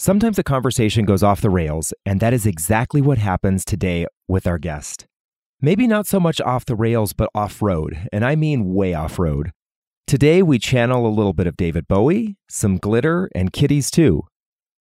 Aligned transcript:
Sometimes 0.00 0.38
a 0.38 0.44
conversation 0.44 1.04
goes 1.04 1.24
off 1.24 1.40
the 1.40 1.50
rails, 1.50 1.92
and 2.06 2.20
that 2.20 2.32
is 2.32 2.46
exactly 2.46 3.02
what 3.02 3.18
happens 3.18 3.64
today 3.64 4.06
with 4.28 4.46
our 4.46 4.56
guest. 4.56 5.08
Maybe 5.60 5.88
not 5.88 6.06
so 6.06 6.20
much 6.20 6.40
off 6.40 6.64
the 6.64 6.76
rails, 6.76 7.12
but 7.12 7.30
off 7.34 7.60
road, 7.60 8.06
and 8.12 8.24
I 8.24 8.36
mean 8.36 8.72
way 8.72 8.94
off 8.94 9.18
road. 9.18 9.50
Today, 10.06 10.40
we 10.40 10.60
channel 10.60 11.04
a 11.04 11.10
little 11.10 11.32
bit 11.32 11.48
of 11.48 11.56
David 11.56 11.88
Bowie, 11.88 12.36
some 12.48 12.76
glitter, 12.76 13.28
and 13.34 13.52
kitties 13.52 13.90
too. 13.90 14.22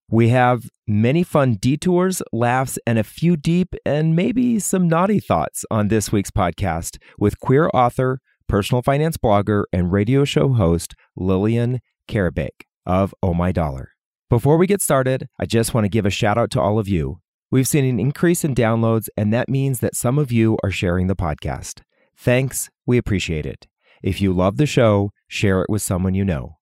We 0.07 0.29
have 0.29 0.69
many 0.85 1.23
fun 1.23 1.55
detours, 1.55 2.21
laughs, 2.31 2.77
and 2.85 2.99
a 2.99 3.03
few 3.03 3.35
deep 3.35 3.73
and 3.87 4.15
maybe 4.15 4.59
some 4.59 4.87
naughty 4.87 5.19
thoughts 5.19 5.65
on 5.71 5.87
this 5.87 6.11
week's 6.11 6.29
podcast 6.29 6.99
with 7.17 7.39
queer 7.39 7.71
author, 7.73 8.19
personal 8.47 8.83
finance 8.83 9.17
blogger, 9.17 9.63
and 9.73 9.91
radio 9.91 10.25
show 10.25 10.49
host 10.49 10.93
Lillian 11.15 11.79
Karabaic 12.07 12.67
of 12.85 13.15
Oh 13.23 13.33
My 13.33 13.51
Dollar. 13.51 13.96
Before 14.29 14.57
we 14.57 14.67
get 14.67 14.81
started, 14.81 15.29
I 15.39 15.45
just 15.45 15.73
want 15.73 15.85
to 15.85 15.89
give 15.89 16.05
a 16.05 16.09
shout 16.09 16.37
out 16.37 16.51
to 16.51 16.59
all 16.59 16.79
of 16.79 16.89
you. 16.89 17.21
We've 17.49 17.65
seen 17.65 17.85
an 17.85 17.97
increase 17.97 18.43
in 18.43 18.53
downloads, 18.53 19.07
and 19.15 19.31
that 19.31 19.47
means 19.47 19.79
that 19.79 19.95
some 19.95 20.19
of 20.19 20.33
you 20.33 20.57
are 20.61 20.69
sharing 20.69 21.07
the 21.07 21.15
podcast. 21.15 21.79
Thanks, 22.17 22.69
we 22.85 22.97
appreciate 22.97 23.45
it. 23.45 23.67
If 24.03 24.19
you 24.19 24.33
love 24.33 24.57
the 24.57 24.65
show, 24.65 25.11
share 25.29 25.61
it 25.61 25.69
with 25.69 25.81
someone 25.81 26.13
you 26.13 26.25
know. 26.25 26.57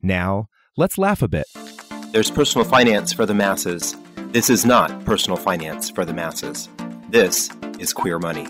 Now, 0.00 0.46
let's 0.78 0.96
laugh 0.96 1.20
a 1.20 1.28
bit. 1.28 1.44
There's 2.12 2.30
personal 2.30 2.66
finance 2.66 3.12
for 3.12 3.26
the 3.26 3.34
masses. 3.34 3.94
This 4.28 4.48
is 4.48 4.64
not 4.64 5.04
personal 5.04 5.36
finance 5.36 5.90
for 5.90 6.06
the 6.06 6.14
masses. 6.14 6.70
This 7.10 7.50
is 7.78 7.92
Queer 7.92 8.18
Money. 8.18 8.46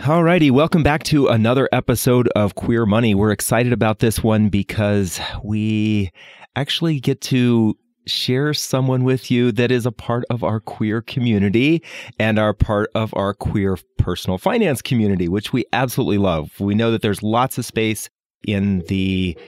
Alrighty, 0.00 0.50
welcome 0.50 0.82
back 0.82 1.04
to 1.04 1.28
another 1.28 1.68
episode 1.70 2.26
of 2.34 2.56
Queer 2.56 2.86
Money. 2.86 3.14
We're 3.14 3.30
excited 3.30 3.72
about 3.72 4.00
this 4.00 4.20
one 4.20 4.48
because 4.48 5.20
we 5.44 6.10
actually 6.56 6.98
get 6.98 7.20
to 7.20 7.76
share 8.06 8.54
someone 8.54 9.04
with 9.04 9.30
you 9.30 9.52
that 9.52 9.70
is 9.70 9.86
a 9.86 9.92
part 9.92 10.24
of 10.30 10.42
our 10.44 10.60
queer 10.60 11.00
community 11.00 11.82
and 12.18 12.38
are 12.38 12.52
part 12.52 12.90
of 12.94 13.12
our 13.14 13.34
queer 13.34 13.78
personal 13.98 14.38
finance 14.38 14.82
community, 14.82 15.28
which 15.28 15.52
we 15.52 15.64
absolutely 15.72 16.18
love. 16.18 16.58
We 16.60 16.74
know 16.74 16.90
that 16.90 17.02
there's 17.02 17.22
lots 17.22 17.58
of 17.58 17.64
space 17.64 18.08
in 18.46 18.80
the 18.88 19.38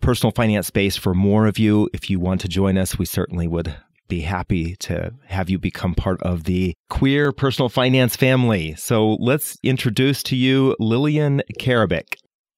personal 0.00 0.32
finance 0.32 0.66
space 0.66 0.96
for 0.96 1.14
more 1.14 1.46
of 1.46 1.58
you. 1.58 1.88
If 1.92 2.10
you 2.10 2.18
want 2.18 2.40
to 2.42 2.48
join 2.48 2.78
us, 2.78 2.98
we 2.98 3.04
certainly 3.04 3.46
would 3.46 3.74
be 4.08 4.20
happy 4.20 4.76
to 4.76 5.12
have 5.26 5.50
you 5.50 5.58
become 5.58 5.94
part 5.94 6.22
of 6.22 6.44
the 6.44 6.74
queer 6.88 7.32
personal 7.32 7.68
finance 7.68 8.14
family. 8.14 8.74
So 8.76 9.14
let's 9.14 9.58
introduce 9.62 10.22
to 10.24 10.36
you 10.36 10.76
Lillian 10.78 11.42
Karabaic. 11.58 12.16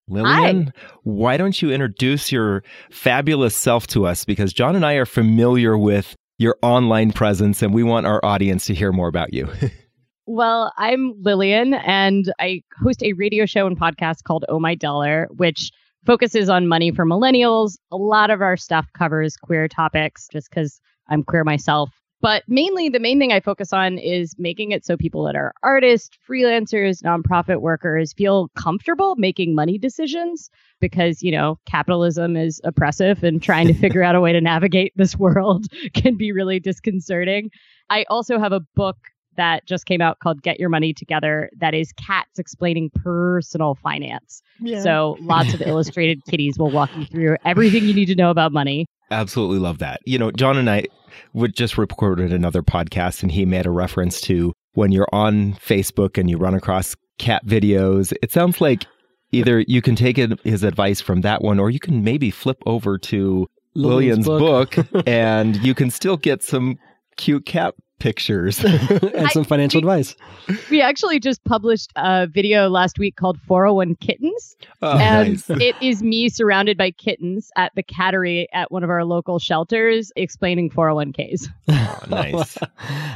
Lillian, 0.09 0.73
Hi. 0.75 0.87
why 1.03 1.37
don't 1.37 1.61
you 1.61 1.71
introduce 1.71 2.33
your 2.33 2.63
fabulous 2.91 3.55
self 3.55 3.87
to 3.89 4.07
us? 4.07 4.25
Because 4.25 4.53
John 4.53 4.75
and 4.77 4.85
I 4.85 4.95
are 4.95 5.07
familiar 5.07 5.77
with 5.77 6.15
your 6.39 6.57
online 6.63 7.13
presence 7.13 7.63
and 7.63 7.75
we 7.75 7.83
want 7.83 8.07
our 8.07 8.25
audience 8.25 8.67
to 8.67 8.75
hear 8.75 8.93
more 8.93 9.09
about 9.09 9.33
you. 9.33 9.49
Well, 10.31 10.75
I'm 10.77 11.15
Lillian, 11.23 11.73
and 11.73 12.31
I 12.39 12.61
host 12.83 13.03
a 13.03 13.15
radio 13.15 13.47
show 13.47 13.67
and 13.67 13.81
podcast 13.81 14.25
called 14.25 14.45
Oh 14.51 14.61
My 14.61 14.75
Dollar, 14.75 15.27
which 15.39 15.71
focuses 16.05 16.51
on 16.51 16.69
money 16.69 16.93
for 16.93 17.07
millennials. 17.07 17.79
A 17.91 17.97
lot 17.97 18.29
of 18.29 18.43
our 18.43 18.55
stuff 18.55 18.85
covers 18.93 19.39
queer 19.39 19.69
topics 19.69 20.29
just 20.31 20.51
because 20.51 20.83
I'm 21.09 21.23
queer 21.25 21.45
myself. 21.45 21.89
But 22.21 22.43
mainly, 22.49 22.89
the 22.89 22.99
main 22.99 23.19
thing 23.19 23.33
I 23.33 23.41
focus 23.41 23.73
on 23.73 23.99
is 23.99 24.35
making 24.39 24.73
it 24.73 24.85
so 24.85 24.97
people 24.97 25.25
that 25.25 25.37
are 25.37 25.55
artists, 25.63 26.11
freelancers, 26.29 27.03
nonprofit 27.03 27.61
workers 27.61 28.13
feel 28.13 28.49
comfortable 28.57 29.15
making 29.17 29.55
money 29.55 29.79
decisions 29.79 30.51
because, 30.81 31.23
you 31.23 31.31
know, 31.31 31.59
capitalism 31.65 32.37
is 32.37 32.61
oppressive 32.65 33.23
and 33.23 33.41
trying 33.41 33.69
to 33.69 33.75
figure 33.75 34.03
out 34.03 34.17
a 34.17 34.21
way 34.21 34.33
to 34.33 34.41
navigate 34.41 34.93
this 34.97 35.17
world 35.19 35.67
can 35.95 36.17
be 36.17 36.33
really 36.33 36.59
disconcerting. 36.59 37.51
I 37.89 38.05
also 38.11 38.39
have 38.39 38.53
a 38.53 38.61
book 38.75 38.97
that 39.37 39.65
just 39.67 39.87
came 39.87 40.01
out 40.01 40.19
called 40.19 40.43
Get 40.43 40.59
Your 40.59 40.69
Money 40.69 40.93
Together 40.93 41.49
that 41.59 41.73
is 41.73 41.93
cats 41.93 42.41
explaining 42.41 42.91
personal 42.91 43.77
finance. 43.77 44.43
So 44.83 45.17
lots 45.21 45.55
of 45.55 45.63
illustrated 45.67 46.25
kitties 46.29 46.59
will 46.59 46.73
walk 46.73 46.91
you 46.97 47.07
through 47.07 47.37
everything 47.45 47.85
you 47.85 47.95
need 47.95 48.07
to 48.07 48.17
know 48.17 48.31
about 48.31 48.53
money. 48.53 48.87
Absolutely 49.11 49.59
love 49.59 49.79
that. 49.79 50.01
You 50.05 50.19
know, 50.19 50.31
John 50.31 50.57
and 50.57 50.69
I 50.69 50.85
would 51.33 51.55
just 51.55 51.79
recorded 51.79 52.33
another 52.33 52.63
podcast 52.63 53.23
and 53.23 53.33
he 53.33 53.45
made 53.45 53.67
a 53.67 53.71
reference 53.71 54.21
to 54.23 54.53
when 54.75 54.93
you're 54.93 55.09
on 55.13 55.55
Facebook 55.55 56.19
and 56.19 56.29
you 56.29 56.37
run 56.37 56.55
across 56.55 56.95
cat 57.19 57.45
videos. 57.47 58.13
It 58.23 58.33
sounds 58.33 58.61
like 58.61 58.87
either 59.33 59.65
you 59.67 59.83
can 59.83 59.97
take 59.97 60.17
his 60.45 60.63
advice 60.63 61.01
from 61.01 61.23
that 61.23 61.43
one 61.43 61.59
or 61.59 61.71
you 61.71 61.81
can 61.81 62.05
maybe 62.05 62.31
flip 62.31 62.59
over 62.67 62.99
to 62.99 63.47
Lillian's 63.75 64.27
book, 64.27 64.77
and 65.07 65.57
you 65.57 65.75
can 65.75 65.91
still 65.91 66.17
get 66.17 66.43
some 66.43 66.79
cute 67.17 67.47
cat 67.47 67.75
pictures. 67.99 68.65
and 68.65 69.31
some 69.31 69.45
financial 69.45 69.79
advice. 69.79 70.15
We 70.71 70.81
actually 70.81 71.21
just 71.21 71.43
published 71.45 71.93
a 71.97 72.27
video 72.27 72.69
last 72.69 72.99
week 72.99 73.17
called 73.17 73.41
401 73.47 73.97
Kittens. 73.97 74.57
Oh, 74.83 74.99
and 74.99 75.31
nice. 75.31 75.51
it 75.61 75.77
is 75.81 76.03
me 76.03 76.29
surrounded 76.29 76.77
by 76.77 76.91
kittens 76.91 77.51
at 77.57 77.73
the 77.75 77.83
cattery 77.83 78.47
at 78.53 78.71
one 78.71 78.85
of 78.85 78.91
our 78.91 79.05
local 79.05 79.39
shelters 79.39 80.13
explaining 80.17 80.71
401ks. 80.71 81.49
Oh, 81.91 82.05
nice. 82.09 82.59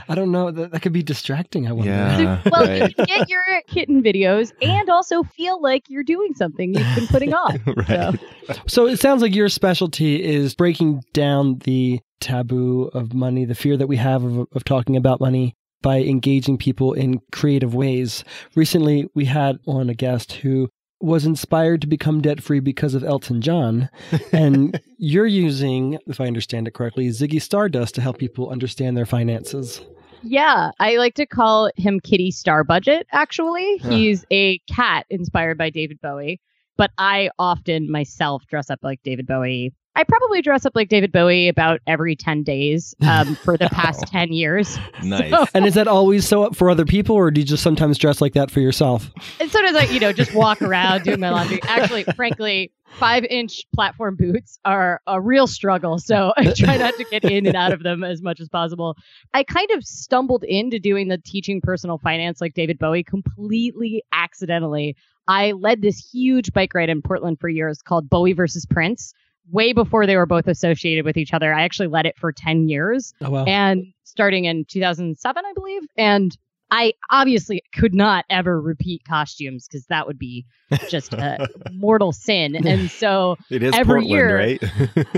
I 0.08 0.14
don't 0.14 0.30
know. 0.30 0.50
That, 0.50 0.72
that 0.72 0.82
could 0.82 0.92
be 0.92 1.02
distracting. 1.02 1.66
I 1.66 1.72
wonder. 1.72 1.90
Yeah. 1.90 2.42
Well, 2.50 2.66
right. 2.66 2.88
you 2.88 2.94
can 2.94 3.04
get 3.04 3.28
your 3.28 3.42
kitten 3.66 4.02
videos 4.02 4.52
and 4.62 4.88
also 4.88 5.22
feel 5.22 5.60
like 5.60 5.88
you're 5.88 6.02
doing 6.02 6.34
something 6.34 6.74
you've 6.74 6.94
been 6.94 7.06
putting 7.06 7.34
off. 7.34 7.56
right. 7.88 8.18
So 8.66 8.86
it 8.86 8.98
sounds 8.98 9.22
like 9.22 9.34
your 9.34 9.48
specialty 9.48 10.22
is 10.22 10.54
breaking 10.54 11.02
down 11.12 11.58
the 11.60 12.00
taboo 12.22 12.90
of 12.94 13.12
money, 13.12 13.44
the 13.44 13.54
fear 13.54 13.76
that 13.76 13.88
we 13.88 13.96
have 13.96 14.24
of, 14.24 14.46
of 14.52 14.64
talking 14.64 14.96
about 14.96 15.20
money 15.20 15.54
by 15.82 15.98
engaging 15.98 16.56
people 16.56 16.92
in 16.92 17.20
creative 17.32 17.74
ways. 17.74 18.24
Recently, 18.54 19.08
we 19.14 19.26
had 19.26 19.58
on 19.66 19.90
a 19.90 19.94
guest 19.94 20.32
who 20.34 20.68
was 21.00 21.26
inspired 21.26 21.80
to 21.80 21.88
become 21.88 22.22
debt 22.22 22.40
free 22.40 22.60
because 22.60 22.94
of 22.94 23.02
Elton 23.02 23.40
John. 23.40 23.90
And 24.32 24.80
you're 24.96 25.26
using, 25.26 25.98
if 26.06 26.20
I 26.20 26.26
understand 26.26 26.68
it 26.68 26.74
correctly, 26.74 27.08
Ziggy 27.08 27.42
Stardust 27.42 27.96
to 27.96 28.00
help 28.00 28.18
people 28.18 28.48
understand 28.48 28.96
their 28.96 29.04
finances. 29.04 29.82
Yeah, 30.22 30.70
I 30.78 30.96
like 30.96 31.14
to 31.16 31.26
call 31.26 31.70
him 31.76 31.98
Kitty 31.98 32.30
Star 32.30 32.62
Budget, 32.62 33.06
actually. 33.10 33.78
Huh. 33.78 33.90
He's 33.90 34.24
a 34.30 34.58
cat 34.60 35.04
inspired 35.10 35.58
by 35.58 35.70
David 35.70 36.00
Bowie, 36.00 36.40
but 36.76 36.92
I 36.96 37.30
often 37.38 37.90
myself 37.90 38.46
dress 38.46 38.70
up 38.70 38.78
like 38.82 39.02
David 39.02 39.26
Bowie. 39.26 39.74
I 39.94 40.04
probably 40.04 40.40
dress 40.40 40.64
up 40.64 40.72
like 40.74 40.88
David 40.88 41.12
Bowie 41.12 41.48
about 41.48 41.80
every 41.86 42.16
10 42.16 42.42
days 42.44 42.94
um, 43.06 43.34
for 43.44 43.56
the 43.58 43.68
past 43.68 44.00
Wow. 44.00 44.20
10 44.20 44.32
years. 44.32 44.78
Nice. 45.02 45.34
And 45.52 45.66
is 45.66 45.74
that 45.74 45.88
always 45.88 46.26
so 46.26 46.44
up 46.44 46.54
for 46.54 46.70
other 46.70 46.84
people, 46.84 47.16
or 47.16 47.30
do 47.32 47.40
you 47.40 47.46
just 47.46 47.62
sometimes 47.62 47.98
dress 47.98 48.20
like 48.20 48.34
that 48.34 48.50
for 48.52 48.60
yourself? 48.60 49.10
And 49.40 49.50
sometimes 49.50 49.76
I, 49.76 49.84
you 49.92 49.98
know, 49.98 50.12
just 50.12 50.32
walk 50.32 50.62
around 50.62 51.02
doing 51.02 51.18
my 51.18 51.30
laundry. 51.30 51.60
Actually, 51.64 52.04
frankly, 52.14 52.70
five 52.98 53.24
inch 53.24 53.66
platform 53.74 54.14
boots 54.14 54.60
are 54.64 55.00
a 55.08 55.20
real 55.20 55.48
struggle. 55.48 55.98
So 55.98 56.32
I 56.36 56.52
try 56.52 56.76
not 56.76 56.94
to 56.94 57.04
get 57.04 57.24
in 57.24 57.46
and 57.46 57.56
out 57.56 57.72
of 57.72 57.82
them 57.82 58.04
as 58.04 58.22
much 58.22 58.38
as 58.40 58.48
possible. 58.48 58.96
I 59.34 59.42
kind 59.42 59.68
of 59.72 59.82
stumbled 59.84 60.44
into 60.44 60.78
doing 60.78 61.08
the 61.08 61.18
teaching 61.18 61.60
personal 61.60 61.98
finance 61.98 62.40
like 62.40 62.54
David 62.54 62.78
Bowie 62.78 63.02
completely 63.02 64.04
accidentally. 64.12 64.96
I 65.26 65.52
led 65.52 65.82
this 65.82 65.98
huge 66.12 66.52
bike 66.52 66.74
ride 66.74 66.90
in 66.90 67.02
Portland 67.02 67.38
for 67.40 67.48
years 67.48 67.82
called 67.82 68.08
Bowie 68.08 68.32
versus 68.34 68.64
Prince. 68.66 69.12
Way 69.50 69.72
before 69.72 70.06
they 70.06 70.16
were 70.16 70.26
both 70.26 70.46
associated 70.46 71.04
with 71.04 71.16
each 71.16 71.34
other. 71.34 71.52
I 71.52 71.62
actually 71.62 71.88
led 71.88 72.06
it 72.06 72.16
for 72.18 72.32
10 72.32 72.68
years 72.68 73.12
Oh, 73.20 73.30
wow. 73.30 73.44
and 73.44 73.84
starting 74.04 74.44
in 74.44 74.64
2007 74.66 75.42
i 75.44 75.52
believe 75.54 75.82
and 75.96 76.36
i 76.72 76.92
obviously 77.10 77.62
could 77.72 77.94
not 77.94 78.24
ever 78.28 78.60
repeat 78.60 79.02
costumes 79.06 79.68
because 79.68 79.86
that 79.86 80.06
would 80.08 80.18
be 80.18 80.44
just 80.88 81.12
a 81.12 81.46
mortal 81.72 82.10
sin 82.12 82.56
and 82.66 82.90
so 82.90 83.36
it 83.50 83.62
is 83.62 83.72
every 83.74 84.02
Portland, 84.02 84.10
year- 84.10 84.36
right? 84.36 84.62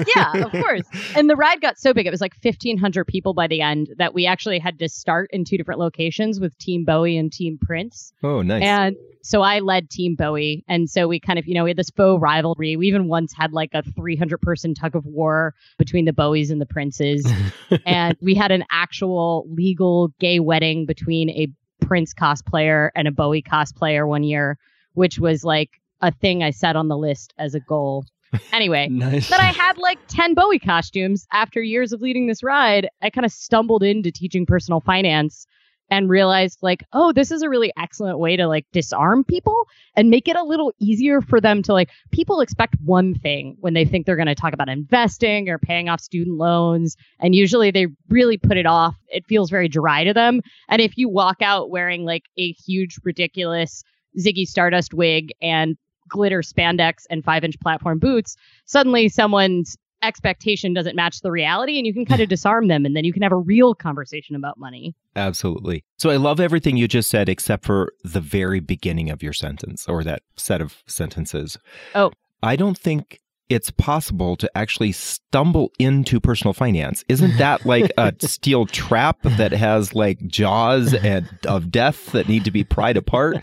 yeah 0.16 0.44
of 0.44 0.52
course 0.52 0.82
and 1.16 1.30
the 1.30 1.36
ride 1.36 1.60
got 1.62 1.78
so 1.78 1.94
big 1.94 2.06
it 2.06 2.10
was 2.10 2.20
like 2.20 2.34
1500 2.42 3.06
people 3.06 3.32
by 3.32 3.46
the 3.46 3.60
end 3.62 3.88
that 3.98 4.12
we 4.12 4.26
actually 4.26 4.58
had 4.58 4.78
to 4.80 4.88
start 4.88 5.30
in 5.32 5.44
two 5.44 5.56
different 5.56 5.80
locations 5.80 6.40
with 6.40 6.58
team 6.58 6.84
bowie 6.84 7.16
and 7.16 7.32
team 7.32 7.56
prince 7.62 8.12
Oh, 8.22 8.42
nice. 8.42 8.62
and 8.62 8.96
so 9.26 9.40
I 9.40 9.60
led 9.60 9.88
Team 9.88 10.16
Bowie. 10.16 10.64
And 10.68 10.90
so 10.90 11.08
we 11.08 11.18
kind 11.18 11.38
of, 11.38 11.46
you 11.46 11.54
know, 11.54 11.64
we 11.64 11.70
had 11.70 11.78
this 11.78 11.88
faux 11.88 12.20
rivalry. 12.20 12.76
We 12.76 12.88
even 12.88 13.08
once 13.08 13.32
had 13.34 13.54
like 13.54 13.70
a 13.72 13.82
300 13.82 14.38
person 14.42 14.74
tug 14.74 14.94
of 14.94 15.06
war 15.06 15.54
between 15.78 16.04
the 16.04 16.12
Bowies 16.12 16.50
and 16.50 16.60
the 16.60 16.66
Princes. 16.66 17.26
and 17.86 18.18
we 18.20 18.34
had 18.34 18.50
an 18.52 18.64
actual 18.70 19.46
legal 19.50 20.08
gay 20.20 20.40
wedding 20.40 20.84
between 20.84 21.30
a 21.30 21.43
Prince 21.86 22.14
cosplayer 22.14 22.90
and 22.94 23.08
a 23.08 23.12
Bowie 23.12 23.42
cosplayer 23.42 24.06
one 24.06 24.22
year, 24.22 24.58
which 24.94 25.18
was 25.18 25.44
like 25.44 25.70
a 26.00 26.12
thing 26.12 26.42
I 26.42 26.50
set 26.50 26.76
on 26.76 26.88
the 26.88 26.96
list 26.96 27.34
as 27.38 27.54
a 27.54 27.60
goal. 27.60 28.04
Anyway, 28.52 28.88
nice. 28.90 29.28
then 29.28 29.40
I 29.40 29.52
had 29.52 29.78
like 29.78 29.98
10 30.08 30.34
Bowie 30.34 30.58
costumes 30.58 31.26
after 31.32 31.62
years 31.62 31.92
of 31.92 32.00
leading 32.00 32.26
this 32.26 32.42
ride. 32.42 32.88
I 33.02 33.10
kind 33.10 33.24
of 33.24 33.32
stumbled 33.32 33.82
into 33.82 34.10
teaching 34.10 34.46
personal 34.46 34.80
finance 34.80 35.46
and 35.90 36.08
realized 36.08 36.58
like, 36.62 36.84
oh, 36.92 37.12
this 37.12 37.30
is 37.30 37.42
a 37.42 37.48
really 37.48 37.72
excellent 37.78 38.18
way 38.18 38.36
to 38.36 38.46
like 38.46 38.66
disarm 38.72 39.24
people 39.24 39.66
and 39.96 40.10
make 40.10 40.28
it 40.28 40.36
a 40.36 40.42
little 40.42 40.72
easier 40.80 41.20
for 41.20 41.40
them 41.40 41.62
to 41.62 41.72
like 41.72 41.90
people 42.10 42.40
expect 42.40 42.74
one 42.84 43.14
thing 43.14 43.56
when 43.60 43.74
they 43.74 43.84
think 43.84 44.06
they're 44.06 44.16
going 44.16 44.26
to 44.26 44.34
talk 44.34 44.52
about 44.52 44.68
investing 44.68 45.48
or 45.48 45.58
paying 45.58 45.88
off 45.88 46.00
student 46.00 46.36
loans 46.36 46.96
and 47.20 47.34
usually 47.34 47.70
they 47.70 47.86
really 48.08 48.38
put 48.38 48.56
it 48.56 48.66
off. 48.66 48.94
It 49.08 49.26
feels 49.26 49.50
very 49.50 49.68
dry 49.68 50.04
to 50.04 50.14
them. 50.14 50.40
And 50.68 50.80
if 50.80 50.96
you 50.96 51.08
walk 51.08 51.42
out 51.42 51.70
wearing 51.70 52.04
like 52.04 52.24
a 52.38 52.52
huge 52.52 52.96
ridiculous 53.04 53.82
Ziggy 54.18 54.46
Stardust 54.46 54.94
wig 54.94 55.32
and 55.42 55.76
glitter 56.08 56.40
spandex 56.40 57.04
and 57.10 57.24
5-inch 57.24 57.58
platform 57.60 57.98
boots, 57.98 58.36
suddenly 58.66 59.08
someone's 59.08 59.76
expectation 60.04 60.72
doesn't 60.72 60.96
match 60.96 61.20
the 61.20 61.30
reality 61.30 61.78
and 61.78 61.86
you 61.86 61.92
can 61.92 62.04
kind 62.04 62.20
of 62.20 62.28
disarm 62.34 62.68
them 62.68 62.84
and 62.84 62.96
then 62.96 63.04
you 63.04 63.12
can 63.12 63.22
have 63.22 63.32
a 63.32 63.36
real 63.36 63.74
conversation 63.74 64.36
about 64.36 64.58
money. 64.58 64.94
Absolutely. 65.16 65.84
So 65.98 66.10
I 66.10 66.16
love 66.16 66.40
everything 66.40 66.76
you 66.76 66.88
just 66.88 67.10
said 67.10 67.28
except 67.28 67.64
for 67.64 67.92
the 68.02 68.20
very 68.20 68.60
beginning 68.60 69.10
of 69.10 69.22
your 69.22 69.32
sentence 69.32 69.86
or 69.88 70.04
that 70.04 70.22
set 70.36 70.60
of 70.60 70.82
sentences. 70.86 71.58
Oh. 71.94 72.12
I 72.42 72.56
don't 72.56 72.76
think 72.76 73.20
it's 73.48 73.70
possible 73.70 74.36
to 74.36 74.50
actually 74.56 74.92
stumble 74.92 75.70
into 75.78 76.20
personal 76.20 76.52
finance. 76.52 77.04
Isn't 77.08 77.36
that 77.38 77.66
like 77.66 77.90
a 77.98 78.14
steel 78.20 78.66
trap 78.66 79.18
that 79.22 79.52
has 79.52 79.94
like 79.94 80.24
jaws 80.26 80.94
and 80.94 81.28
of 81.46 81.70
death 81.70 82.12
that 82.12 82.28
need 82.28 82.44
to 82.44 82.50
be 82.50 82.64
pried 82.64 82.96
apart? 82.96 83.38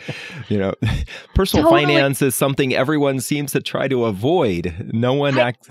You 0.50 0.58
know, 0.58 0.74
personal 1.36 1.66
totally. 1.66 1.86
finance 1.86 2.22
is 2.22 2.36
something 2.36 2.74
everyone 2.74 3.20
seems 3.20 3.52
to 3.54 3.62
try 3.62 3.88
to 3.88 4.06
avoid. 4.06 4.90
No 4.94 5.14
one 5.14 5.38
I, 5.38 5.50
acts. 5.50 5.70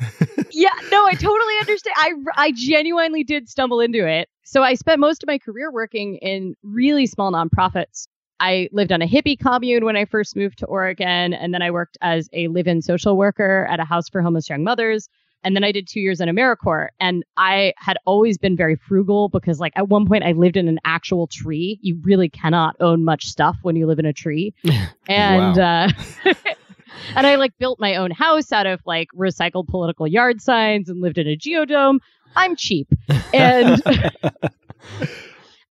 yeah, 0.50 0.68
no, 0.90 1.04
I 1.06 1.14
totally 1.14 1.58
understand. 1.60 1.94
I 1.98 2.12
I 2.36 2.52
genuinely 2.52 3.24
did 3.24 3.48
stumble 3.48 3.80
into 3.80 4.06
it. 4.06 4.28
So 4.44 4.62
I 4.62 4.74
spent 4.74 5.00
most 5.00 5.22
of 5.22 5.28
my 5.28 5.38
career 5.38 5.70
working 5.70 6.16
in 6.16 6.56
really 6.62 7.06
small 7.06 7.30
nonprofits 7.32 8.08
I 8.40 8.68
lived 8.72 8.90
on 8.90 9.02
a 9.02 9.06
hippie 9.06 9.38
commune 9.38 9.84
when 9.84 9.96
I 9.96 10.06
first 10.06 10.34
moved 10.34 10.58
to 10.58 10.66
Oregon. 10.66 11.34
And 11.34 11.54
then 11.54 11.62
I 11.62 11.70
worked 11.70 11.98
as 12.00 12.28
a 12.32 12.48
live 12.48 12.66
in 12.66 12.82
social 12.82 13.16
worker 13.16 13.66
at 13.70 13.78
a 13.78 13.84
house 13.84 14.08
for 14.08 14.22
homeless 14.22 14.48
young 14.48 14.64
mothers. 14.64 15.08
And 15.42 15.56
then 15.56 15.64
I 15.64 15.72
did 15.72 15.88
two 15.88 16.00
years 16.00 16.20
in 16.20 16.28
AmeriCorps. 16.28 16.88
And 16.98 17.24
I 17.36 17.74
had 17.76 17.96
always 18.06 18.36
been 18.38 18.56
very 18.56 18.76
frugal 18.76 19.28
because, 19.28 19.60
like, 19.60 19.72
at 19.76 19.88
one 19.88 20.06
point 20.06 20.24
I 20.24 20.32
lived 20.32 20.56
in 20.56 20.68
an 20.68 20.78
actual 20.84 21.26
tree. 21.26 21.78
You 21.82 21.98
really 22.02 22.28
cannot 22.28 22.76
own 22.80 23.04
much 23.04 23.26
stuff 23.26 23.56
when 23.62 23.76
you 23.76 23.86
live 23.86 23.98
in 23.98 24.06
a 24.06 24.12
tree. 24.12 24.54
and, 25.08 25.58
uh, 25.58 25.88
and 27.14 27.26
I 27.26 27.36
like 27.36 27.56
built 27.58 27.80
my 27.80 27.96
own 27.96 28.10
house 28.10 28.52
out 28.52 28.66
of 28.66 28.80
like 28.84 29.08
recycled 29.16 29.68
political 29.68 30.06
yard 30.06 30.40
signs 30.42 30.88
and 30.88 31.00
lived 31.00 31.18
in 31.18 31.26
a 31.26 31.36
geodome. 31.36 32.00
I'm 32.36 32.56
cheap. 32.56 32.88
And 33.32 33.82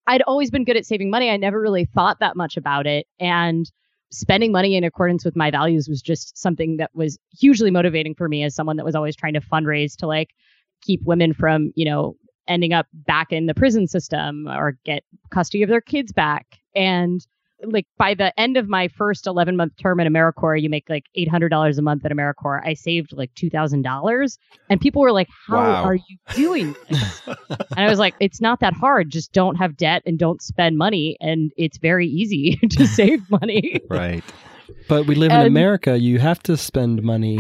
I'd 0.10 0.24
always 0.24 0.50
been 0.50 0.64
good 0.64 0.76
at 0.76 0.88
saving 0.88 1.12
money. 1.12 1.30
I 1.30 1.38
never 1.38 1.62
really 1.62 1.86
thought 1.86 2.20
that 2.20 2.36
much 2.36 2.58
about 2.58 2.88
it. 2.88 3.06
And 3.20 3.72
spending 4.12 4.52
money 4.52 4.76
in 4.76 4.84
accordance 4.84 5.24
with 5.24 5.36
my 5.36 5.52
values 5.52 5.88
was 5.88 6.02
just 6.02 6.36
something 6.36 6.78
that 6.78 6.90
was 6.96 7.20
hugely 7.32 7.70
motivating 7.70 8.16
for 8.16 8.28
me 8.28 8.44
as 8.44 8.56
someone 8.56 8.78
that 8.78 8.86
was 8.86 8.96
always 8.96 9.16
trying 9.16 9.36
to 9.36 9.40
fundraise 9.40 9.96
to 9.98 10.08
like 10.08 10.32
keep 10.82 11.00
women 11.04 11.32
from, 11.32 11.72
you 11.76 11.86
know, 11.86 12.16
ending 12.48 12.74
up 12.74 12.88
back 12.92 13.32
in 13.32 13.46
the 13.46 13.54
prison 13.54 13.86
system 13.86 14.48
or 14.48 14.80
get 14.84 15.04
custody 15.30 15.62
of 15.62 15.70
their 15.70 15.80
kids 15.80 16.12
back. 16.12 16.58
And 16.76 17.22
like 17.64 17.86
by 17.98 18.14
the 18.14 18.38
end 18.40 18.58
of 18.58 18.68
my 18.68 18.88
first 18.88 19.28
11 19.28 19.56
month 19.56 19.74
term 19.78 20.00
at 20.00 20.08
AmeriCorps, 20.08 20.62
you 20.62 20.70
make 20.70 20.90
like 20.90 21.06
$800 21.18 21.78
a 21.78 21.82
month 21.82 22.06
at 22.06 22.12
AmeriCorps. 22.12 22.62
I 22.66 22.74
saved 22.74 23.14
like 23.14 23.34
$2,000. 23.36 24.38
And 24.70 24.82
people 24.82 25.02
were 25.02 25.12
like, 25.12 25.28
How 25.48 25.58
wow. 25.58 25.84
are 25.84 25.96
you 25.96 26.18
doing 26.34 26.76
this? 26.90 27.22
and 27.28 27.58
I 27.78 27.90
was 27.90 28.00
like, 28.00 28.16
It's 28.20 28.42
not 28.42 28.60
that 28.62 28.74
hard. 28.74 29.10
Just 29.10 29.34
don't 29.34 29.56
have 29.56 29.78
debt 29.78 30.04
and 30.06 30.18
don't 30.18 30.42
spend 30.42 30.78
money. 30.78 31.18
And 31.20 31.52
it's 31.58 31.78
very 31.78 32.08
easy 32.08 32.56
to 32.70 32.88
save 32.88 33.30
money. 33.30 33.82
Right. 33.90 34.24
But 34.88 35.08
we 35.08 35.16
live 35.16 35.32
and, 35.32 35.42
in 35.42 35.48
um, 35.48 35.54
America. 35.54 35.98
You 35.98 36.20
have 36.20 36.42
to 36.44 36.56
spend 36.56 37.02
money. 37.02 37.40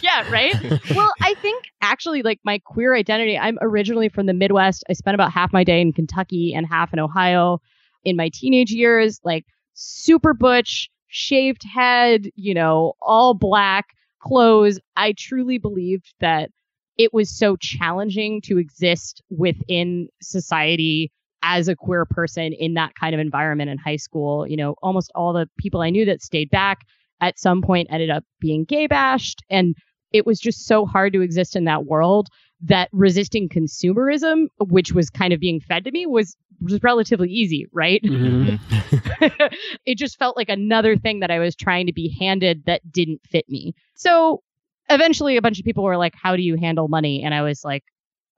yeah, 0.00 0.28
right? 0.30 0.54
Well, 0.94 1.12
I 1.20 1.34
think 1.34 1.64
actually, 1.80 2.22
like 2.22 2.40
my 2.44 2.58
queer 2.64 2.96
identity, 2.96 3.38
I'm 3.38 3.58
originally 3.60 4.08
from 4.08 4.26
the 4.26 4.34
Midwest. 4.34 4.82
I 4.90 4.92
spent 4.94 5.14
about 5.14 5.30
half 5.32 5.52
my 5.52 5.62
day 5.62 5.80
in 5.80 5.92
Kentucky 5.92 6.52
and 6.52 6.66
half 6.66 6.92
in 6.92 6.98
Ohio 6.98 7.60
in 8.04 8.16
my 8.16 8.30
teenage 8.32 8.70
years, 8.70 9.20
like 9.24 9.44
super 9.74 10.34
butch, 10.34 10.88
shaved 11.08 11.62
head, 11.64 12.28
you 12.34 12.54
know, 12.54 12.94
all 13.00 13.34
black 13.34 13.86
clothes. 14.20 14.78
I 14.96 15.14
truly 15.16 15.58
believed 15.58 16.14
that 16.20 16.50
it 16.98 17.12
was 17.12 17.36
so 17.36 17.56
challenging 17.56 18.40
to 18.42 18.58
exist 18.58 19.22
within 19.30 20.08
society 20.20 21.10
as 21.42 21.68
a 21.68 21.74
queer 21.74 22.04
person 22.04 22.52
in 22.52 22.74
that 22.74 22.94
kind 22.94 23.14
of 23.14 23.20
environment 23.20 23.70
in 23.70 23.78
high 23.78 23.96
school. 23.96 24.46
You 24.46 24.56
know, 24.56 24.76
almost 24.82 25.10
all 25.14 25.32
the 25.32 25.48
people 25.58 25.80
I 25.80 25.90
knew 25.90 26.04
that 26.04 26.22
stayed 26.22 26.50
back 26.50 26.82
at 27.20 27.38
some 27.38 27.62
point 27.62 27.88
ended 27.90 28.10
up 28.10 28.24
being 28.40 28.64
gay 28.64 28.86
bashed. 28.86 29.42
And 29.50 29.74
it 30.12 30.26
was 30.26 30.38
just 30.38 30.66
so 30.66 30.84
hard 30.84 31.12
to 31.14 31.22
exist 31.22 31.56
in 31.56 31.64
that 31.64 31.86
world 31.86 32.28
that 32.62 32.88
resisting 32.92 33.48
consumerism, 33.48 34.46
which 34.58 34.92
was 34.92 35.10
kind 35.10 35.32
of 35.32 35.40
being 35.40 35.60
fed 35.60 35.84
to 35.84 35.90
me, 35.90 36.06
was 36.06 36.36
was 36.60 36.80
relatively 36.82 37.28
easy, 37.28 37.66
right? 37.72 38.00
Mm-hmm. 38.04 39.54
it 39.84 39.98
just 39.98 40.16
felt 40.16 40.36
like 40.36 40.48
another 40.48 40.96
thing 40.96 41.20
that 41.20 41.30
I 41.30 41.40
was 41.40 41.56
trying 41.56 41.86
to 41.86 41.92
be 41.92 42.16
handed 42.20 42.64
that 42.66 42.80
didn't 42.90 43.20
fit 43.28 43.48
me. 43.48 43.74
So 43.96 44.42
eventually, 44.88 45.36
a 45.36 45.42
bunch 45.42 45.58
of 45.58 45.64
people 45.64 45.82
were 45.82 45.96
like, 45.96 46.14
"How 46.14 46.36
do 46.36 46.42
you 46.42 46.56
handle 46.56 46.88
money?" 46.88 47.22
And 47.24 47.34
I 47.34 47.42
was 47.42 47.64
like, 47.64 47.84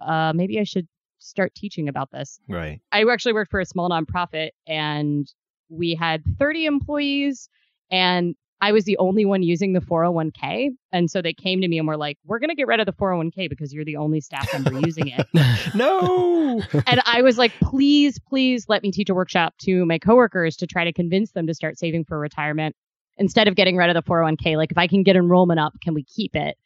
uh, 0.01 0.33
"Maybe 0.35 0.59
I 0.59 0.65
should 0.65 0.89
start 1.19 1.55
teaching 1.55 1.89
about 1.89 2.11
this." 2.11 2.41
Right. 2.49 2.81
I 2.93 3.05
actually 3.05 3.35
worked 3.35 3.51
for 3.51 3.61
a 3.61 3.67
small 3.67 3.91
nonprofit, 3.91 4.51
and 4.67 5.31
we 5.69 5.95
had 5.95 6.23
30 6.39 6.65
employees, 6.65 7.51
and 7.91 8.35
I 8.65 8.73
was 8.73 8.85
the 8.85 8.97
only 8.97 9.27
one 9.27 9.43
using 9.43 9.75
the 9.75 9.81
401k. 9.81 10.71
And 10.91 11.11
so 11.11 11.21
they 11.21 11.35
came 11.35 11.61
to 11.61 11.69
me 11.69 11.77
and 11.77 11.87
were 11.87 11.99
like, 11.99 12.17
we're 12.25 12.39
going 12.39 12.49
to 12.49 12.55
get 12.55 12.67
rid 12.67 12.81
of 12.81 12.87
the 12.87 12.95
401k 12.95 13.51
because 13.51 13.75
you're 13.75 13.85
the 13.85 13.97
only 13.97 14.23
staff 14.23 14.51
member 14.55 14.73
using 14.87 15.09
it. 15.09 15.27
no. 15.75 16.63
and 16.87 17.03
I 17.05 17.21
was 17.21 17.37
like, 17.37 17.53
please, 17.61 18.19
please 18.19 18.65
let 18.67 18.83
me 18.83 18.91
teach 18.91 19.11
a 19.11 19.15
workshop 19.15 19.53
to 19.65 19.85
my 19.85 19.99
coworkers 19.99 20.57
to 20.57 20.67
try 20.67 20.85
to 20.85 20.95
convince 20.95 21.33
them 21.33 21.47
to 21.47 21.53
start 21.53 21.79
saving 21.79 22.07
for 22.07 22.19
retirement 22.19 22.75
instead 23.19 23.49
of 23.49 23.55
getting 23.55 23.77
rid 23.77 23.95
of 23.95 24.03
the 24.03 24.11
401k. 24.11 24.57
Like, 24.57 24.73
if 24.73 24.79
I 24.79 24.87
can 24.87 25.03
get 25.03 25.15
enrollment 25.15 25.61
up, 25.61 25.75
can 25.83 25.93
we 25.93 26.03
keep 26.03 26.35
it? 26.35 26.57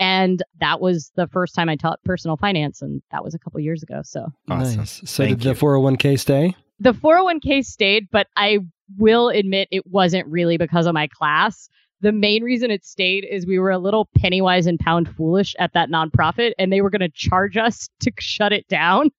And 0.00 0.42
that 0.58 0.80
was 0.80 1.12
the 1.14 1.28
first 1.28 1.54
time 1.54 1.68
I 1.68 1.76
taught 1.76 2.02
personal 2.04 2.36
finance. 2.36 2.82
And 2.82 3.00
that 3.12 3.22
was 3.22 3.32
a 3.34 3.38
couple 3.38 3.60
years 3.60 3.84
ago. 3.84 4.00
So 4.02 4.26
awesome. 4.50 4.78
Nice. 4.78 5.02
So 5.04 5.22
Thank 5.22 5.38
did 5.38 5.44
you. 5.44 5.54
the 5.54 5.60
401k 5.60 6.18
stay? 6.18 6.56
The 6.80 6.94
401k 6.94 7.64
stayed, 7.64 8.08
but 8.10 8.26
I 8.36 8.58
will 8.98 9.28
admit 9.28 9.68
it 9.70 9.86
wasn't 9.86 10.26
really 10.28 10.56
because 10.56 10.86
of 10.86 10.94
my 10.94 11.08
class. 11.08 11.68
The 12.00 12.12
main 12.12 12.42
reason 12.42 12.70
it 12.70 12.84
stayed 12.84 13.24
is 13.24 13.46
we 13.46 13.58
were 13.58 13.70
a 13.70 13.78
little 13.78 14.08
penny 14.16 14.40
wise 14.40 14.66
and 14.66 14.78
pound 14.78 15.08
foolish 15.16 15.54
at 15.58 15.72
that 15.72 15.88
nonprofit, 15.88 16.52
and 16.58 16.72
they 16.72 16.80
were 16.80 16.90
going 16.90 17.00
to 17.00 17.08
charge 17.08 17.56
us 17.56 17.88
to 18.00 18.12
shut 18.18 18.52
it 18.52 18.68
down. 18.68 19.10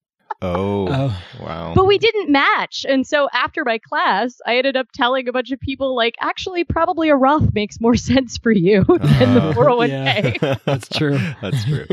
Oh, 0.42 0.88
oh, 0.90 1.24
wow. 1.42 1.74
But 1.76 1.86
we 1.86 1.98
didn't 1.98 2.30
match. 2.30 2.86
And 2.88 3.08
so 3.08 3.30
after 3.32 3.64
my 3.64 3.78
class, 3.80 4.40
I 4.46 4.58
ended 4.58 4.76
up 4.76 4.88
telling 4.94 5.28
a 5.28 5.32
bunch 5.32 5.52
of 5.52 5.60
people, 5.60 5.96
like, 5.96 6.16
actually, 6.20 6.64
probably 6.66 7.10
a 7.10 7.16
Roth 7.16 7.54
makes 7.54 7.80
more 7.80 7.96
sense 7.96 8.38
for 8.38 8.52
you 8.52 8.84
than 8.88 8.98
the 9.34 9.54
401k. 9.56 10.42
Yeah, 10.42 10.56
that's 10.66 10.90
true. 10.90 11.18
that's 11.42 11.64
true. 11.66 11.86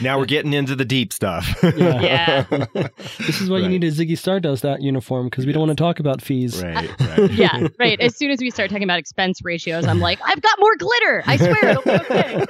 now 0.00 0.18
we're 0.18 0.26
getting 0.26 0.52
into 0.52 0.76
the 0.76 0.84
deep 0.84 1.12
stuff. 1.12 1.56
yeah. 1.62 2.44
yeah. 2.50 2.88
this 3.18 3.40
is 3.40 3.48
why 3.48 3.56
right. 3.56 3.64
you 3.64 3.68
need 3.70 3.84
a 3.84 3.90
Ziggy 3.90 4.18
Stardust 4.18 4.62
that 4.62 4.82
uniform 4.82 5.26
because 5.26 5.46
we 5.46 5.52
don't 5.52 5.66
want 5.66 5.76
to 5.76 5.82
talk 5.82 6.00
about 6.00 6.20
fees. 6.20 6.62
Right, 6.62 7.00
right. 7.00 7.32
yeah, 7.32 7.66
right. 7.78 7.98
As 8.00 8.16
soon 8.16 8.30
as 8.30 8.40
we 8.40 8.50
start 8.50 8.70
talking 8.70 8.84
about 8.84 8.98
expense 8.98 9.40
ratios, 9.42 9.86
I'm 9.86 10.00
like, 10.00 10.20
I've 10.24 10.42
got 10.42 10.58
more 10.60 10.76
glitter. 10.76 11.22
I 11.26 11.36
swear 11.38 11.68
it'll 11.70 11.82
be 11.82 11.90
okay. 11.90 12.46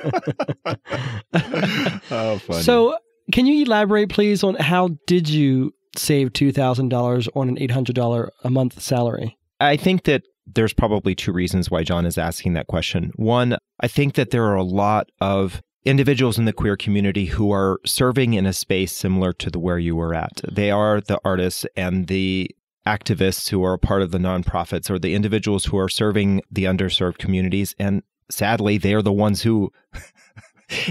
oh, 2.10 2.38
funny. 2.38 2.62
So, 2.62 2.96
can 3.30 3.46
you 3.46 3.64
elaborate, 3.64 4.08
please, 4.08 4.42
on 4.42 4.54
how 4.56 4.90
did 5.06 5.28
you 5.28 5.74
save 5.96 6.32
two 6.32 6.52
thousand 6.52 6.88
dollars 6.88 7.28
on 7.34 7.48
an 7.48 7.58
eight 7.58 7.70
hundred 7.70 7.94
dollar 7.94 8.32
a 8.42 8.50
month 8.50 8.80
salary? 8.80 9.36
I 9.60 9.76
think 9.76 10.04
that 10.04 10.22
there's 10.46 10.72
probably 10.72 11.14
two 11.14 11.32
reasons 11.32 11.70
why 11.70 11.84
John 11.84 12.04
is 12.06 12.18
asking 12.18 12.54
that 12.54 12.66
question. 12.66 13.12
One, 13.16 13.56
I 13.80 13.88
think 13.88 14.14
that 14.14 14.30
there 14.30 14.44
are 14.46 14.56
a 14.56 14.64
lot 14.64 15.10
of 15.20 15.62
individuals 15.84 16.38
in 16.38 16.44
the 16.44 16.52
queer 16.52 16.76
community 16.76 17.26
who 17.26 17.52
are 17.52 17.78
serving 17.84 18.34
in 18.34 18.46
a 18.46 18.52
space 18.52 18.92
similar 18.92 19.32
to 19.34 19.50
the 19.50 19.58
where 19.58 19.78
you 19.78 19.96
were 19.96 20.14
at. 20.14 20.40
They 20.50 20.70
are 20.70 21.00
the 21.00 21.20
artists 21.24 21.66
and 21.76 22.06
the 22.06 22.50
activists 22.86 23.50
who 23.50 23.64
are 23.64 23.74
a 23.74 23.78
part 23.78 24.02
of 24.02 24.10
the 24.10 24.18
nonprofits 24.18 24.90
or 24.90 24.98
the 24.98 25.14
individuals 25.14 25.66
who 25.66 25.78
are 25.78 25.88
serving 25.88 26.42
the 26.50 26.64
underserved 26.64 27.18
communities. 27.18 27.74
And 27.78 28.02
sadly, 28.30 28.78
they 28.78 28.94
are 28.94 29.02
the 29.02 29.12
ones 29.12 29.42
who 29.42 29.72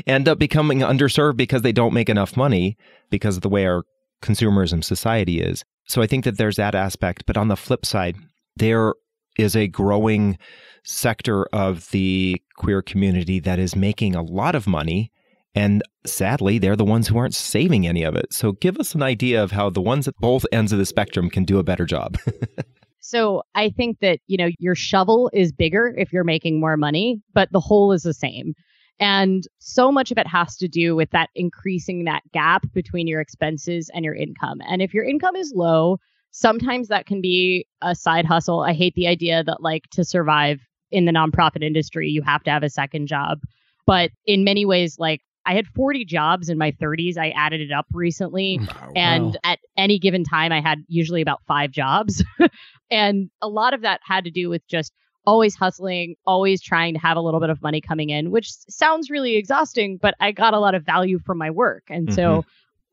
end 0.08 0.28
up 0.28 0.40
becoming 0.40 0.80
underserved 0.80 1.38
because 1.38 1.62
they 1.62 1.72
don't 1.72 1.94
make 1.94 2.10
enough 2.10 2.38
money 2.38 2.78
because 3.10 3.36
of 3.36 3.42
the 3.42 3.50
way 3.50 3.66
our 3.66 3.84
consumerism 4.22 4.84
society 4.84 5.42
is. 5.42 5.64
So 5.86 6.02
I 6.02 6.08
think 6.08 6.24
that 6.26 6.38
there's 6.38 6.58
that 6.58 6.76
aspect. 6.76 7.26
But 7.26 7.38
on 7.38 7.48
the 7.48 7.58
flip 7.58 7.86
side, 7.86 8.16
there 8.56 8.94
is 9.38 9.56
a 9.56 9.68
growing 9.68 10.38
sector 10.84 11.46
of 11.48 11.90
the 11.92 12.42
queer 12.58 12.82
community 12.82 13.40
that 13.40 13.60
is 13.60 13.76
making 13.76 14.16
a 14.16 14.22
lot 14.22 14.56
of 14.56 14.68
money 14.68 15.12
And 15.54 15.84
sadly, 16.06 16.60
they're 16.60 16.76
the 16.76 16.86
ones 16.86 17.08
who 17.08 17.18
aren't 17.18 17.36
saving 17.36 17.86
any 17.86 18.04
of 18.04 18.16
it. 18.16 18.34
So 18.34 18.54
give 18.54 18.78
us 18.78 18.96
an 18.96 19.04
idea 19.04 19.44
of 19.44 19.52
how 19.52 19.70
the 19.70 19.82
ones 19.82 20.08
at 20.08 20.16
both 20.18 20.46
ends 20.52 20.72
of 20.72 20.80
the 20.80 20.86
spectrum 20.86 21.30
can 21.30 21.44
do 21.44 21.60
a 21.60 21.64
better 21.64 21.86
job. 21.86 22.18
so 23.00 23.44
I 23.54 23.70
think 23.70 24.00
that, 24.00 24.20
you 24.28 24.38
know, 24.38 24.50
your 24.60 24.76
shovel 24.76 25.30
is 25.34 25.52
bigger 25.52 25.94
if 25.98 26.14
you're 26.14 26.24
making 26.24 26.60
more 26.60 26.78
money, 26.78 27.22
but 27.34 27.52
the 27.52 27.60
hole 27.60 27.92
is 27.92 28.04
the 28.04 28.14
same. 28.14 28.54
And 29.02 29.48
so 29.58 29.92
much 29.92 30.12
of 30.12 30.20
it 30.20 30.28
has 30.28 30.56
to 30.58 30.68
do 30.68 30.96
with 30.96 31.10
that 31.10 31.32
increasing 31.34 32.06
that 32.06 32.22
gap 32.32 32.72
between 32.72 33.08
your 33.08 33.20
expenses 33.20 33.90
and 33.94 34.06
your 34.06 34.14
income. 34.14 34.60
And 34.70 34.80
if 34.82 34.94
your 34.94 35.04
income 35.04 35.36
is 35.36 35.52
low, 35.56 35.98
sometimes 36.30 36.88
that 36.90 37.08
can 37.08 37.20
be 37.20 37.66
a 37.82 37.96
side 37.96 38.26
hustle. 38.26 38.62
I 38.62 38.74
hate 38.74 38.94
the 38.94 39.08
idea 39.08 39.44
that, 39.44 39.62
like, 39.62 39.86
to 39.94 40.06
survive 40.06 40.60
in 40.92 41.06
the 41.06 41.12
nonprofit 41.12 41.64
industry, 41.64 42.10
you 42.10 42.22
have 42.22 42.44
to 42.44 42.52
have 42.52 42.62
a 42.62 42.70
second 42.70 43.08
job. 43.08 43.40
But 43.88 44.12
in 44.28 44.44
many 44.44 44.66
ways, 44.66 44.98
like, 45.00 45.22
I 45.48 45.56
had 45.56 45.66
40 45.68 46.06
jobs 46.06 46.50
in 46.50 46.60
my 46.60 46.72
30s. 46.72 47.18
I 47.18 47.32
added 47.32 47.62
it 47.62 47.72
up 47.72 47.88
recently. 47.92 48.60
Mm, 48.60 48.76
oh, 48.84 48.92
and 48.96 49.40
at 49.44 49.58
any 49.76 49.98
given 49.98 50.24
time, 50.24 50.52
I 50.52 50.62
had 50.62 50.84
usually 50.88 51.24
about 51.24 51.42
five 51.48 51.72
jobs. 51.72 52.24
and 52.92 53.32
a 53.42 53.48
lot 53.48 53.74
of 53.74 53.82
that 53.82 54.02
had 54.04 54.26
to 54.26 54.32
do 54.32 54.50
with 54.50 54.62
just 54.68 54.94
always 55.26 55.56
hustling, 55.56 56.16
always 56.26 56.62
trying 56.62 56.94
to 56.94 57.00
have 57.00 57.18
a 57.18 57.22
little 57.22 57.40
bit 57.40 57.50
of 57.50 57.62
money 57.62 57.82
coming 57.82 58.10
in, 58.10 58.32
which 58.32 58.52
sounds 58.70 59.10
really 59.10 59.36
exhausting, 59.36 59.98
but 60.02 60.16
I 60.20 60.32
got 60.32 60.54
a 60.54 60.60
lot 60.60 60.76
of 60.76 60.86
value 60.86 61.20
from 61.20 61.38
my 61.38 61.50
work. 61.50 61.84
And 61.90 62.08
mm-hmm. 62.08 62.16
so 62.16 62.46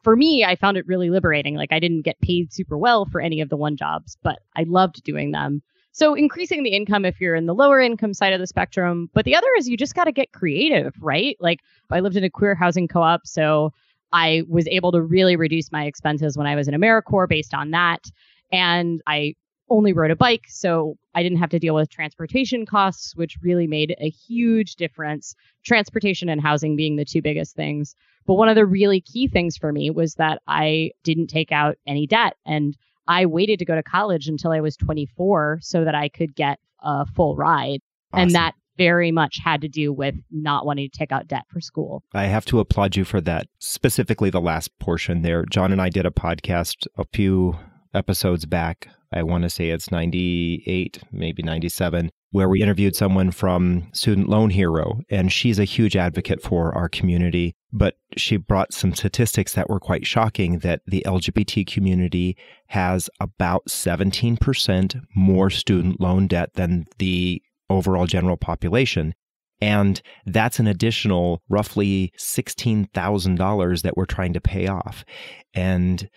for 0.03 0.15
me, 0.17 0.45
I 0.45 0.57
found 0.57 0.77
it 0.77 0.87
really 0.87 1.11
liberating. 1.11 1.55
Like 1.55 1.73
I 1.73 1.81
didn't 1.81 2.03
get 2.03 2.21
paid 2.21 2.53
super 2.53 2.77
well 2.77 3.07
for 3.07 3.21
any 3.21 3.41
of 3.41 3.49
the 3.49 3.57
one 3.57 3.77
jobs, 3.77 4.17
but 4.23 4.39
I 4.57 4.65
loved 4.65 5.03
doing 5.05 5.33
them. 5.33 5.63
So 5.93 6.15
increasing 6.15 6.63
the 6.63 6.71
income 6.71 7.05
if 7.05 7.21
you're 7.21 7.35
in 7.35 7.47
the 7.47 7.55
lower 7.55 7.81
income 7.81 8.15
side 8.15 8.33
of 8.33 8.41
the 8.41 8.47
spectrum. 8.47 9.11
But 9.15 9.25
the 9.25 9.35
other 9.35 9.49
is 9.59 9.69
you 9.69 9.77
just 9.77 9.95
got 9.95 10.05
to 10.05 10.13
get 10.13 10.33
creative, 10.33 10.95
right? 11.01 11.37
Like 11.41 11.61
I 11.91 12.01
lived 12.01 12.17
in 12.17 12.25
a 12.25 12.31
queer 12.31 12.55
housing 12.55 12.87
co-op, 12.87 13.27
so 13.27 13.73
I 14.13 14.43
was 14.49 14.69
able 14.69 14.93
to 14.93 15.03
really 15.03 15.37
reduce 15.37 15.73
my 15.73 15.85
expenses 15.85 16.37
when 16.37 16.47
I 16.47 16.55
was 16.55 16.69
in 16.69 16.75
AmeriCorps 16.75 17.29
based 17.29 17.55
on 17.55 17.73
that. 17.73 18.05
And 18.53 19.03
I 19.07 19.35
only 19.71 19.93
rode 19.93 20.11
a 20.11 20.17
bike, 20.17 20.45
so 20.49 20.97
I 21.15 21.23
didn't 21.23 21.39
have 21.39 21.51
to 21.51 21.59
deal 21.59 21.75
with 21.75 21.91
transportation 21.91 22.67
costs, 22.67 23.15
which 23.17 23.37
really 23.43 23.67
made 23.67 23.95
a 24.01 24.09
huge 24.09 24.77
difference. 24.77 25.35
Transportation 25.65 26.29
and 26.29 26.41
housing 26.41 26.77
being 26.77 26.97
the 26.97 27.05
two 27.05 27.23
biggest 27.23 27.55
things. 27.55 27.95
But 28.27 28.35
one 28.35 28.49
of 28.49 28.57
the 28.57 28.67
really 28.67 29.01
key 29.01 29.27
things 29.27 29.57
for 29.57 29.73
me 29.73 29.91
was 29.91 30.15
that 30.15 30.43
I 30.47 30.93
didn't 31.03 31.29
take 31.29 31.51
out 31.51 31.77
any 31.87 32.07
debt. 32.07 32.35
And 32.45 32.77
I 33.07 33.27
waited 33.27 33.59
to 33.61 33.65
go 33.65 33.75
to 33.75 33.83
college 33.83 34.29
until 34.29 34.53
I 34.53 34.61
was 34.61 34.77
24 34.77 35.61
so 35.63 35.85
that 35.85 35.95
I 35.95 36.09
could 36.09 36.35
get 36.35 36.59
a 36.81 37.07
full 37.07 37.37
ride. 37.37 37.81
Awesome. 38.13 38.23
And 38.23 38.31
that 38.35 38.55
very 38.77 39.11
much 39.11 39.39
had 39.43 39.63
to 39.63 39.69
do 39.69 39.93
with 39.93 40.15
not 40.31 40.65
wanting 40.65 40.89
to 40.89 40.97
take 40.97 41.11
out 41.11 41.27
debt 41.27 41.45
for 41.49 41.61
school. 41.61 42.05
I 42.15 42.25
have 42.25 42.45
to 42.47 42.61
applaud 42.61 42.97
you 42.97 43.05
for 43.05 43.21
that, 43.23 43.49
specifically 43.59 44.31
the 44.31 44.41
last 44.41 44.79
portion 44.79 45.23
there. 45.23 45.45
John 45.45 45.73
and 45.73 45.83
I 45.83 45.89
did 45.89 46.07
a 46.07 46.11
podcast 46.11 46.87
a 46.97 47.05
few 47.13 47.57
episodes 47.93 48.47
back. 48.47 48.89
I 49.13 49.23
want 49.23 49.45
to 49.45 49.51
say 49.51 49.71
it's 49.71 49.91
98, 49.91 51.01
maybe 51.13 51.43
97, 51.43 52.11
where 52.31 52.49
we 52.49 52.63
interviewed 52.63 52.95
someone 52.95 53.31
from 53.31 53.89
Student 53.93 54.29
Loan 54.29 54.51
Hero, 54.51 55.01
and 55.11 55.33
she's 55.33 55.59
a 55.59 55.65
huge 55.65 55.97
advocate 55.97 56.43
for 56.43 56.75
our 56.77 56.89
community. 56.89 57.55
But 57.73 57.97
she 58.17 58.37
brought 58.37 58.73
some 58.73 58.95
statistics 58.95 59.55
that 59.55 59.69
were 59.69 59.81
quite 59.81 60.07
shocking 60.07 60.61
that 60.61 60.81
the 60.87 61.03
LGBT 61.07 61.67
community 61.67 62.37
has 62.69 63.11
about 63.21 63.67
17% 63.69 65.03
more 65.15 65.51
student 65.51 66.01
loan 66.01 66.27
debt 66.27 66.55
than 66.55 66.87
the 66.99 67.43
overall 67.71 68.07
general 68.07 68.37
population. 68.37 69.15
And 69.61 70.01
that's 70.25 70.61
an 70.61 70.67
additional 70.67 71.43
roughly 71.49 72.13
$16,000 72.19 73.83
that 73.83 73.97
we're 73.97 74.07
trying 74.07 74.33
to 74.33 74.41
pay 74.41 74.69
off. 74.69 75.05
And 75.53 76.09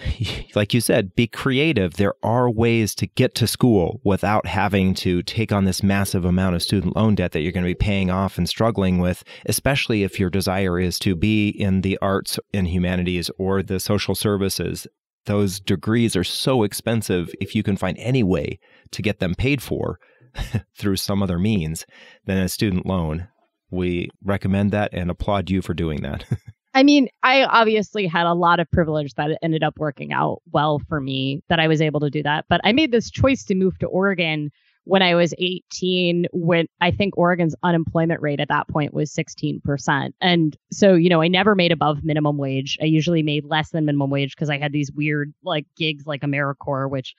like 0.54 0.72
you 0.72 0.80
said, 0.80 1.14
be 1.14 1.26
creative. 1.26 1.94
There 1.94 2.14
are 2.22 2.50
ways 2.50 2.94
to 2.96 3.06
get 3.06 3.34
to 3.36 3.46
school 3.46 4.00
without 4.04 4.46
having 4.46 4.94
to 4.94 5.22
take 5.22 5.52
on 5.52 5.64
this 5.64 5.82
massive 5.82 6.24
amount 6.24 6.54
of 6.54 6.62
student 6.62 6.96
loan 6.96 7.14
debt 7.14 7.32
that 7.32 7.40
you're 7.40 7.52
going 7.52 7.64
to 7.64 7.70
be 7.70 7.74
paying 7.74 8.10
off 8.10 8.38
and 8.38 8.48
struggling 8.48 8.98
with, 8.98 9.22
especially 9.46 10.02
if 10.02 10.18
your 10.18 10.30
desire 10.30 10.78
is 10.78 10.98
to 11.00 11.14
be 11.14 11.48
in 11.48 11.82
the 11.82 11.98
arts 12.00 12.38
and 12.54 12.68
humanities 12.68 13.30
or 13.38 13.62
the 13.62 13.80
social 13.80 14.14
services. 14.14 14.86
Those 15.26 15.60
degrees 15.60 16.16
are 16.16 16.24
so 16.24 16.62
expensive 16.62 17.32
if 17.40 17.54
you 17.54 17.62
can 17.62 17.76
find 17.76 17.96
any 17.98 18.22
way 18.22 18.58
to 18.90 19.02
get 19.02 19.20
them 19.20 19.34
paid 19.34 19.62
for 19.62 19.98
through 20.76 20.96
some 20.96 21.22
other 21.22 21.38
means 21.38 21.86
than 22.26 22.38
a 22.38 22.48
student 22.48 22.86
loan. 22.86 23.28
We 23.70 24.10
recommend 24.24 24.72
that 24.72 24.92
and 24.92 25.10
applaud 25.10 25.48
you 25.48 25.62
for 25.62 25.74
doing 25.74 26.02
that. 26.02 26.24
I 26.74 26.82
mean, 26.82 27.08
I 27.22 27.44
obviously 27.44 28.06
had 28.06 28.26
a 28.26 28.32
lot 28.32 28.60
of 28.60 28.70
privilege 28.70 29.14
that 29.14 29.38
ended 29.42 29.62
up 29.62 29.78
working 29.78 30.12
out 30.12 30.40
well 30.52 30.80
for 30.88 31.00
me 31.00 31.42
that 31.48 31.60
I 31.60 31.68
was 31.68 31.82
able 31.82 32.00
to 32.00 32.10
do 32.10 32.22
that. 32.22 32.46
But 32.48 32.60
I 32.64 32.72
made 32.72 32.92
this 32.92 33.10
choice 33.10 33.44
to 33.44 33.54
move 33.54 33.78
to 33.78 33.86
Oregon 33.86 34.50
when 34.84 35.02
I 35.02 35.14
was 35.14 35.32
18, 35.38 36.26
when 36.32 36.66
I 36.80 36.90
think 36.90 37.16
Oregon's 37.16 37.54
unemployment 37.62 38.20
rate 38.20 38.40
at 38.40 38.48
that 38.48 38.68
point 38.68 38.94
was 38.94 39.14
16%. 39.14 40.12
And 40.20 40.56
so, 40.72 40.94
you 40.94 41.08
know, 41.08 41.22
I 41.22 41.28
never 41.28 41.54
made 41.54 41.72
above 41.72 42.02
minimum 42.02 42.36
wage. 42.36 42.78
I 42.80 42.86
usually 42.86 43.22
made 43.22 43.44
less 43.44 43.70
than 43.70 43.84
minimum 43.84 44.10
wage 44.10 44.34
because 44.34 44.50
I 44.50 44.58
had 44.58 44.72
these 44.72 44.90
weird 44.90 45.32
like 45.44 45.66
gigs 45.76 46.06
like 46.06 46.22
AmeriCorps, 46.22 46.90
which 46.90 47.14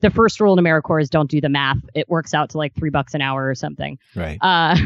the 0.00 0.10
first 0.10 0.40
rule 0.40 0.56
in 0.56 0.64
AmeriCorps 0.64 1.02
is 1.02 1.10
don't 1.10 1.30
do 1.30 1.40
the 1.40 1.48
math. 1.48 1.78
It 1.94 2.08
works 2.08 2.34
out 2.34 2.50
to 2.50 2.58
like 2.58 2.74
three 2.74 2.90
bucks 2.90 3.14
an 3.14 3.20
hour 3.20 3.48
or 3.48 3.54
something. 3.54 3.98
Right. 4.14 4.38
Uh, 4.40 4.76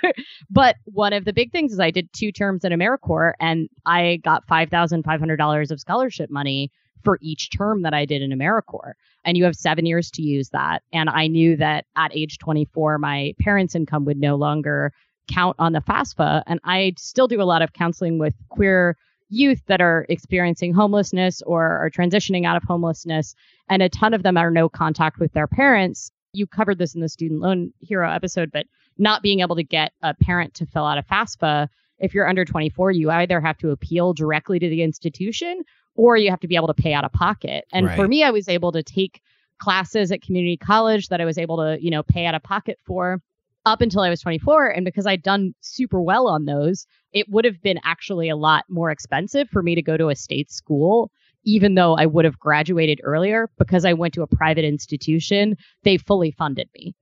but 0.50 0.76
one 0.84 1.12
of 1.12 1.24
the 1.24 1.32
big 1.32 1.52
things 1.52 1.72
is 1.72 1.80
I 1.80 1.90
did 1.90 2.12
two 2.12 2.32
terms 2.32 2.64
in 2.64 2.72
AmeriCorps 2.72 3.32
and 3.40 3.68
I 3.86 4.20
got 4.22 4.46
$5,500 4.46 5.70
of 5.70 5.80
scholarship 5.80 6.30
money 6.30 6.70
for 7.02 7.18
each 7.22 7.50
term 7.56 7.82
that 7.82 7.94
I 7.94 8.04
did 8.04 8.22
in 8.22 8.30
AmeriCorps. 8.30 8.92
And 9.24 9.36
you 9.36 9.44
have 9.44 9.54
seven 9.54 9.86
years 9.86 10.10
to 10.12 10.22
use 10.22 10.50
that. 10.50 10.82
And 10.92 11.08
I 11.08 11.26
knew 11.26 11.56
that 11.56 11.86
at 11.96 12.14
age 12.14 12.38
24, 12.38 12.98
my 12.98 13.34
parents' 13.40 13.74
income 13.74 14.04
would 14.04 14.18
no 14.18 14.36
longer 14.36 14.92
count 15.30 15.56
on 15.58 15.72
the 15.72 15.80
FAFSA. 15.80 16.42
And 16.46 16.60
I 16.64 16.94
still 16.96 17.28
do 17.28 17.40
a 17.40 17.44
lot 17.44 17.62
of 17.62 17.72
counseling 17.72 18.18
with 18.18 18.34
queer 18.48 18.96
youth 19.28 19.62
that 19.66 19.80
are 19.80 20.06
experiencing 20.08 20.72
homelessness 20.72 21.42
or 21.42 21.64
are 21.64 21.90
transitioning 21.90 22.46
out 22.46 22.56
of 22.56 22.62
homelessness, 22.64 23.34
and 23.68 23.82
a 23.82 23.88
ton 23.88 24.14
of 24.14 24.22
them 24.22 24.36
are 24.36 24.50
no 24.50 24.68
contact 24.68 25.18
with 25.18 25.32
their 25.32 25.46
parents. 25.46 26.10
You 26.32 26.46
covered 26.46 26.78
this 26.78 26.94
in 26.94 27.00
the 27.00 27.08
Student 27.08 27.40
Loan 27.40 27.72
Hero 27.80 28.10
episode, 28.10 28.50
but 28.52 28.66
not 28.96 29.22
being 29.22 29.40
able 29.40 29.56
to 29.56 29.64
get 29.64 29.92
a 30.02 30.14
parent 30.14 30.54
to 30.54 30.66
fill 30.66 30.84
out 30.84 30.98
a 30.98 31.02
FAFSA. 31.02 31.68
If 31.98 32.14
you're 32.14 32.28
under 32.28 32.44
24, 32.44 32.92
you 32.92 33.10
either 33.10 33.40
have 33.40 33.58
to 33.58 33.70
appeal 33.70 34.12
directly 34.12 34.58
to 34.58 34.68
the 34.68 34.82
institution 34.82 35.62
or 35.94 36.16
you 36.16 36.30
have 36.30 36.40
to 36.40 36.48
be 36.48 36.56
able 36.56 36.68
to 36.68 36.74
pay 36.74 36.94
out 36.94 37.04
of 37.04 37.12
pocket. 37.12 37.64
And 37.72 37.86
right. 37.86 37.96
for 37.96 38.06
me, 38.06 38.22
I 38.22 38.30
was 38.30 38.48
able 38.48 38.72
to 38.72 38.82
take 38.82 39.20
classes 39.58 40.12
at 40.12 40.22
community 40.22 40.56
college 40.56 41.08
that 41.08 41.20
I 41.20 41.24
was 41.24 41.38
able 41.38 41.56
to, 41.56 41.76
you 41.80 41.90
know, 41.90 42.02
pay 42.02 42.26
out 42.26 42.34
of 42.34 42.42
pocket 42.42 42.78
for 42.86 43.20
up 43.66 43.80
until 43.80 44.00
I 44.00 44.10
was 44.10 44.20
24. 44.20 44.68
And 44.68 44.84
because 44.84 45.06
I'd 45.06 45.22
done 45.22 45.54
super 45.60 46.00
well 46.00 46.28
on 46.28 46.44
those, 46.44 46.86
it 47.12 47.28
would 47.28 47.44
have 47.44 47.60
been 47.62 47.78
actually 47.84 48.28
a 48.28 48.36
lot 48.36 48.64
more 48.68 48.90
expensive 48.90 49.48
for 49.50 49.62
me 49.62 49.74
to 49.74 49.82
go 49.82 49.96
to 49.96 50.08
a 50.08 50.16
state 50.16 50.50
school, 50.50 51.10
even 51.44 51.74
though 51.74 51.94
I 51.94 52.06
would 52.06 52.24
have 52.24 52.38
graduated 52.38 53.00
earlier 53.02 53.50
because 53.58 53.84
I 53.84 53.92
went 53.92 54.14
to 54.14 54.22
a 54.22 54.26
private 54.26 54.64
institution. 54.64 55.56
They 55.82 55.96
fully 55.96 56.30
funded 56.30 56.68
me. 56.74 56.94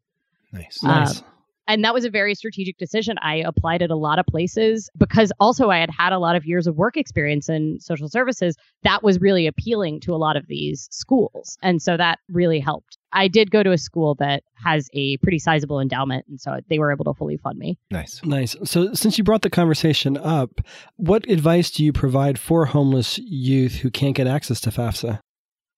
Nice. 0.52 0.82
Um, 0.82 0.90
nice 0.90 1.22
and 1.66 1.84
that 1.84 1.94
was 1.94 2.04
a 2.04 2.10
very 2.10 2.34
strategic 2.34 2.78
decision. 2.78 3.16
I 3.22 3.36
applied 3.36 3.82
at 3.82 3.90
a 3.90 3.96
lot 3.96 4.18
of 4.18 4.26
places 4.26 4.90
because 4.96 5.32
also 5.40 5.70
I 5.70 5.78
had 5.78 5.90
had 5.90 6.12
a 6.12 6.18
lot 6.18 6.36
of 6.36 6.44
years 6.44 6.66
of 6.66 6.76
work 6.76 6.96
experience 6.96 7.48
in 7.48 7.78
social 7.80 8.08
services. 8.08 8.56
That 8.82 9.02
was 9.02 9.20
really 9.20 9.46
appealing 9.46 10.00
to 10.00 10.14
a 10.14 10.16
lot 10.16 10.36
of 10.36 10.46
these 10.46 10.88
schools. 10.90 11.56
And 11.62 11.82
so 11.82 11.96
that 11.96 12.18
really 12.28 12.60
helped. 12.60 12.98
I 13.12 13.28
did 13.28 13.50
go 13.50 13.62
to 13.62 13.72
a 13.72 13.78
school 13.78 14.14
that 14.16 14.42
has 14.62 14.88
a 14.92 15.16
pretty 15.18 15.38
sizable 15.38 15.80
endowment. 15.80 16.26
And 16.28 16.40
so 16.40 16.58
they 16.68 16.78
were 16.78 16.92
able 16.92 17.04
to 17.06 17.14
fully 17.14 17.38
fund 17.38 17.58
me. 17.58 17.78
Nice. 17.90 18.20
Nice. 18.24 18.56
So 18.64 18.92
since 18.94 19.16
you 19.16 19.24
brought 19.24 19.42
the 19.42 19.50
conversation 19.50 20.16
up, 20.16 20.60
what 20.96 21.28
advice 21.28 21.70
do 21.70 21.84
you 21.84 21.92
provide 21.92 22.38
for 22.38 22.66
homeless 22.66 23.18
youth 23.18 23.76
who 23.76 23.90
can't 23.90 24.14
get 24.14 24.26
access 24.26 24.60
to 24.62 24.70
FAFSA? 24.70 25.20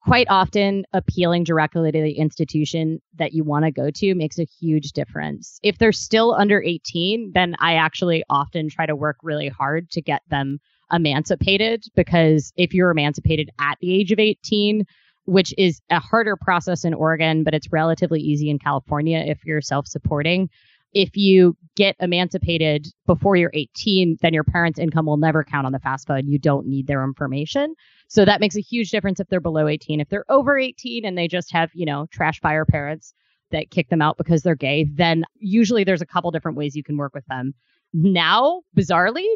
Quite 0.05 0.27
often 0.31 0.85
appealing 0.93 1.45
directly 1.45 1.91
to 1.91 2.03
the 2.03 2.13
institution 2.13 3.01
that 3.17 3.33
you 3.33 3.45
want 3.45 3.65
to 3.65 3.71
go 3.71 3.91
to 3.91 4.15
makes 4.15 4.39
a 4.39 4.47
huge 4.61 4.93
difference. 4.93 5.59
If 5.63 5.79
they're 5.79 5.93
still 5.93 6.35
under 6.35 6.63
18, 6.63 7.33
then 7.35 7.57
I 7.59 7.75
actually 7.75 8.25
often 8.31 8.69
try 8.69 8.87
to 8.87 8.97
work 8.97 9.17
really 9.23 9.49
hard 9.49 9.91
to 9.91 10.03
get 10.03 10.23
them 10.29 10.61
emancipated 10.93 11.85
because 11.95 12.53
if 12.57 12.73
you're 12.73 12.91
emancipated 12.91 13.51
at 13.61 13.79
the 13.81 13.95
age 13.95 14.13
of 14.13 14.19
18, 14.19 14.85
which 15.25 15.53
is 15.59 15.83
a 15.91 16.01
harder 16.01 16.37
process 16.37 16.85
in 16.85 16.95
Oregon, 16.95 17.45
but 17.45 17.53
it's 17.53 17.71
relatively 17.71 18.21
easy 18.21 18.49
in 18.49 18.59
California 18.59 19.19
if 19.27 19.45
you're 19.45 19.61
self 19.61 19.87
supporting. 19.87 20.49
If 20.95 21.17
you 21.19 21.55
get 21.77 21.97
emancipated 22.01 22.87
before 23.07 23.37
you're 23.37 23.51
18, 23.53 24.17
then 24.23 24.33
your 24.33 24.45
parents' 24.45 24.79
income 24.79 25.05
will 25.05 25.19
never 25.19 25.45
count 25.45 25.67
on 25.67 25.73
the 25.73 25.81
FAFSA 25.81 26.21
and 26.21 26.31
you 26.31 26.39
don't 26.39 26.67
need 26.67 26.87
their 26.87 27.05
information. 27.05 27.75
So 28.09 28.25
that 28.25 28.41
makes 28.41 28.57
a 28.57 28.61
huge 28.61 28.91
difference 28.91 29.21
if 29.21 29.29
they're 29.29 29.41
below 29.41 29.69
18. 29.69 30.01
If 30.01 30.09
they're 30.09 30.25
over 30.31 30.59
18 30.59 31.05
and 31.05 31.17
they 31.17 31.29
just 31.29 31.53
have, 31.53 31.71
you 31.75 31.87
know, 31.87 32.07
trash 32.11 32.41
fire 32.41 32.65
parents 32.65 33.13
that 33.51 33.71
kick 33.71 33.89
them 33.91 34.03
out 34.03 34.17
because 34.17 34.43
they're 34.43 34.55
gay, 34.55 34.87
then 34.93 35.25
usually 35.37 35.85
there's 35.85 36.03
a 36.03 36.07
couple 36.07 36.31
different 36.31 36.57
ways 36.57 36.75
you 36.75 36.83
can 36.83 36.97
work 36.97 37.15
with 37.15 37.27
them. 37.27 37.55
Now, 37.93 38.63
bizarrely, 38.77 39.27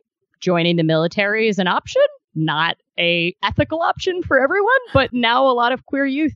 joining 0.40 0.76
the 0.76 0.82
military 0.82 1.48
is 1.48 1.58
an 1.58 1.68
option, 1.68 2.02
not 2.34 2.76
a 2.98 3.34
ethical 3.42 3.82
option 3.82 4.22
for 4.22 4.42
everyone, 4.42 4.72
but 4.92 5.12
now 5.12 5.46
a 5.46 5.52
lot 5.52 5.72
of 5.72 5.84
queer 5.86 6.06
youth 6.06 6.34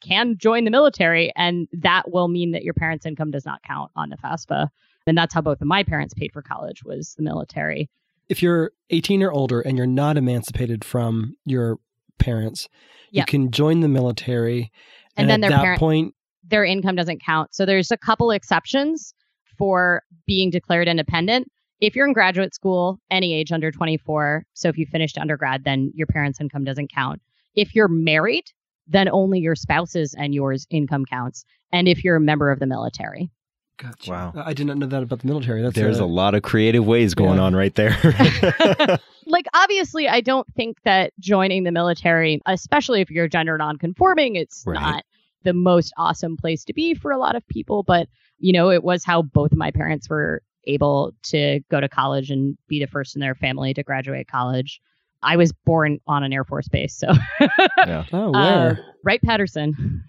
can 0.00 0.36
join 0.38 0.64
the 0.64 0.70
military 0.70 1.32
and 1.36 1.66
that 1.72 2.12
will 2.12 2.28
mean 2.28 2.52
that 2.52 2.62
your 2.62 2.74
parents' 2.74 3.04
income 3.04 3.30
does 3.30 3.44
not 3.44 3.62
count 3.62 3.90
on 3.96 4.10
the 4.10 4.16
FAFSA. 4.16 4.68
And 5.06 5.16
that's 5.16 5.34
how 5.34 5.40
both 5.40 5.60
of 5.60 5.66
my 5.66 5.82
parents 5.82 6.14
paid 6.14 6.32
for 6.32 6.42
college 6.42 6.84
was 6.84 7.14
the 7.16 7.22
military. 7.22 7.90
If 8.28 8.42
you're 8.42 8.72
18 8.90 9.22
or 9.22 9.32
older 9.32 9.60
and 9.60 9.76
you're 9.76 9.86
not 9.86 10.16
emancipated 10.16 10.84
from 10.84 11.36
your 11.44 11.78
parents, 12.18 12.68
yep. 13.10 13.22
you 13.22 13.30
can 13.30 13.50
join 13.50 13.80
the 13.80 13.88
military. 13.88 14.72
And, 15.16 15.30
and 15.30 15.42
then 15.42 15.44
at 15.44 15.56
that 15.56 15.62
parent, 15.62 15.80
point, 15.80 16.14
their 16.46 16.64
income 16.64 16.96
doesn't 16.96 17.22
count. 17.22 17.54
So 17.54 17.64
there's 17.64 17.90
a 17.90 17.96
couple 17.96 18.30
exceptions 18.30 19.14
for 19.56 20.02
being 20.26 20.50
declared 20.50 20.88
independent. 20.88 21.50
If 21.80 21.94
you're 21.94 22.06
in 22.06 22.12
graduate 22.12 22.54
school, 22.54 22.98
any 23.10 23.34
age 23.34 23.52
under 23.52 23.70
24, 23.70 24.44
so 24.52 24.68
if 24.68 24.76
you 24.76 24.86
finished 24.86 25.16
undergrad, 25.16 25.64
then 25.64 25.92
your 25.94 26.06
parents' 26.06 26.40
income 26.40 26.64
doesn't 26.64 26.92
count. 26.92 27.20
If 27.54 27.74
you're 27.74 27.88
married, 27.88 28.44
then 28.86 29.08
only 29.08 29.38
your 29.38 29.54
spouse's 29.54 30.14
and 30.18 30.34
yours 30.34 30.66
income 30.70 31.04
counts. 31.04 31.44
And 31.72 31.86
if 31.86 32.02
you're 32.02 32.16
a 32.16 32.20
member 32.20 32.50
of 32.50 32.58
the 32.58 32.66
military. 32.66 33.30
Gotcha. 33.78 34.10
Wow. 34.10 34.32
I 34.36 34.54
did 34.54 34.66
not 34.66 34.76
know 34.76 34.86
that 34.86 35.02
about 35.04 35.20
the 35.20 35.28
military. 35.28 35.62
That's 35.62 35.74
There's 35.74 36.00
a, 36.00 36.04
a 36.04 36.06
lot 36.06 36.34
of 36.34 36.42
creative 36.42 36.84
ways 36.84 37.14
going 37.14 37.38
yeah. 37.38 37.44
on 37.44 37.54
right 37.54 37.74
there. 37.74 37.96
like, 39.26 39.46
obviously, 39.54 40.08
I 40.08 40.20
don't 40.20 40.46
think 40.54 40.78
that 40.84 41.12
joining 41.20 41.62
the 41.62 41.70
military, 41.70 42.42
especially 42.46 43.00
if 43.00 43.10
you're 43.10 43.28
gender 43.28 43.56
nonconforming, 43.56 44.34
it's 44.34 44.64
right. 44.66 44.80
not 44.80 45.04
the 45.44 45.52
most 45.52 45.92
awesome 45.96 46.36
place 46.36 46.64
to 46.64 46.72
be 46.72 46.94
for 46.94 47.12
a 47.12 47.18
lot 47.18 47.36
of 47.36 47.46
people. 47.46 47.84
But, 47.84 48.08
you 48.38 48.52
know, 48.52 48.70
it 48.70 48.82
was 48.82 49.04
how 49.04 49.22
both 49.22 49.52
of 49.52 49.58
my 49.58 49.70
parents 49.70 50.10
were 50.10 50.42
able 50.64 51.12
to 51.24 51.60
go 51.70 51.80
to 51.80 51.88
college 51.88 52.30
and 52.30 52.58
be 52.66 52.80
the 52.80 52.88
first 52.88 53.14
in 53.14 53.20
their 53.20 53.36
family 53.36 53.74
to 53.74 53.84
graduate 53.84 54.26
college. 54.26 54.80
I 55.22 55.36
was 55.36 55.52
born 55.52 56.00
on 56.06 56.22
an 56.24 56.32
Air 56.32 56.44
Force 56.44 56.68
base, 56.68 56.96
so 56.96 57.08
yeah. 57.78 58.04
Oh, 58.12 58.30
where? 58.30 58.70
Uh, 58.70 58.74
Wright 59.02 59.20
Patterson. 59.20 60.04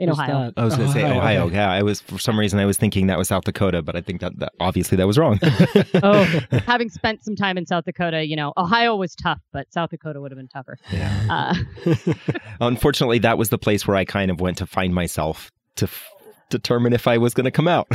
In 0.00 0.08
Where's 0.08 0.18
Ohio. 0.18 0.46
That? 0.46 0.54
I 0.56 0.64
was 0.64 0.76
going 0.76 0.88
to 0.88 0.92
say 0.92 1.04
Ohio. 1.04 1.18
Ohio. 1.18 1.48
Yeah, 1.50 1.70
I 1.70 1.82
was 1.82 2.00
for 2.00 2.18
some 2.18 2.38
reason 2.38 2.58
I 2.58 2.64
was 2.64 2.78
thinking 2.78 3.06
that 3.08 3.18
was 3.18 3.28
South 3.28 3.44
Dakota, 3.44 3.82
but 3.82 3.94
I 3.94 4.00
think 4.00 4.22
that, 4.22 4.36
that 4.38 4.52
obviously 4.58 4.96
that 4.96 5.06
was 5.06 5.18
wrong. 5.18 5.38
oh, 6.02 6.40
having 6.66 6.88
spent 6.88 7.22
some 7.22 7.36
time 7.36 7.58
in 7.58 7.66
South 7.66 7.84
Dakota, 7.84 8.26
you 8.26 8.34
know, 8.34 8.54
Ohio 8.56 8.96
was 8.96 9.14
tough, 9.14 9.40
but 9.52 9.70
South 9.72 9.90
Dakota 9.90 10.20
would 10.20 10.32
have 10.32 10.38
been 10.38 10.48
tougher. 10.48 10.78
Yeah. 10.90 11.54
Uh, 11.86 11.94
Unfortunately, 12.62 13.18
that 13.18 13.36
was 13.36 13.50
the 13.50 13.58
place 13.58 13.86
where 13.86 13.96
I 13.96 14.06
kind 14.06 14.30
of 14.30 14.40
went 14.40 14.56
to 14.58 14.66
find 14.66 14.94
myself 14.94 15.52
to 15.76 15.84
f- 15.84 16.08
determine 16.48 16.94
if 16.94 17.06
I 17.06 17.18
was 17.18 17.34
going 17.34 17.44
to 17.44 17.50
come 17.50 17.68
out. 17.68 17.86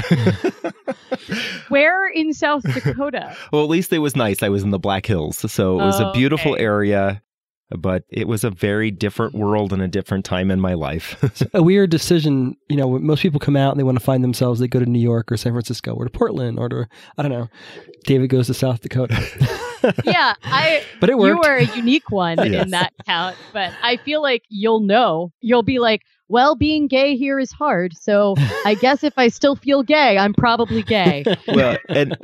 Where 1.69 2.07
in 2.07 2.33
South 2.33 2.61
Dakota? 2.71 3.35
well, 3.51 3.63
at 3.63 3.69
least 3.69 3.91
it 3.91 3.99
was 3.99 4.15
nice. 4.15 4.43
I 4.43 4.49
was 4.49 4.61
in 4.61 4.69
the 4.69 4.79
Black 4.79 5.07
Hills, 5.07 5.51
so 5.51 5.79
it 5.79 5.83
was 5.83 5.99
oh, 5.99 6.09
a 6.09 6.13
beautiful 6.13 6.53
okay. 6.53 6.63
area 6.63 7.21
but 7.69 8.03
it 8.09 8.27
was 8.27 8.43
a 8.43 8.49
very 8.49 8.91
different 8.91 9.33
world 9.33 9.73
and 9.73 9.81
a 9.81 9.87
different 9.87 10.25
time 10.25 10.51
in 10.51 10.59
my 10.59 10.73
life. 10.73 11.17
a 11.53 11.63
weird 11.63 11.89
decision. 11.89 12.55
You 12.69 12.77
know, 12.77 12.99
most 12.99 13.21
people 13.21 13.39
come 13.39 13.55
out 13.55 13.71
and 13.71 13.79
they 13.79 13.83
want 13.83 13.97
to 13.97 14.03
find 14.03 14.23
themselves. 14.23 14.59
They 14.59 14.67
go 14.67 14.79
to 14.79 14.85
New 14.85 14.99
York 14.99 15.31
or 15.31 15.37
San 15.37 15.53
Francisco 15.53 15.93
or 15.93 16.05
to 16.05 16.09
Portland 16.09 16.59
or 16.59 16.69
to, 16.69 16.87
I 17.17 17.21
don't 17.21 17.31
know. 17.31 17.49
David 18.05 18.29
goes 18.29 18.47
to 18.47 18.53
South 18.53 18.81
Dakota. 18.81 19.15
yeah, 20.05 20.35
I. 20.43 20.83
But 20.99 21.09
it 21.09 21.17
worked. 21.17 21.43
You 21.43 21.49
were 21.49 21.57
a 21.57 21.75
unique 21.75 22.11
one 22.11 22.37
yes. 22.37 22.63
in 22.65 22.71
that 22.71 22.93
count. 23.05 23.35
But 23.51 23.73
I 23.81 23.97
feel 23.97 24.21
like 24.21 24.43
you'll 24.49 24.81
know. 24.81 25.31
You'll 25.41 25.63
be 25.63 25.79
like, 25.79 26.01
well, 26.27 26.55
being 26.55 26.87
gay 26.87 27.15
here 27.15 27.39
is 27.39 27.51
hard. 27.51 27.95
So 27.97 28.35
I 28.65 28.75
guess 28.81 29.03
if 29.03 29.13
I 29.17 29.27
still 29.27 29.55
feel 29.55 29.83
gay, 29.83 30.17
I'm 30.17 30.33
probably 30.33 30.83
gay. 30.83 31.23
Well, 31.47 31.77
and 31.89 32.17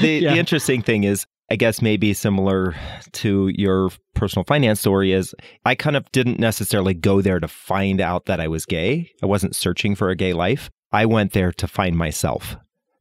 the, 0.00 0.08
yeah. 0.08 0.32
the 0.32 0.38
interesting 0.38 0.82
thing 0.82 1.04
is, 1.04 1.26
I 1.50 1.56
guess 1.56 1.80
maybe 1.80 2.12
similar 2.12 2.74
to 3.12 3.48
your 3.54 3.90
personal 4.14 4.44
finance 4.44 4.80
story 4.80 5.12
is 5.12 5.34
I 5.64 5.74
kind 5.74 5.96
of 5.96 6.10
didn't 6.12 6.38
necessarily 6.38 6.92
go 6.94 7.22
there 7.22 7.40
to 7.40 7.48
find 7.48 8.00
out 8.00 8.26
that 8.26 8.40
I 8.40 8.48
was 8.48 8.66
gay. 8.66 9.10
I 9.22 9.26
wasn't 9.26 9.56
searching 9.56 9.94
for 9.94 10.10
a 10.10 10.16
gay 10.16 10.34
life. 10.34 10.70
I 10.92 11.06
went 11.06 11.32
there 11.32 11.52
to 11.52 11.66
find 11.66 11.96
myself, 11.96 12.56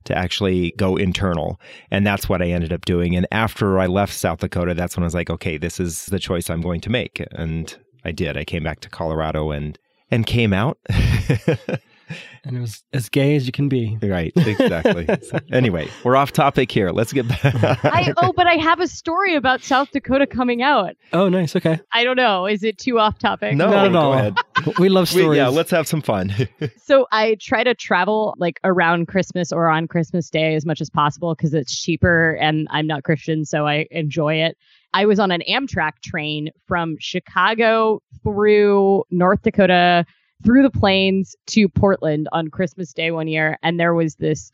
to 0.06 0.18
actually 0.18 0.74
go 0.78 0.96
internal. 0.96 1.60
And 1.92 2.08
that's 2.08 2.30
what 2.30 2.42
I 2.42 2.48
ended 2.48 2.72
up 2.72 2.86
doing. 2.86 3.16
And 3.16 3.28
after 3.32 3.80
I 3.80 3.88
left 3.88 4.14
South 4.14 4.40
Dakota, 4.40 4.74
that's 4.74 4.96
when 4.96 5.04
I 5.04 5.08
was 5.08 5.14
like, 5.14 5.30
okay, 5.30 5.58
this 5.58 5.80
is 5.80 6.06
the 6.06 6.20
choice 6.20 6.50
I'm 6.50 6.62
going 6.62 6.82
to 6.82 6.90
make. 6.90 7.22
And 7.32 7.76
I 8.06 8.12
did. 8.12 8.38
I 8.38 8.46
came 8.46 8.64
back 8.64 8.80
to 8.82 8.90
Colorado 8.90 9.52
and 9.52 9.78
and 10.10 10.26
came 10.26 10.54
out. 10.54 10.78
and 12.44 12.58
it 12.58 12.60
was 12.60 12.84
as 12.94 13.10
gay 13.10 13.36
as 13.36 13.46
you 13.46 13.52
can 13.52 13.70
be. 13.70 13.98
Right, 14.02 14.32
exactly. 14.36 15.08
anyway, 15.52 15.90
we're 16.04 16.16
off 16.16 16.32
topic 16.32 16.72
here. 16.72 16.92
Let's 16.92 17.14
get 17.14 17.28
back. 17.28 17.44
I, 17.84 18.14
oh, 18.18 18.34
but 18.34 18.48
I 18.48 18.56
have 18.56 18.80
a 18.80 18.88
story 18.88 19.36
about 19.36 19.62
South 19.62 19.92
Dakota 19.92 20.28
coming 20.28 20.62
out. 20.62 20.96
Oh, 21.14 21.30
nice. 21.30 21.56
Okay. 21.56 21.80
I 21.94 22.04
don't 22.04 22.16
know. 22.16 22.46
Is 22.46 22.64
it 22.64 22.78
too 22.78 23.00
off 23.00 23.20
topic? 23.20 23.56
No, 23.56 23.70
not 23.70 23.88
at 23.88 23.96
all. 23.96 24.74
we 24.80 24.90
love 24.90 25.08
stories. 25.08 25.30
We, 25.30 25.38
yeah, 25.38 25.48
let's 25.48 25.72
have 25.72 25.88
some 25.88 26.02
fun. 26.02 26.34
so 26.78 27.08
I 27.12 27.38
try 27.40 27.64
to 27.64 27.74
travel 27.74 28.36
like 28.38 28.60
around 28.64 29.08
Christmas 29.08 29.52
or 29.52 29.68
on 29.68 29.88
Christmas 29.88 30.30
Day 30.30 30.56
as 30.56 30.66
much 30.66 30.82
as 30.82 30.90
possible 30.90 31.36
because 31.36 31.54
it's 31.54 31.76
cheaper 31.76 32.38
and 32.42 32.68
I'm 32.72 32.88
not 32.88 33.04
Christian, 33.04 33.46
so 33.46 33.68
I 33.68 33.88
enjoy 33.92 34.36
it. 34.36 34.58
I 34.94 35.06
was 35.06 35.20
on 35.20 35.32
an 35.32 35.44
Amtrak 35.48 36.02
train 36.04 36.50
from 36.66 36.96
Chicago 37.00 38.02
through 38.24 39.04
North 39.12 39.42
Dakota 39.42 40.06
through 40.44 40.64
the 40.64 40.72
plains 40.72 41.36
to 41.48 41.68
Portland 41.70 42.28
on 42.32 42.50
Christmas 42.50 42.94
Day 42.94 43.12
one 43.12 43.28
year, 43.28 43.58
and 43.64 43.80
there 43.80 43.94
was 43.94 44.16
this. 44.16 44.52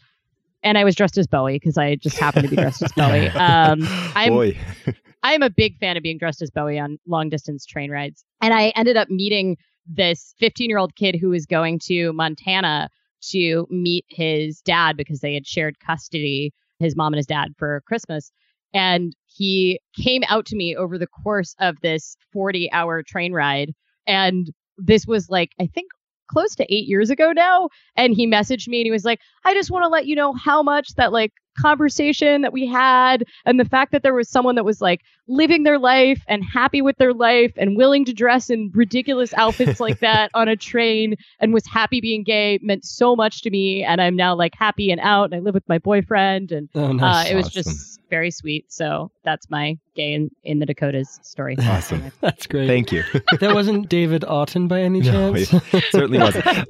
And 0.65 0.77
I 0.77 0.85
was 0.85 0.95
dressed 0.95 1.17
as 1.17 1.27
Bowie 1.27 1.59
because 1.59 1.77
I 1.77 1.95
just 1.95 2.17
happened 2.17 2.45
to 2.45 2.49
be 2.49 2.55
dressed 2.55 2.81
as 2.81 2.91
Bowie. 2.95 3.27
Um, 3.27 3.81
I'm, 4.15 4.33
Boy. 4.33 4.57
I 5.23 5.33
am 5.33 5.41
a 5.41 5.49
big 5.49 5.77
fan 5.77 5.97
of 5.97 6.03
being 6.03 6.17
dressed 6.17 6.41
as 6.41 6.51
Bowie 6.51 6.79
on 6.79 6.99
long 7.05 7.29
distance 7.29 7.65
train 7.65 7.91
rides. 7.91 8.23
And 8.41 8.53
I 8.53 8.69
ended 8.69 8.95
up 8.95 9.09
meeting 9.09 9.57
this 9.85 10.33
15 10.39 10.69
year 10.69 10.77
old 10.77 10.95
kid 10.95 11.17
who 11.19 11.29
was 11.29 11.45
going 11.45 11.79
to 11.87 12.13
Montana 12.13 12.89
to 13.31 13.67
meet 13.69 14.05
his 14.09 14.61
dad 14.61 14.97
because 14.97 15.19
they 15.19 15.33
had 15.33 15.47
shared 15.47 15.79
custody, 15.79 16.53
his 16.79 16.95
mom 16.95 17.13
and 17.13 17.17
his 17.17 17.25
dad, 17.25 17.53
for 17.57 17.81
Christmas. 17.85 18.31
And 18.73 19.13
he 19.25 19.79
came 20.01 20.23
out 20.27 20.45
to 20.47 20.55
me 20.55 20.75
over 20.75 20.97
the 20.97 21.07
course 21.07 21.55
of 21.59 21.79
this 21.81 22.17
40 22.31 22.71
hour 22.71 23.03
train 23.03 23.33
ride 23.33 23.73
and 24.07 24.49
this 24.77 25.05
was 25.05 25.29
like, 25.29 25.51
I 25.59 25.67
think 25.67 25.91
close 26.27 26.55
to 26.55 26.73
eight 26.73 26.87
years 26.87 27.09
ago 27.09 27.31
now. 27.31 27.69
And 27.95 28.13
he 28.13 28.27
messaged 28.27 28.67
me 28.67 28.79
and 28.79 28.85
he 28.85 28.91
was 28.91 29.05
like, 29.05 29.19
I 29.45 29.53
just 29.53 29.71
want 29.71 29.83
to 29.83 29.89
let 29.89 30.07
you 30.07 30.15
know 30.15 30.33
how 30.33 30.63
much 30.63 30.95
that 30.95 31.11
like 31.11 31.31
conversation 31.59 32.41
that 32.41 32.51
we 32.51 32.65
had 32.65 33.23
and 33.45 33.59
the 33.59 33.65
fact 33.65 33.91
that 33.91 34.01
there 34.01 34.13
was 34.13 34.27
someone 34.27 34.55
that 34.55 34.65
was 34.65 34.81
like 34.81 35.01
living 35.27 35.61
their 35.61 35.77
life 35.77 36.21
and 36.27 36.43
happy 36.43 36.81
with 36.81 36.97
their 36.97 37.13
life 37.13 37.53
and 37.57 37.77
willing 37.77 38.05
to 38.05 38.13
dress 38.13 38.49
in 38.49 38.71
ridiculous 38.73 39.33
outfits 39.35 39.79
like 39.79 39.99
that 40.01 40.31
on 40.33 40.47
a 40.47 40.55
train 40.55 41.15
and 41.39 41.53
was 41.53 41.65
happy 41.67 42.01
being 42.01 42.23
gay 42.23 42.57
meant 42.63 42.83
so 42.83 43.15
much 43.15 43.43
to 43.43 43.51
me. 43.51 43.83
And 43.83 44.01
I'm 44.01 44.15
now 44.15 44.35
like 44.35 44.55
happy 44.55 44.89
and 44.89 44.99
out 45.01 45.25
and 45.25 45.35
I 45.35 45.39
live 45.39 45.53
with 45.53 45.69
my 45.69 45.77
boyfriend. 45.77 46.51
And 46.51 46.69
oh, 46.73 46.91
nice. 46.91 47.27
uh, 47.27 47.31
it 47.31 47.35
was 47.35 47.47
awesome. 47.47 47.63
just 47.63 47.92
very 48.09 48.31
sweet. 48.31 48.71
So 48.71 49.11
that's 49.23 49.49
my 49.49 49.77
gay 49.95 50.13
in, 50.13 50.29
in 50.43 50.59
the 50.59 50.65
Dakotas 50.65 51.19
story. 51.23 51.55
Awesome. 51.59 52.11
that's 52.21 52.47
great. 52.47 52.67
Thank 52.67 52.91
you. 52.91 53.03
that 53.39 53.53
wasn't 53.53 53.89
David 53.89 54.23
Auten 54.23 54.67
by 54.67 54.81
any 54.81 55.01
chance? 55.03 55.51
No, 55.51 55.59
certainly 55.91 56.17
wasn't. 56.19 56.67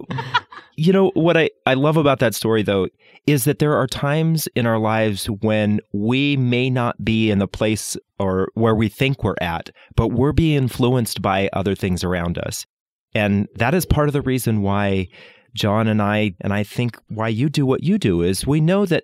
you 0.76 0.94
know, 0.94 1.12
what 1.16 1.38
I, 1.38 1.50
I 1.66 1.74
love 1.74 1.98
about 1.98 2.20
that 2.20 2.36
story, 2.36 2.64
though, 2.64 2.88
is 3.26 3.46
that 3.46 3.60
there 3.60 3.76
are 3.76 3.88
times 3.88 4.48
in 4.56 4.66
our 4.66 4.80
lives 4.80 5.26
when 5.26 5.80
we 5.94 6.38
may 6.38 6.70
not 6.70 7.04
be 7.04 7.32
in 7.32 7.40
the 7.40 7.48
place 7.48 7.96
or 8.20 8.50
where 8.54 8.76
we 8.76 8.90
think 8.90 9.24
we're 9.24 9.36
at, 9.42 9.70
but 9.96 10.10
we're 10.10 10.34
being 10.34 10.58
influenced 10.58 11.22
by 11.22 11.50
other 11.54 11.76
things 11.76 12.04
around 12.04 12.38
us. 12.38 12.66
And 13.16 13.48
that 13.56 13.74
is 13.74 13.86
part 13.86 14.10
of 14.10 14.14
the 14.14 14.22
reason 14.22 14.62
why 14.62 15.08
John 15.54 15.88
and 15.88 16.02
I, 16.02 16.34
and 16.42 16.54
I 16.54 16.64
think 16.64 16.98
why 17.10 17.28
you 17.28 17.48
do 17.48 17.66
what 17.66 17.84
you 17.84 17.98
do, 17.98 18.22
is 18.22 18.48
we 18.48 18.60
know 18.60 18.86
that 18.88 19.04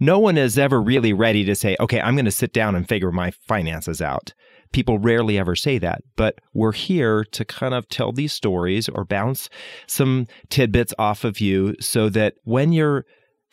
no 0.00 0.18
one 0.18 0.36
is 0.36 0.58
ever 0.58 0.80
really 0.80 1.12
ready 1.12 1.44
to 1.44 1.54
say, 1.54 1.76
okay, 1.80 2.00
I'm 2.00 2.14
going 2.14 2.24
to 2.24 2.30
sit 2.30 2.52
down 2.52 2.74
and 2.74 2.88
figure 2.88 3.12
my 3.12 3.30
finances 3.30 4.00
out. 4.00 4.32
People 4.72 4.98
rarely 4.98 5.38
ever 5.38 5.54
say 5.54 5.78
that, 5.78 6.02
but 6.16 6.40
we're 6.52 6.72
here 6.72 7.24
to 7.32 7.44
kind 7.44 7.74
of 7.74 7.88
tell 7.88 8.12
these 8.12 8.32
stories 8.32 8.88
or 8.88 9.04
bounce 9.04 9.48
some 9.86 10.26
tidbits 10.48 10.92
off 10.98 11.24
of 11.24 11.40
you 11.40 11.74
so 11.80 12.08
that 12.08 12.34
when 12.44 12.72
you're 12.72 13.04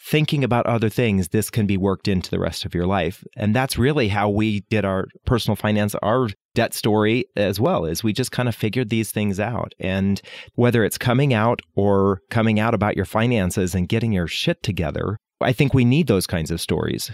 thinking 0.04 0.44
about 0.44 0.65
other 0.65 0.89
things, 0.89 1.30
this 1.30 1.50
can 1.50 1.67
be 1.67 1.78
worked 1.78 2.08
into 2.08 2.32
the 2.32 2.39
rest 2.39 2.65
of 2.65 2.74
your 2.74 2.88
life. 2.88 3.24
And 3.38 3.56
that's 3.56 3.78
really 3.78 4.08
how 4.08 4.30
we 4.30 4.62
did 4.70 4.84
our 4.84 5.06
personal 5.26 5.56
finance, 5.56 5.94
our 6.02 6.30
debt 6.56 6.74
story 6.74 7.26
as 7.36 7.60
well, 7.60 7.86
is 7.86 8.04
we 8.04 8.13
just 8.13 8.32
kind 8.32 8.50
of 8.50 8.56
figured 8.56 8.89
these 8.89 9.12
things 9.12 9.39
out. 9.39 9.74
And 9.80 10.22
whether 10.56 10.84
it's 10.84 10.98
coming 10.98 11.34
out 11.34 11.62
or 11.76 12.22
coming 12.30 12.60
out 12.60 12.74
about 12.74 12.96
your 12.96 13.06
finances 13.06 13.76
and 13.76 13.88
getting 13.88 14.12
your 14.12 14.28
shit 14.28 14.63
together, 14.63 15.17
I 15.41 15.54
think 15.54 15.73
we 15.73 15.86
need 15.86 16.08
those 16.08 16.27
kinds 16.27 16.51
of 16.51 16.62
stories. 16.62 17.12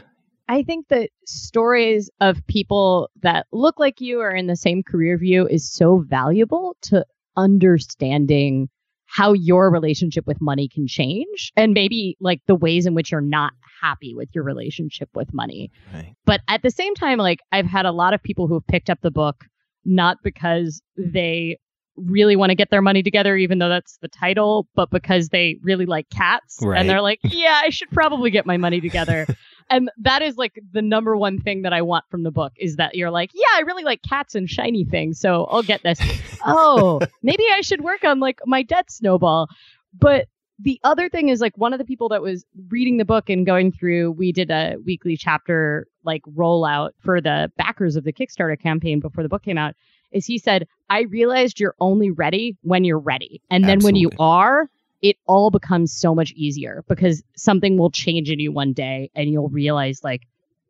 I 0.49 0.63
think 0.63 0.87
that 0.87 1.09
stories 1.25 2.09
of 2.21 2.45
people 2.47 3.09
that 3.21 3.47
look 3.51 3.79
like 3.79 3.99
you 3.99 4.21
or 4.21 4.31
in 4.31 4.47
the 4.47 4.55
same 4.55 4.81
career 4.81 5.17
view 5.17 5.45
is 5.47 5.69
so 5.69 6.05
valuable 6.07 6.77
to 6.83 7.05
understanding 7.35 8.69
how 9.05 9.33
your 9.33 9.71
relationship 9.71 10.25
with 10.27 10.41
money 10.41 10.67
can 10.67 10.87
change 10.87 11.51
and 11.55 11.73
maybe 11.73 12.17
like 12.19 12.41
the 12.45 12.55
ways 12.55 12.85
in 12.85 12.93
which 12.93 13.11
you're 13.11 13.21
not 13.21 13.53
happy 13.81 14.13
with 14.13 14.29
your 14.33 14.43
relationship 14.43 15.09
with 15.13 15.33
money. 15.33 15.71
Right. 15.93 16.13
But 16.25 16.41
at 16.47 16.61
the 16.61 16.71
same 16.71 16.93
time, 16.95 17.17
like 17.17 17.39
I've 17.51 17.65
had 17.65 17.85
a 17.85 17.91
lot 17.91 18.13
of 18.13 18.21
people 18.21 18.47
who 18.47 18.55
have 18.55 18.67
picked 18.67 18.89
up 18.89 18.99
the 19.01 19.11
book 19.11 19.45
not 19.85 20.17
because 20.23 20.81
hmm. 20.97 21.11
they 21.11 21.57
really 21.97 22.35
want 22.35 22.51
to 22.51 22.55
get 22.55 22.69
their 22.69 22.81
money 22.81 23.03
together, 23.03 23.35
even 23.35 23.59
though 23.59 23.69
that's 23.69 23.97
the 23.97 24.07
title, 24.07 24.67
but 24.75 24.89
because 24.89 25.29
they 25.29 25.57
really 25.63 25.85
like 25.85 26.09
cats. 26.09 26.59
Right. 26.61 26.79
And 26.79 26.89
they're 26.89 27.01
like, 27.01 27.19
yeah, 27.23 27.59
I 27.63 27.69
should 27.69 27.89
probably 27.91 28.29
get 28.29 28.45
my 28.45 28.57
money 28.57 28.79
together. 28.79 29.25
and 29.69 29.89
that 29.97 30.21
is 30.21 30.37
like 30.37 30.59
the 30.71 30.81
number 30.81 31.17
one 31.17 31.39
thing 31.39 31.63
that 31.63 31.73
I 31.73 31.81
want 31.81 32.05
from 32.09 32.23
the 32.23 32.31
book 32.31 32.53
is 32.57 32.75
that 32.75 32.95
you're 32.95 33.11
like, 33.11 33.31
yeah, 33.33 33.57
I 33.57 33.61
really 33.61 33.83
like 33.83 34.01
cats 34.07 34.35
and 34.35 34.49
shiny 34.49 34.85
things. 34.85 35.19
So 35.19 35.45
I'll 35.45 35.63
get 35.63 35.83
this. 35.83 35.99
oh, 36.45 37.01
maybe 37.23 37.43
I 37.51 37.61
should 37.61 37.81
work 37.81 38.03
on 38.03 38.19
like 38.19 38.39
my 38.45 38.63
debt 38.63 38.91
snowball. 38.91 39.47
But 39.93 40.27
the 40.59 40.79
other 40.83 41.07
thing 41.09 41.29
is 41.29 41.39
like 41.39 41.57
one 41.57 41.73
of 41.73 41.79
the 41.79 41.85
people 41.85 42.09
that 42.09 42.21
was 42.21 42.45
reading 42.69 42.97
the 42.97 43.05
book 43.05 43.29
and 43.29 43.45
going 43.45 43.71
through, 43.71 44.11
we 44.11 44.31
did 44.31 44.49
a 44.49 44.77
weekly 44.85 45.15
chapter 45.15 45.87
like 46.03 46.23
rollout 46.23 46.91
for 46.99 47.21
the 47.21 47.51
backers 47.57 47.95
of 47.95 48.03
the 48.03 48.13
Kickstarter 48.13 48.59
campaign 48.59 48.99
before 48.99 49.23
the 49.23 49.29
book 49.29 49.43
came 49.43 49.57
out. 49.57 49.75
Is 50.11 50.25
he 50.25 50.37
said, 50.37 50.67
I 50.89 51.01
realized 51.01 51.59
you're 51.59 51.75
only 51.79 52.11
ready 52.11 52.57
when 52.61 52.83
you're 52.83 52.99
ready. 52.99 53.41
And 53.49 53.63
then 53.63 53.77
Absolutely. 53.77 54.05
when 54.05 54.11
you 54.11 54.17
are, 54.19 54.69
it 55.01 55.17
all 55.27 55.51
becomes 55.51 55.93
so 55.93 56.15
much 56.15 56.31
easier 56.31 56.83
because 56.87 57.23
something 57.35 57.77
will 57.77 57.91
change 57.91 58.29
in 58.29 58.39
you 58.39 58.51
one 58.51 58.73
day 58.73 59.11
and 59.15 59.29
you'll 59.29 59.49
realize, 59.49 60.03
like, 60.03 60.23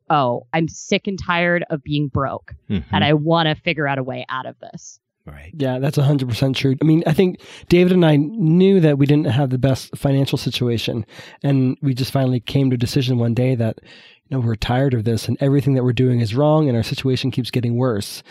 oh, 0.10 0.48
I'm 0.54 0.68
sick 0.68 1.08
and 1.08 1.20
tired 1.20 1.66
of 1.70 1.84
being 1.84 2.08
broke 2.08 2.54
mm-hmm. 2.70 2.94
and 2.94 3.04
I 3.04 3.14
want 3.14 3.48
to 3.48 3.56
figure 3.56 3.88
out 3.88 3.98
a 3.98 4.04
way 4.04 4.26
out 4.30 4.46
of 4.46 4.56
this. 4.60 5.00
Right. 5.26 5.52
Yeah, 5.58 5.80
that's 5.80 5.98
100% 5.98 6.56
true. 6.56 6.78
I 6.82 6.86
mean, 6.86 7.04
I 7.06 7.12
think 7.14 7.42
David 7.68 7.92
and 7.92 8.06
I 8.06 8.16
knew 8.16 8.80
that 8.80 8.98
we 8.98 9.06
didn't 9.06 9.26
have 9.26 9.50
the 9.50 9.58
best 9.58 9.96
financial 9.98 10.38
situation. 10.38 11.06
And 11.44 11.78
we 11.82 11.94
just 11.94 12.14
finally 12.14 12.40
came 12.40 12.70
to 12.70 12.76
a 12.76 12.78
decision 12.78 13.18
one 13.18 13.34
day 13.34 13.54
that, 13.56 13.80
you 13.84 14.38
know, 14.38 14.40
we're 14.40 14.56
tired 14.56 14.94
of 14.94 15.04
this 15.04 15.28
and 15.28 15.38
everything 15.42 15.74
that 15.74 15.84
we're 15.84 15.92
doing 15.92 16.22
is 16.22 16.34
wrong 16.34 16.70
and 16.70 16.78
our 16.78 16.84
situation 16.84 17.32
keeps 17.32 17.52
getting 17.52 17.76
worse 17.76 18.24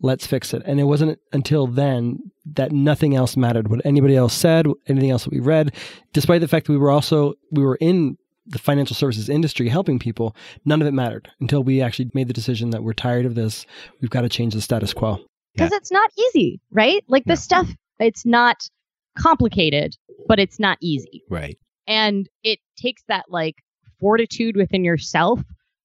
let's 0.00 0.26
fix 0.26 0.52
it. 0.54 0.62
And 0.66 0.80
it 0.80 0.84
wasn't 0.84 1.18
until 1.32 1.66
then 1.66 2.18
that 2.46 2.72
nothing 2.72 3.14
else 3.14 3.36
mattered. 3.36 3.68
What 3.68 3.84
anybody 3.84 4.16
else 4.16 4.34
said, 4.34 4.66
anything 4.86 5.10
else 5.10 5.24
that 5.24 5.32
we 5.32 5.40
read, 5.40 5.74
despite 6.12 6.40
the 6.40 6.48
fact 6.48 6.66
that 6.66 6.72
we 6.72 6.78
were 6.78 6.90
also, 6.90 7.34
we 7.50 7.62
were 7.62 7.76
in 7.76 8.18
the 8.46 8.58
financial 8.58 8.94
services 8.94 9.28
industry 9.28 9.68
helping 9.68 9.98
people, 9.98 10.36
none 10.64 10.82
of 10.82 10.88
it 10.88 10.92
mattered 10.92 11.30
until 11.40 11.62
we 11.62 11.80
actually 11.80 12.10
made 12.12 12.28
the 12.28 12.34
decision 12.34 12.70
that 12.70 12.82
we're 12.82 12.92
tired 12.92 13.24
of 13.24 13.34
this. 13.34 13.64
We've 14.00 14.10
got 14.10 14.22
to 14.22 14.28
change 14.28 14.54
the 14.54 14.60
status 14.60 14.92
quo. 14.92 15.18
Because 15.54 15.70
yeah. 15.70 15.76
it's 15.78 15.92
not 15.92 16.10
easy, 16.18 16.60
right? 16.70 17.02
Like 17.08 17.24
the 17.24 17.36
stuff, 17.36 17.68
it's 17.98 18.26
not 18.26 18.68
complicated, 19.16 19.96
but 20.26 20.38
it's 20.38 20.58
not 20.58 20.76
easy. 20.82 21.22
Right. 21.30 21.56
And 21.86 22.28
it 22.42 22.58
takes 22.76 23.02
that 23.08 23.26
like 23.28 23.56
fortitude 24.00 24.56
within 24.56 24.84
yourself 24.84 25.40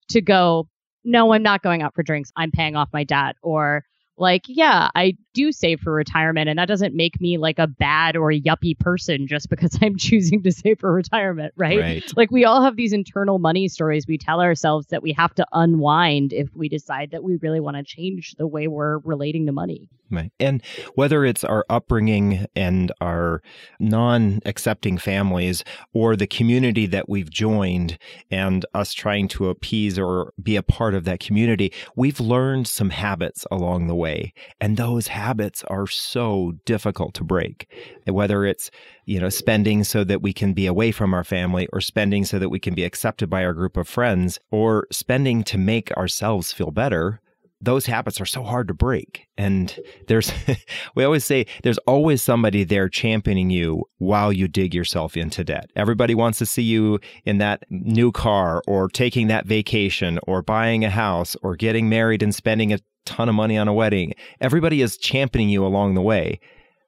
to 0.09 0.21
go, 0.21 0.67
no, 1.03 1.33
I'm 1.33 1.43
not 1.43 1.61
going 1.61 1.81
out 1.81 1.93
for 1.93 2.03
drinks. 2.03 2.31
I'm 2.35 2.51
paying 2.51 2.75
off 2.75 2.89
my 2.91 3.03
debt. 3.03 3.35
Or 3.43 3.83
like, 4.19 4.43
yeah, 4.47 4.89
I 4.95 5.17
do 5.33 5.51
save 5.51 5.79
for 5.79 5.93
retirement, 5.93 6.49
and 6.49 6.59
that 6.59 6.67
doesn't 6.67 6.95
make 6.95 7.19
me 7.21 7.37
like 7.37 7.59
a 7.59 7.67
bad 7.67 8.15
or 8.15 8.31
yuppie 8.31 8.77
person 8.77 9.27
just 9.27 9.49
because 9.49 9.77
I'm 9.81 9.97
choosing 9.97 10.43
to 10.43 10.51
save 10.51 10.79
for 10.79 10.91
retirement, 10.91 11.53
right? 11.57 11.79
right? 11.79 12.17
Like, 12.17 12.31
we 12.31 12.45
all 12.45 12.61
have 12.63 12.75
these 12.75 12.93
internal 12.93 13.39
money 13.39 13.67
stories 13.67 14.07
we 14.07 14.17
tell 14.17 14.41
ourselves 14.41 14.87
that 14.87 15.03
we 15.03 15.13
have 15.13 15.33
to 15.35 15.45
unwind 15.53 16.33
if 16.33 16.49
we 16.55 16.69
decide 16.69 17.11
that 17.11 17.23
we 17.23 17.37
really 17.37 17.59
want 17.59 17.77
to 17.77 17.83
change 17.83 18.35
the 18.37 18.47
way 18.47 18.67
we're 18.67 18.99
relating 18.99 19.45
to 19.45 19.51
money. 19.51 19.89
Right. 20.11 20.31
And 20.39 20.63
whether 20.95 21.23
it's 21.23 21.43
our 21.43 21.65
upbringing 21.69 22.47
and 22.55 22.91
our 22.99 23.43
non 23.79 24.39
accepting 24.43 24.97
families 24.97 25.63
or 25.93 26.15
the 26.15 26.25
community 26.25 26.87
that 26.87 27.07
we've 27.07 27.29
joined 27.29 27.99
and 28.31 28.65
us 28.73 28.93
trying 28.93 29.27
to 29.29 29.49
appease 29.49 29.99
or 29.99 30.33
be 30.41 30.55
a 30.55 30.63
part 30.63 30.95
of 30.95 31.03
that 31.03 31.19
community, 31.19 31.71
we've 31.95 32.19
learned 32.19 32.67
some 32.67 32.89
habits 32.89 33.45
along 33.51 33.85
the 33.85 33.93
way. 33.93 34.33
And 34.59 34.77
those 34.77 35.09
habits 35.09 35.18
are 35.67 35.87
so 35.87 36.53
difficult 36.65 37.13
to 37.15 37.23
break. 37.23 37.67
Whether 38.05 38.45
it's, 38.45 38.71
you 39.05 39.19
know, 39.19 39.29
spending 39.29 39.83
so 39.83 40.03
that 40.03 40.21
we 40.21 40.33
can 40.33 40.53
be 40.53 40.65
away 40.65 40.91
from 40.91 41.13
our 41.13 41.23
family 41.23 41.67
or 41.71 41.81
spending 41.81 42.25
so 42.25 42.39
that 42.39 42.49
we 42.49 42.59
can 42.59 42.73
be 42.73 42.83
accepted 42.83 43.29
by 43.29 43.43
our 43.43 43.53
group 43.53 43.77
of 43.77 43.87
friends 43.87 44.39
or 44.51 44.87
spending 44.91 45.43
to 45.43 45.57
make 45.57 45.91
ourselves 45.97 46.51
feel 46.51 46.71
better 46.71 47.21
those 47.61 47.85
habits 47.85 48.21
are 48.21 48.25
so 48.25 48.43
hard 48.43 48.67
to 48.69 48.73
break. 48.73 49.27
And 49.37 49.77
there's, 50.07 50.31
we 50.95 51.03
always 51.03 51.25
say 51.25 51.45
there's 51.63 51.77
always 51.79 52.21
somebody 52.21 52.63
there 52.63 52.87
championing 52.87 53.49
you 53.49 53.83
while 53.97 54.31
you 54.31 54.47
dig 54.47 54.73
yourself 54.73 55.17
into 55.17 55.43
debt. 55.43 55.69
Everybody 55.75 56.15
wants 56.15 56.39
to 56.39 56.45
see 56.45 56.61
you 56.61 56.99
in 57.25 57.37
that 57.39 57.63
new 57.69 58.11
car 58.11 58.61
or 58.67 58.87
taking 58.87 59.27
that 59.27 59.45
vacation 59.45 60.19
or 60.25 60.41
buying 60.41 60.85
a 60.85 60.89
house 60.89 61.35
or 61.41 61.55
getting 61.55 61.89
married 61.89 62.23
and 62.23 62.33
spending 62.33 62.71
a 62.71 62.79
ton 63.05 63.29
of 63.29 63.35
money 63.35 63.57
on 63.57 63.67
a 63.67 63.73
wedding. 63.73 64.13
Everybody 64.41 64.81
is 64.81 64.97
championing 64.97 65.49
you 65.49 65.65
along 65.65 65.93
the 65.93 66.01
way, 66.01 66.39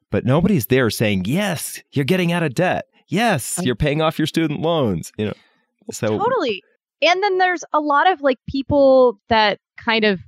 but 0.09 0.25
nobody's 0.25 0.67
there 0.67 0.89
saying, 0.89 1.25
yes, 1.25 1.81
you're 1.91 2.05
getting 2.05 2.31
out 2.31 2.43
of 2.43 2.53
debt. 2.53 2.85
Yes, 3.07 3.59
you're 3.61 3.75
paying 3.75 4.01
off 4.01 4.17
your 4.17 4.27
student 4.27 4.61
loans, 4.61 5.11
you 5.17 5.25
know. 5.25 5.33
So 5.91 6.17
totally. 6.17 6.63
And 7.01 7.21
then 7.21 7.39
there's 7.39 7.63
a 7.73 7.79
lot 7.79 8.09
of 8.09 8.21
like 8.21 8.37
people 8.47 9.19
that 9.27 9.59
kind 9.77 10.05
of 10.05 10.19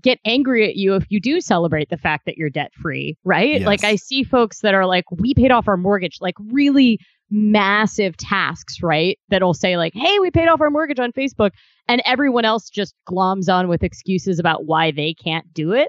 get 0.00 0.18
angry 0.24 0.68
at 0.68 0.76
you 0.76 0.94
if 0.94 1.04
you 1.08 1.20
do 1.20 1.40
celebrate 1.40 1.88
the 1.88 1.96
fact 1.96 2.26
that 2.26 2.36
you're 2.36 2.50
debt 2.50 2.72
free, 2.74 3.16
right? 3.24 3.60
Yes. 3.60 3.66
Like 3.66 3.84
I 3.84 3.96
see 3.96 4.22
folks 4.22 4.60
that 4.60 4.74
are 4.74 4.86
like, 4.86 5.04
we 5.10 5.34
paid 5.34 5.50
off 5.50 5.68
our 5.68 5.76
mortgage, 5.76 6.18
like 6.20 6.34
really 6.52 6.98
massive 7.34 8.16
tasks, 8.16 8.80
right? 8.80 9.18
That'll 9.28 9.54
say 9.54 9.76
like, 9.76 9.92
hey, 9.94 10.20
we 10.20 10.30
paid 10.30 10.46
off 10.46 10.60
our 10.60 10.70
mortgage 10.70 11.00
on 11.00 11.12
Facebook. 11.12 11.50
And 11.88 12.00
everyone 12.06 12.44
else 12.44 12.70
just 12.70 12.94
gloms 13.08 13.52
on 13.52 13.68
with 13.68 13.82
excuses 13.82 14.38
about 14.38 14.66
why 14.66 14.92
they 14.92 15.14
can't 15.14 15.52
do 15.52 15.72
it. 15.72 15.88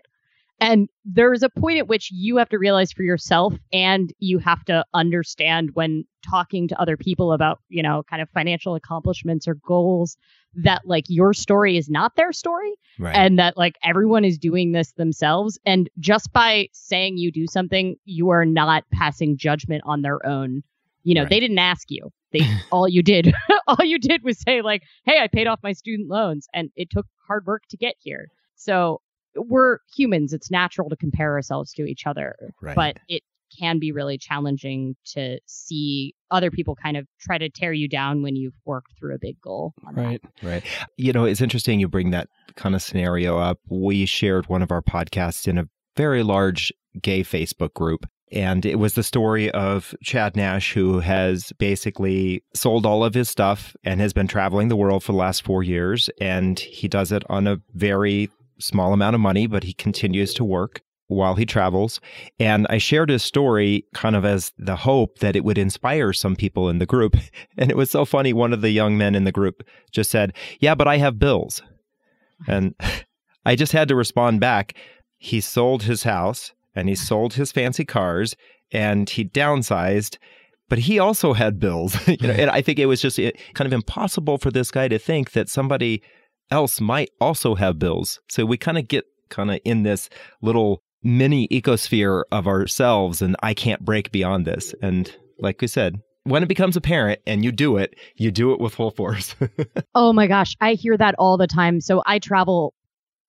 And 0.59 0.89
there's 1.03 1.43
a 1.43 1.49
point 1.49 1.79
at 1.79 1.87
which 1.87 2.09
you 2.11 2.37
have 2.37 2.49
to 2.49 2.57
realize 2.57 2.91
for 2.91 3.03
yourself 3.03 3.53
and 3.73 4.11
you 4.19 4.39
have 4.39 4.63
to 4.65 4.85
understand 4.93 5.71
when 5.73 6.05
talking 6.27 6.67
to 6.69 6.81
other 6.81 6.97
people 6.97 7.33
about, 7.33 7.59
you 7.69 7.83
know, 7.83 8.03
kind 8.09 8.21
of 8.21 8.29
financial 8.29 8.73
accomplishments 8.73 9.47
or 9.47 9.55
goals 9.67 10.17
that 10.55 10.81
like 10.85 11.03
your 11.09 11.33
story 11.33 11.77
is 11.77 11.89
not 11.89 12.15
their 12.15 12.31
story 12.31 12.73
right. 12.97 13.15
and 13.15 13.37
that 13.37 13.57
like 13.57 13.75
everyone 13.83 14.23
is 14.23 14.37
doing 14.37 14.71
this 14.71 14.93
themselves. 14.93 15.59
And 15.65 15.89
just 15.99 16.31
by 16.31 16.69
saying 16.71 17.17
you 17.17 17.31
do 17.31 17.45
something, 17.47 17.97
you 18.05 18.29
are 18.29 18.45
not 18.45 18.85
passing 18.91 19.37
judgment 19.37 19.83
on 19.85 20.01
their 20.01 20.25
own. 20.25 20.63
You 21.05 21.13
know, 21.13 21.21
right. 21.21 21.29
they 21.29 21.39
didn't 21.39 21.59
ask 21.59 21.89
you. 21.89 22.09
They 22.33 22.41
all 22.71 22.89
you 22.89 23.01
did, 23.01 23.33
all 23.67 23.85
you 23.85 23.97
did 23.97 24.23
was 24.23 24.39
say 24.41 24.61
like, 24.61 24.81
"Hey, 25.05 25.19
I 25.21 25.27
paid 25.27 25.47
off 25.47 25.59
my 25.63 25.71
student 25.71 26.09
loans, 26.09 26.47
and 26.53 26.69
it 26.75 26.89
took 26.89 27.05
hard 27.27 27.45
work 27.45 27.63
to 27.69 27.77
get 27.77 27.95
here." 27.99 28.27
So 28.55 29.01
we're 29.35 29.79
humans. 29.95 30.33
It's 30.33 30.51
natural 30.51 30.89
to 30.89 30.97
compare 30.97 31.33
ourselves 31.33 31.71
to 31.73 31.83
each 31.83 32.05
other, 32.05 32.35
right. 32.61 32.75
but 32.75 32.97
it 33.07 33.23
can 33.57 33.79
be 33.79 33.91
really 33.91 34.17
challenging 34.17 34.95
to 35.05 35.39
see 35.45 36.13
other 36.31 36.51
people 36.51 36.75
kind 36.75 36.97
of 36.97 37.07
try 37.19 37.37
to 37.37 37.49
tear 37.49 37.73
you 37.73 37.87
down 37.87 38.21
when 38.21 38.35
you've 38.35 38.55
worked 38.65 38.91
through 38.97 39.15
a 39.15 39.19
big 39.19 39.39
goal. 39.41 39.73
Right. 39.93 40.21
That. 40.41 40.47
Right. 40.47 40.63
You 40.97 41.13
know, 41.13 41.25
it's 41.25 41.41
interesting 41.41 41.79
you 41.79 41.87
bring 41.87 42.11
that 42.11 42.27
kind 42.55 42.75
of 42.75 42.81
scenario 42.81 43.37
up. 43.37 43.59
We 43.69 44.05
shared 44.05 44.47
one 44.47 44.61
of 44.61 44.71
our 44.71 44.81
podcasts 44.81 45.47
in 45.47 45.57
a 45.57 45.67
very 45.95 46.23
large 46.23 46.73
gay 47.01 47.21
Facebook 47.21 47.73
group. 47.73 48.05
And 48.31 48.65
it 48.65 48.79
was 48.79 48.95
the 48.95 49.03
story 49.03 49.51
of 49.51 49.93
Chad 50.01 50.35
Nash, 50.35 50.73
who 50.73 50.99
has 50.99 51.51
basically 51.53 52.43
sold 52.53 52.85
all 52.85 53.03
of 53.03 53.13
his 53.13 53.29
stuff 53.29 53.75
and 53.83 54.01
has 54.01 54.13
been 54.13 54.27
traveling 54.27 54.67
the 54.67 54.75
world 54.75 55.03
for 55.03 55.11
the 55.11 55.17
last 55.17 55.43
four 55.43 55.61
years. 55.63 56.09
And 56.19 56.59
he 56.59 56.87
does 56.87 57.11
it 57.11 57.23
on 57.29 57.45
a 57.45 57.61
very 57.73 58.29
small 58.59 58.93
amount 58.93 59.13
of 59.13 59.21
money, 59.21 59.47
but 59.47 59.63
he 59.63 59.73
continues 59.73 60.33
to 60.35 60.43
work 60.43 60.81
while 61.07 61.35
he 61.35 61.45
travels. 61.45 62.01
And 62.39 62.65
I 62.69 62.79
shared 62.79 63.09
his 63.09 63.23
story 63.23 63.85
kind 63.93 64.15
of 64.15 64.25
as 64.25 64.51
the 64.57 64.75
hope 64.75 65.19
that 65.19 65.35
it 65.35 65.43
would 65.43 65.57
inspire 65.57 66.13
some 66.13 66.35
people 66.35 66.69
in 66.69 66.79
the 66.79 66.85
group. 66.85 67.17
And 67.57 67.71
it 67.71 67.77
was 67.77 67.89
so 67.89 68.03
funny. 68.03 68.33
One 68.33 68.51
of 68.51 68.59
the 68.59 68.71
young 68.71 68.97
men 68.97 69.15
in 69.15 69.23
the 69.23 69.31
group 69.31 69.63
just 69.91 70.11
said, 70.11 70.33
Yeah, 70.59 70.75
but 70.75 70.89
I 70.89 70.97
have 70.97 71.19
bills. 71.19 71.61
And 72.47 72.75
I 73.45 73.55
just 73.55 73.71
had 73.71 73.87
to 73.87 73.95
respond 73.95 74.41
back. 74.41 74.75
He 75.17 75.39
sold 75.39 75.83
his 75.83 76.03
house 76.03 76.51
and 76.75 76.89
he 76.89 76.95
sold 76.95 77.33
his 77.33 77.51
fancy 77.51 77.85
cars 77.85 78.35
and 78.71 79.09
he 79.09 79.25
downsized. 79.25 80.17
But 80.67 80.79
he 80.79 80.97
also 80.97 81.33
had 81.33 81.59
bills, 81.59 81.95
you 82.07 82.27
know, 82.27 82.33
and 82.33 82.49
I 82.49 82.61
think 82.61 82.79
it 82.79 82.87
was 82.87 83.01
just 83.01 83.19
kind 83.53 83.67
of 83.67 83.73
impossible 83.73 84.37
for 84.37 84.49
this 84.49 84.71
guy 84.71 84.87
to 84.87 84.97
think 84.97 85.31
that 85.31 85.49
somebody 85.49 86.01
else 86.49 86.81
might 86.81 87.11
also 87.21 87.55
have 87.55 87.79
bills. 87.79 88.19
So 88.29 88.45
we 88.45 88.57
kind 88.57 88.77
of 88.77 88.87
get 88.87 89.05
kind 89.29 89.51
of 89.51 89.59
in 89.63 89.83
this 89.83 90.09
little 90.41 90.81
mini 91.03 91.47
ecosphere 91.49 92.23
of 92.31 92.47
ourselves 92.47 93.21
and 93.21 93.35
I 93.43 93.53
can't 93.53 93.85
break 93.85 94.11
beyond 94.11 94.45
this. 94.45 94.73
And 94.81 95.15
like 95.39 95.61
we 95.61 95.67
said, 95.67 96.01
when 96.23 96.41
it 96.41 96.49
becomes 96.49 96.75
apparent 96.75 97.21
and 97.27 97.45
you 97.45 97.51
do 97.51 97.77
it, 97.77 97.95
you 98.15 98.31
do 98.31 98.51
it 98.51 98.59
with 98.59 98.73
full 98.73 98.89
force. 98.89 99.35
oh 99.95 100.11
my 100.11 100.25
gosh, 100.25 100.55
I 100.59 100.73
hear 100.73 100.97
that 100.97 101.15
all 101.19 101.37
the 101.37 101.47
time. 101.47 101.79
So 101.79 102.01
I 102.05 102.17
travel 102.17 102.73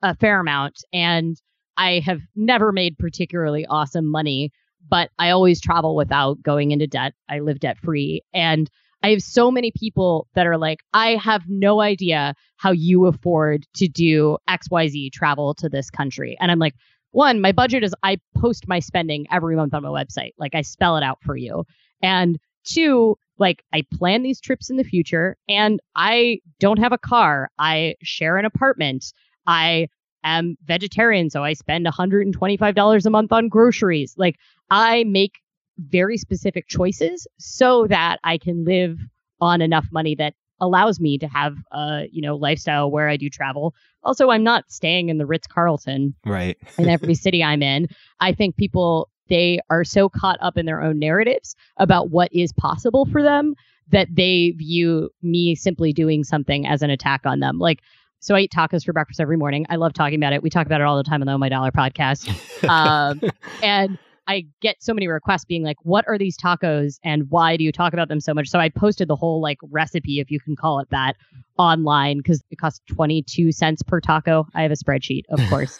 a 0.02 0.16
fair 0.16 0.40
amount 0.40 0.78
and 0.92 1.36
I 1.76 2.00
have 2.00 2.20
never 2.34 2.72
made 2.72 2.98
particularly 2.98 3.66
awesome 3.66 4.06
money, 4.06 4.52
but 4.88 5.10
I 5.18 5.30
always 5.30 5.60
travel 5.60 5.96
without 5.96 6.42
going 6.42 6.70
into 6.70 6.86
debt. 6.86 7.14
I 7.28 7.40
live 7.40 7.60
debt 7.60 7.78
free. 7.78 8.22
And 8.32 8.70
I 9.02 9.10
have 9.10 9.22
so 9.22 9.50
many 9.50 9.72
people 9.72 10.26
that 10.34 10.46
are 10.46 10.56
like, 10.56 10.80
I 10.92 11.16
have 11.16 11.42
no 11.48 11.80
idea 11.80 12.34
how 12.56 12.72
you 12.72 13.06
afford 13.06 13.64
to 13.74 13.88
do 13.88 14.38
XYZ 14.48 15.12
travel 15.12 15.54
to 15.54 15.68
this 15.68 15.90
country. 15.90 16.36
And 16.40 16.50
I'm 16.50 16.58
like, 16.58 16.74
one, 17.12 17.40
my 17.40 17.52
budget 17.52 17.84
is 17.84 17.94
I 18.02 18.18
post 18.36 18.68
my 18.68 18.80
spending 18.80 19.26
every 19.30 19.56
month 19.56 19.74
on 19.74 19.82
my 19.82 19.88
website. 19.88 20.32
Like 20.38 20.54
I 20.54 20.62
spell 20.62 20.96
it 20.96 21.02
out 21.02 21.18
for 21.22 21.36
you. 21.36 21.64
And 22.02 22.38
two, 22.64 23.16
like 23.38 23.62
I 23.72 23.84
plan 23.92 24.22
these 24.22 24.40
trips 24.40 24.70
in 24.70 24.76
the 24.76 24.84
future 24.84 25.36
and 25.48 25.80
I 25.94 26.40
don't 26.58 26.78
have 26.78 26.92
a 26.92 26.98
car. 26.98 27.50
I 27.58 27.94
share 28.02 28.38
an 28.38 28.44
apartment. 28.44 29.12
I 29.46 29.88
am 30.26 30.56
vegetarian, 30.64 31.30
so 31.30 31.44
I 31.44 31.52
spend 31.52 31.86
$125 31.86 33.06
a 33.06 33.10
month 33.10 33.32
on 33.32 33.48
groceries. 33.48 34.14
Like 34.16 34.36
I 34.70 35.04
make 35.04 35.40
very 35.78 36.16
specific 36.16 36.68
choices 36.68 37.26
so 37.38 37.86
that 37.88 38.18
I 38.24 38.38
can 38.38 38.64
live 38.64 38.98
on 39.40 39.60
enough 39.60 39.86
money 39.92 40.14
that 40.16 40.34
allows 40.60 40.98
me 41.00 41.18
to 41.18 41.26
have 41.26 41.56
a 41.72 42.04
you 42.10 42.22
know 42.22 42.36
lifestyle 42.36 42.90
where 42.90 43.08
I 43.08 43.16
do 43.16 43.28
travel. 43.28 43.74
Also, 44.02 44.30
I'm 44.30 44.44
not 44.44 44.70
staying 44.70 45.08
in 45.08 45.18
the 45.18 45.26
Ritz 45.26 45.46
Carlton 45.46 46.14
right 46.24 46.56
in 46.78 46.88
every 46.88 47.14
city 47.24 47.42
I'm 47.42 47.62
in. 47.62 47.88
I 48.20 48.32
think 48.32 48.56
people 48.56 49.10
they 49.28 49.58
are 49.70 49.84
so 49.84 50.08
caught 50.08 50.38
up 50.40 50.56
in 50.56 50.66
their 50.66 50.82
own 50.82 50.98
narratives 50.98 51.56
about 51.78 52.10
what 52.10 52.32
is 52.32 52.52
possible 52.52 53.06
for 53.06 53.22
them 53.22 53.54
that 53.88 54.08
they 54.12 54.52
view 54.56 55.10
me 55.22 55.54
simply 55.54 55.92
doing 55.92 56.24
something 56.24 56.66
as 56.66 56.82
an 56.82 56.90
attack 56.90 57.22
on 57.24 57.40
them. 57.40 57.58
Like 57.58 57.80
so 58.26 58.34
I 58.34 58.40
eat 58.40 58.50
tacos 58.50 58.84
for 58.84 58.92
breakfast 58.92 59.20
every 59.20 59.36
morning. 59.36 59.66
I 59.70 59.76
love 59.76 59.92
talking 59.92 60.16
about 60.16 60.32
it. 60.32 60.42
We 60.42 60.50
talk 60.50 60.66
about 60.66 60.80
it 60.80 60.84
all 60.84 60.96
the 60.96 61.04
time 61.04 61.22
on 61.22 61.26
the 61.26 61.32
Oh 61.32 61.38
My 61.38 61.48
Dollar 61.48 61.70
podcast. 61.70 62.28
Um, 62.66 63.20
and 63.62 63.98
I 64.26 64.46
get 64.60 64.82
so 64.82 64.94
many 64.94 65.06
requests 65.06 65.44
being 65.44 65.62
like, 65.62 65.76
what 65.82 66.06
are 66.08 66.16
these 66.16 66.36
tacos 66.36 66.98
and 67.04 67.30
why 67.30 67.56
do 67.56 67.64
you 67.64 67.70
talk 67.70 67.92
about 67.92 68.08
them 68.08 68.18
so 68.18 68.32
much? 68.32 68.48
So 68.48 68.58
I 68.58 68.70
posted 68.70 69.08
the 69.08 69.14
whole 69.14 69.42
like 69.42 69.58
recipe, 69.70 70.20
if 70.20 70.30
you 70.30 70.40
can 70.40 70.56
call 70.56 70.80
it 70.80 70.88
that, 70.90 71.16
online 71.58 72.16
because 72.16 72.42
it 72.50 72.56
costs 72.56 72.80
22 72.88 73.52
cents 73.52 73.82
per 73.82 74.00
taco. 74.00 74.46
I 74.54 74.62
have 74.62 74.72
a 74.72 74.74
spreadsheet, 74.74 75.24
of 75.28 75.38
course. 75.50 75.78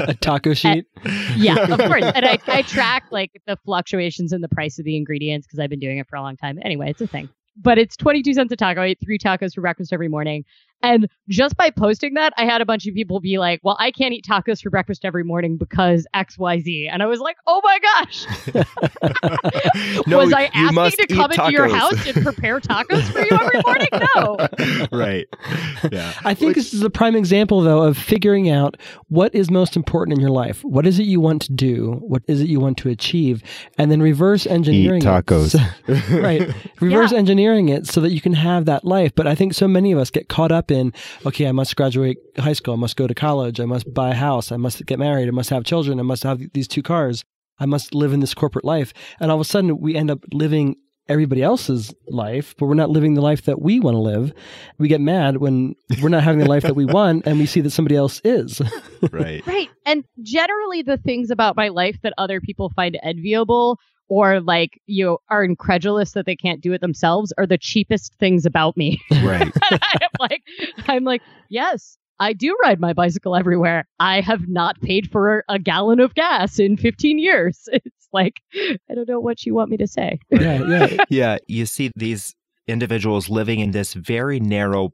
a 0.00 0.14
taco 0.14 0.54
sheet? 0.54 0.86
And, 1.04 1.36
yeah, 1.36 1.58
of 1.58 1.78
course. 1.86 2.04
And 2.04 2.24
I, 2.24 2.38
I 2.46 2.62
track 2.62 3.04
like 3.10 3.40
the 3.46 3.58
fluctuations 3.64 4.32
in 4.32 4.40
the 4.40 4.48
price 4.48 4.78
of 4.78 4.86
the 4.86 4.96
ingredients 4.96 5.46
because 5.46 5.60
I've 5.60 5.70
been 5.70 5.78
doing 5.78 5.98
it 5.98 6.08
for 6.08 6.16
a 6.16 6.22
long 6.22 6.36
time. 6.36 6.58
Anyway, 6.62 6.90
it's 6.90 7.02
a 7.02 7.06
thing 7.06 7.28
but 7.60 7.78
it's 7.78 7.96
22 7.96 8.34
cents 8.34 8.52
a 8.52 8.56
taco. 8.56 8.82
I 8.82 8.88
eat 8.88 8.98
three 9.02 9.18
tacos 9.18 9.54
for 9.54 9.60
breakfast 9.60 9.92
every 9.92 10.08
morning. 10.08 10.44
And 10.82 11.08
just 11.28 11.56
by 11.56 11.70
posting 11.70 12.14
that, 12.14 12.32
I 12.36 12.44
had 12.44 12.60
a 12.60 12.66
bunch 12.66 12.86
of 12.86 12.94
people 12.94 13.20
be 13.20 13.38
like, 13.38 13.60
well, 13.62 13.76
I 13.80 13.90
can't 13.90 14.14
eat 14.14 14.24
tacos 14.24 14.62
for 14.62 14.70
breakfast 14.70 15.04
every 15.04 15.24
morning 15.24 15.56
because 15.56 16.06
XYZ. 16.14 16.88
And 16.90 17.02
I 17.02 17.06
was 17.06 17.20
like, 17.20 17.36
oh 17.46 17.60
my 17.64 17.78
gosh. 17.80 18.26
no, 20.06 20.18
was 20.18 20.32
I 20.32 20.42
you 20.42 20.48
asking 20.78 21.06
to 21.06 21.14
come 21.14 21.30
tacos. 21.30 21.46
into 21.46 21.52
your 21.52 21.68
house 21.68 22.06
and 22.06 22.22
prepare 22.22 22.60
tacos 22.60 23.02
for 23.10 23.20
you 23.20 23.30
every 23.32 23.60
morning? 23.64 23.88
No. 24.14 24.88
right. 24.98 25.26
Yeah. 25.90 26.12
I 26.24 26.34
think 26.34 26.50
Which, 26.50 26.56
this 26.56 26.74
is 26.74 26.82
a 26.82 26.90
prime 26.90 27.16
example, 27.16 27.60
though, 27.60 27.82
of 27.82 27.98
figuring 27.98 28.48
out 28.48 28.76
what 29.08 29.34
is 29.34 29.50
most 29.50 29.76
important 29.76 30.16
in 30.16 30.20
your 30.20 30.30
life. 30.30 30.62
What 30.64 30.86
is 30.86 30.98
it 30.98 31.04
you 31.04 31.20
want 31.20 31.42
to 31.42 31.52
do? 31.52 31.98
What 32.02 32.22
is 32.28 32.40
it 32.40 32.48
you 32.48 32.60
want 32.60 32.78
to 32.78 32.88
achieve? 32.88 33.42
And 33.76 33.90
then 33.90 34.00
reverse 34.00 34.46
engineering 34.46 35.02
Eat 35.02 35.06
tacos. 35.06 35.60
It. 35.88 36.08
right. 36.22 36.54
Reverse 36.80 37.12
yeah. 37.12 37.18
engineering 37.18 37.68
it 37.68 37.86
so 37.86 38.00
that 38.00 38.12
you 38.12 38.20
can 38.20 38.34
have 38.34 38.64
that 38.66 38.84
life. 38.84 39.12
But 39.14 39.26
I 39.26 39.34
think 39.34 39.54
so 39.54 39.66
many 39.66 39.90
of 39.90 39.98
us 39.98 40.10
get 40.10 40.28
caught 40.28 40.52
up 40.52 40.67
in, 40.70 40.92
okay, 41.26 41.46
I 41.46 41.52
must 41.52 41.76
graduate 41.76 42.18
high 42.38 42.52
school. 42.52 42.74
I 42.74 42.78
must 42.78 42.96
go 42.96 43.06
to 43.06 43.14
college. 43.14 43.60
I 43.60 43.64
must 43.64 43.92
buy 43.92 44.10
a 44.10 44.14
house. 44.14 44.52
I 44.52 44.56
must 44.56 44.84
get 44.86 44.98
married. 44.98 45.28
I 45.28 45.32
must 45.32 45.50
have 45.50 45.64
children. 45.64 45.98
I 46.00 46.02
must 46.02 46.22
have 46.22 46.40
these 46.54 46.68
two 46.68 46.82
cars. 46.82 47.24
I 47.58 47.66
must 47.66 47.94
live 47.94 48.12
in 48.12 48.20
this 48.20 48.34
corporate 48.34 48.64
life. 48.64 48.92
And 49.20 49.30
all 49.30 49.36
of 49.36 49.40
a 49.40 49.44
sudden, 49.44 49.80
we 49.80 49.96
end 49.96 50.10
up 50.10 50.20
living 50.32 50.76
everybody 51.08 51.42
else's 51.42 51.94
life, 52.08 52.54
but 52.58 52.66
we're 52.66 52.74
not 52.74 52.90
living 52.90 53.14
the 53.14 53.20
life 53.20 53.46
that 53.46 53.60
we 53.60 53.80
want 53.80 53.94
to 53.94 54.00
live. 54.00 54.32
We 54.78 54.88
get 54.88 55.00
mad 55.00 55.38
when 55.38 55.74
we're 56.02 56.10
not 56.10 56.22
having 56.22 56.40
the 56.40 56.48
life 56.48 56.62
that 56.64 56.76
we 56.76 56.84
want 56.86 57.26
and 57.26 57.38
we 57.38 57.46
see 57.46 57.60
that 57.62 57.70
somebody 57.70 57.96
else 57.96 58.20
is. 58.24 58.60
right. 59.10 59.44
Right. 59.46 59.68
And 59.86 60.04
generally, 60.22 60.82
the 60.82 60.98
things 60.98 61.30
about 61.30 61.56
my 61.56 61.68
life 61.68 61.96
that 62.02 62.12
other 62.18 62.40
people 62.40 62.70
find 62.76 62.98
enviable 63.02 63.78
or 64.08 64.40
like 64.40 64.80
you 64.86 65.18
are 65.28 65.44
incredulous 65.44 66.12
that 66.12 66.26
they 66.26 66.36
can't 66.36 66.60
do 66.60 66.72
it 66.72 66.80
themselves 66.80 67.32
are 67.38 67.46
the 67.46 67.58
cheapest 67.58 68.14
things 68.18 68.46
about 68.46 68.76
me. 68.76 69.00
Right. 69.22 69.52
I'm 69.70 70.10
like, 70.20 70.42
I'm 70.86 71.04
like, 71.04 71.22
yes, 71.50 71.98
I 72.20 72.32
do 72.32 72.56
ride 72.62 72.80
my 72.80 72.92
bicycle 72.92 73.36
everywhere. 73.36 73.86
I 74.00 74.20
have 74.20 74.48
not 74.48 74.80
paid 74.80 75.10
for 75.10 75.44
a 75.48 75.58
gallon 75.58 76.00
of 76.00 76.14
gas 76.14 76.58
in 76.58 76.76
15 76.76 77.18
years. 77.18 77.68
It's 77.98 78.08
like, 78.12 78.40
I 78.54 78.94
don't 78.94 79.08
know 79.08 79.20
what 79.20 79.44
you 79.44 79.54
want 79.54 79.70
me 79.70 79.76
to 79.76 79.86
say. 79.86 80.18
Yeah, 80.30 80.66
yeah. 80.66 81.04
yeah, 81.10 81.38
you 81.46 81.66
see 81.66 81.90
these 81.94 82.34
individuals 82.66 83.28
living 83.28 83.60
in 83.60 83.72
this 83.72 83.92
very 83.92 84.40
narrow 84.40 84.92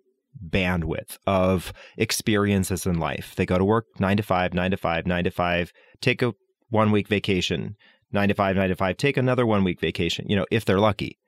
bandwidth 0.50 1.18
of 1.26 1.72
experiences 1.96 2.86
in 2.86 2.98
life. 2.98 3.34
They 3.36 3.46
go 3.46 3.56
to 3.56 3.64
work 3.64 3.86
9 4.00 4.16
to 4.16 4.22
5, 4.24 4.54
9 4.54 4.70
to 4.72 4.76
5, 4.76 5.06
9 5.06 5.24
to 5.24 5.30
5, 5.30 5.72
take 6.00 6.22
a 6.22 6.34
one 6.70 6.90
week 6.90 7.06
vacation, 7.06 7.76
9 8.14 8.28
to 8.28 8.34
5, 8.34 8.56
9 8.56 8.68
to 8.68 8.76
5, 8.76 8.96
take 8.96 9.16
another 9.16 9.44
one 9.44 9.64
week 9.64 9.80
vacation, 9.80 10.26
you 10.28 10.36
know, 10.36 10.46
if 10.50 10.64
they're 10.64 10.80
lucky. 10.80 11.18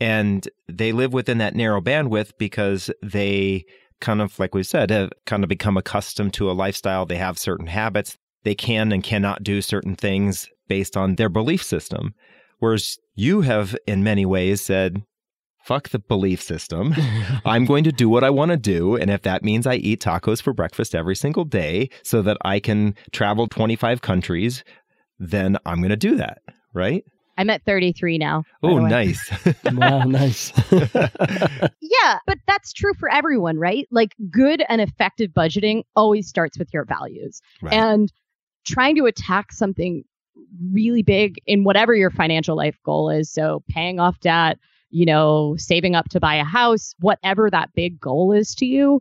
And 0.00 0.46
they 0.68 0.92
live 0.92 1.12
within 1.12 1.38
that 1.38 1.54
narrow 1.54 1.80
bandwidth 1.80 2.32
because 2.38 2.90
they 3.02 3.64
kind 4.00 4.20
of, 4.20 4.38
like 4.38 4.54
we 4.54 4.62
said, 4.62 4.90
have 4.90 5.10
kind 5.26 5.42
of 5.42 5.48
become 5.48 5.76
accustomed 5.76 6.34
to 6.34 6.50
a 6.50 6.52
lifestyle. 6.52 7.06
They 7.06 7.16
have 7.16 7.38
certain 7.38 7.66
habits. 7.66 8.16
They 8.42 8.54
can 8.54 8.92
and 8.92 9.02
cannot 9.02 9.42
do 9.42 9.62
certain 9.62 9.96
things 9.96 10.48
based 10.68 10.96
on 10.96 11.14
their 11.14 11.28
belief 11.28 11.62
system. 11.62 12.14
Whereas 12.58 12.98
you 13.14 13.42
have, 13.42 13.76
in 13.86 14.04
many 14.04 14.26
ways, 14.26 14.60
said, 14.60 15.02
fuck 15.64 15.88
the 15.88 15.98
belief 15.98 16.42
system. 16.42 16.94
I'm 17.44 17.64
going 17.64 17.84
to 17.84 17.92
do 17.92 18.08
what 18.08 18.24
I 18.24 18.30
want 18.30 18.50
to 18.50 18.56
do. 18.56 18.96
And 18.96 19.10
if 19.10 19.22
that 19.22 19.42
means 19.42 19.66
I 19.66 19.76
eat 19.76 20.02
tacos 20.02 20.42
for 20.42 20.52
breakfast 20.52 20.94
every 20.94 21.16
single 21.16 21.44
day 21.44 21.88
so 22.02 22.20
that 22.22 22.36
I 22.44 22.60
can 22.60 22.94
travel 23.12 23.48
25 23.48 24.02
countries, 24.02 24.62
then 25.30 25.58
I'm 25.66 25.78
going 25.78 25.90
to 25.90 25.96
do 25.96 26.16
that. 26.16 26.42
Right. 26.72 27.04
I'm 27.36 27.50
at 27.50 27.64
33 27.64 28.18
now. 28.18 28.44
Oh, 28.62 28.78
nice. 28.78 29.20
wow, 29.72 30.04
nice. 30.04 30.52
yeah, 31.80 32.18
but 32.26 32.38
that's 32.46 32.72
true 32.72 32.94
for 32.94 33.10
everyone, 33.10 33.58
right? 33.58 33.88
Like 33.90 34.14
good 34.30 34.62
and 34.68 34.80
effective 34.80 35.30
budgeting 35.30 35.82
always 35.96 36.28
starts 36.28 36.58
with 36.58 36.68
your 36.72 36.84
values. 36.84 37.40
Right. 37.60 37.74
And 37.74 38.12
trying 38.64 38.96
to 38.96 39.06
attack 39.06 39.52
something 39.52 40.04
really 40.72 41.02
big 41.02 41.36
in 41.46 41.64
whatever 41.64 41.94
your 41.94 42.10
financial 42.10 42.56
life 42.56 42.76
goal 42.84 43.10
is, 43.10 43.32
so 43.32 43.62
paying 43.68 43.98
off 43.98 44.20
debt, 44.20 44.58
you 44.90 45.04
know, 45.04 45.56
saving 45.58 45.96
up 45.96 46.08
to 46.10 46.20
buy 46.20 46.36
a 46.36 46.44
house, 46.44 46.94
whatever 47.00 47.50
that 47.50 47.70
big 47.74 47.98
goal 47.98 48.32
is 48.32 48.54
to 48.54 48.66
you, 48.66 49.00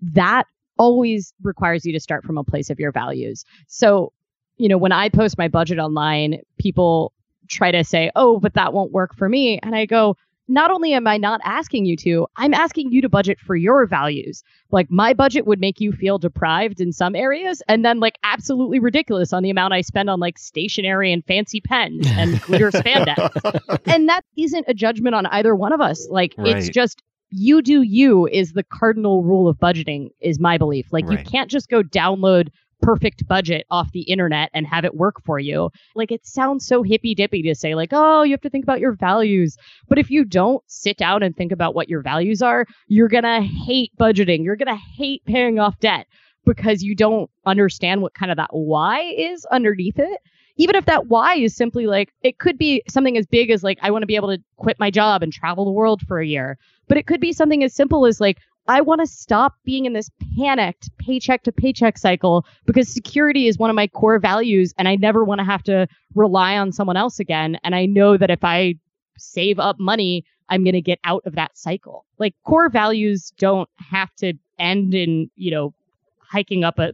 that 0.00 0.46
always 0.78 1.32
requires 1.42 1.84
you 1.84 1.92
to 1.92 2.00
start 2.00 2.24
from 2.24 2.38
a 2.38 2.44
place 2.44 2.70
of 2.70 2.80
your 2.80 2.92
values. 2.92 3.44
So, 3.66 4.12
you 4.58 4.68
know, 4.68 4.78
when 4.78 4.92
I 4.92 5.08
post 5.08 5.38
my 5.38 5.48
budget 5.48 5.78
online, 5.78 6.40
people 6.58 7.12
try 7.48 7.70
to 7.70 7.84
say, 7.84 8.10
oh, 8.14 8.38
but 8.38 8.54
that 8.54 8.72
won't 8.72 8.92
work 8.92 9.14
for 9.16 9.28
me. 9.28 9.58
And 9.62 9.74
I 9.74 9.86
go, 9.86 10.16
not 10.48 10.70
only 10.70 10.94
am 10.94 11.06
I 11.06 11.18
not 11.18 11.40
asking 11.44 11.84
you 11.84 11.96
to, 11.98 12.26
I'm 12.36 12.54
asking 12.54 12.90
you 12.90 13.02
to 13.02 13.08
budget 13.08 13.38
for 13.38 13.54
your 13.54 13.86
values. 13.86 14.42
Like 14.70 14.90
my 14.90 15.12
budget 15.12 15.46
would 15.46 15.60
make 15.60 15.78
you 15.78 15.92
feel 15.92 16.18
deprived 16.18 16.80
in 16.80 16.92
some 16.92 17.14
areas 17.14 17.62
and 17.68 17.84
then 17.84 18.00
like 18.00 18.16
absolutely 18.22 18.78
ridiculous 18.78 19.32
on 19.32 19.42
the 19.42 19.50
amount 19.50 19.74
I 19.74 19.82
spend 19.82 20.08
on 20.08 20.20
like 20.20 20.38
stationery 20.38 21.12
and 21.12 21.24
fancy 21.24 21.60
pens 21.60 22.06
and 22.10 22.40
glitter 22.42 22.70
spandex. 22.70 23.78
and 23.86 24.08
that 24.08 24.24
isn't 24.36 24.64
a 24.68 24.74
judgment 24.74 25.14
on 25.14 25.26
either 25.26 25.54
one 25.54 25.72
of 25.72 25.82
us. 25.82 26.08
Like 26.10 26.34
right. 26.38 26.56
it's 26.56 26.70
just 26.70 27.02
you 27.30 27.60
do 27.60 27.82
you 27.82 28.26
is 28.26 28.54
the 28.54 28.64
cardinal 28.64 29.22
rule 29.22 29.48
of 29.48 29.58
budgeting 29.58 30.08
is 30.20 30.40
my 30.40 30.56
belief. 30.56 30.86
Like 30.90 31.06
right. 31.06 31.18
you 31.18 31.24
can't 31.24 31.50
just 31.50 31.68
go 31.68 31.82
download 31.82 32.48
perfect 32.80 33.26
budget 33.26 33.66
off 33.70 33.92
the 33.92 34.02
internet 34.02 34.50
and 34.54 34.66
have 34.66 34.84
it 34.84 34.94
work 34.94 35.16
for 35.24 35.38
you. 35.38 35.70
Like 35.94 36.12
it 36.12 36.26
sounds 36.26 36.66
so 36.66 36.82
hippy 36.82 37.14
dippy 37.14 37.42
to 37.42 37.54
say, 37.54 37.74
like, 37.74 37.90
oh, 37.92 38.22
you 38.22 38.32
have 38.32 38.40
to 38.42 38.50
think 38.50 38.64
about 38.64 38.80
your 38.80 38.92
values. 38.92 39.56
But 39.88 39.98
if 39.98 40.10
you 40.10 40.24
don't 40.24 40.62
sit 40.66 40.96
down 40.96 41.22
and 41.22 41.36
think 41.36 41.52
about 41.52 41.74
what 41.74 41.88
your 41.88 42.02
values 42.02 42.42
are, 42.42 42.66
you're 42.86 43.08
going 43.08 43.24
to 43.24 43.40
hate 43.40 43.92
budgeting. 43.98 44.44
You're 44.44 44.56
going 44.56 44.74
to 44.74 44.82
hate 44.96 45.24
paying 45.24 45.58
off 45.58 45.78
debt 45.80 46.06
because 46.44 46.82
you 46.82 46.94
don't 46.94 47.30
understand 47.46 48.00
what 48.00 48.14
kind 48.14 48.30
of 48.30 48.36
that 48.36 48.50
why 48.52 49.00
is 49.00 49.44
underneath 49.46 49.98
it. 49.98 50.20
Even 50.56 50.74
if 50.74 50.86
that 50.86 51.06
why 51.06 51.36
is 51.36 51.54
simply 51.54 51.86
like, 51.86 52.12
it 52.22 52.38
could 52.38 52.58
be 52.58 52.82
something 52.88 53.16
as 53.16 53.26
big 53.26 53.50
as 53.50 53.62
like, 53.62 53.78
I 53.80 53.92
want 53.92 54.02
to 54.02 54.06
be 54.06 54.16
able 54.16 54.34
to 54.34 54.42
quit 54.56 54.80
my 54.80 54.90
job 54.90 55.22
and 55.22 55.32
travel 55.32 55.64
the 55.64 55.70
world 55.70 56.00
for 56.08 56.18
a 56.18 56.26
year. 56.26 56.58
But 56.88 56.96
it 56.96 57.06
could 57.06 57.20
be 57.20 57.32
something 57.32 57.62
as 57.62 57.74
simple 57.74 58.06
as 58.06 58.20
like, 58.20 58.38
I 58.68 58.82
want 58.82 59.00
to 59.00 59.06
stop 59.06 59.54
being 59.64 59.86
in 59.86 59.94
this 59.94 60.10
panicked 60.36 60.90
paycheck 60.98 61.42
to 61.44 61.52
paycheck 61.52 61.96
cycle 61.96 62.46
because 62.66 62.92
security 62.92 63.48
is 63.48 63.58
one 63.58 63.70
of 63.70 63.76
my 63.76 63.86
core 63.86 64.18
values 64.18 64.74
and 64.76 64.86
I 64.86 64.96
never 64.96 65.24
want 65.24 65.38
to 65.38 65.44
have 65.44 65.62
to 65.64 65.88
rely 66.14 66.58
on 66.58 66.70
someone 66.70 66.96
else 66.96 67.18
again. 67.18 67.56
And 67.64 67.74
I 67.74 67.86
know 67.86 68.18
that 68.18 68.30
if 68.30 68.44
I 68.44 68.74
save 69.16 69.58
up 69.58 69.80
money, 69.80 70.24
I'm 70.50 70.64
going 70.64 70.74
to 70.74 70.82
get 70.82 70.98
out 71.04 71.22
of 71.24 71.34
that 71.36 71.56
cycle. 71.56 72.04
Like 72.18 72.34
core 72.44 72.68
values 72.68 73.32
don't 73.38 73.68
have 73.76 74.14
to 74.16 74.34
end 74.58 74.94
in, 74.94 75.30
you 75.34 75.50
know, 75.50 75.74
hiking 76.20 76.62
up 76.62 76.78
a, 76.78 76.92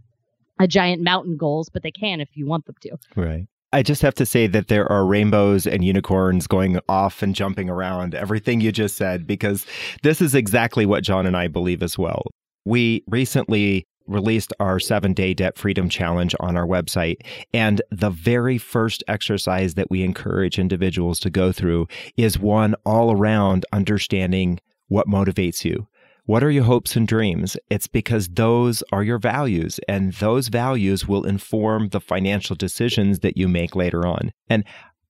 a 0.60 0.68
giant 0.68 1.02
mountain 1.02 1.36
goals, 1.36 1.68
but 1.68 1.82
they 1.82 1.90
can 1.90 2.20
if 2.20 2.28
you 2.34 2.46
want 2.46 2.66
them 2.66 2.76
to. 2.82 2.96
Right. 3.16 3.46
I 3.74 3.82
just 3.82 4.02
have 4.02 4.14
to 4.14 4.24
say 4.24 4.46
that 4.46 4.68
there 4.68 4.90
are 4.90 5.04
rainbows 5.04 5.66
and 5.66 5.84
unicorns 5.84 6.46
going 6.46 6.78
off 6.88 7.24
and 7.24 7.34
jumping 7.34 7.68
around 7.68 8.14
everything 8.14 8.60
you 8.60 8.70
just 8.70 8.96
said, 8.96 9.26
because 9.26 9.66
this 10.04 10.20
is 10.20 10.32
exactly 10.32 10.86
what 10.86 11.02
John 11.02 11.26
and 11.26 11.36
I 11.36 11.48
believe 11.48 11.82
as 11.82 11.98
well. 11.98 12.22
We 12.64 13.02
recently 13.08 13.84
released 14.06 14.52
our 14.60 14.78
seven 14.78 15.12
day 15.12 15.34
debt 15.34 15.58
freedom 15.58 15.88
challenge 15.88 16.36
on 16.38 16.56
our 16.56 16.66
website. 16.66 17.16
And 17.52 17.82
the 17.90 18.10
very 18.10 18.58
first 18.58 19.02
exercise 19.08 19.74
that 19.74 19.90
we 19.90 20.04
encourage 20.04 20.56
individuals 20.56 21.18
to 21.20 21.30
go 21.30 21.50
through 21.50 21.88
is 22.16 22.38
one 22.38 22.76
all 22.86 23.10
around 23.10 23.66
understanding 23.72 24.60
what 24.86 25.08
motivates 25.08 25.64
you. 25.64 25.88
What 26.26 26.42
are 26.42 26.50
your 26.50 26.64
hopes 26.64 26.96
and 26.96 27.06
dreams? 27.06 27.56
It's 27.68 27.86
because 27.86 28.28
those 28.28 28.82
are 28.92 29.02
your 29.02 29.18
values, 29.18 29.78
and 29.88 30.14
those 30.14 30.48
values 30.48 31.06
will 31.06 31.24
inform 31.24 31.88
the 31.88 32.00
financial 32.00 32.56
decisions 32.56 33.18
that 33.18 33.36
you 33.36 33.46
make 33.46 33.76
later 33.76 34.06
on. 34.06 34.32
And 34.48 34.64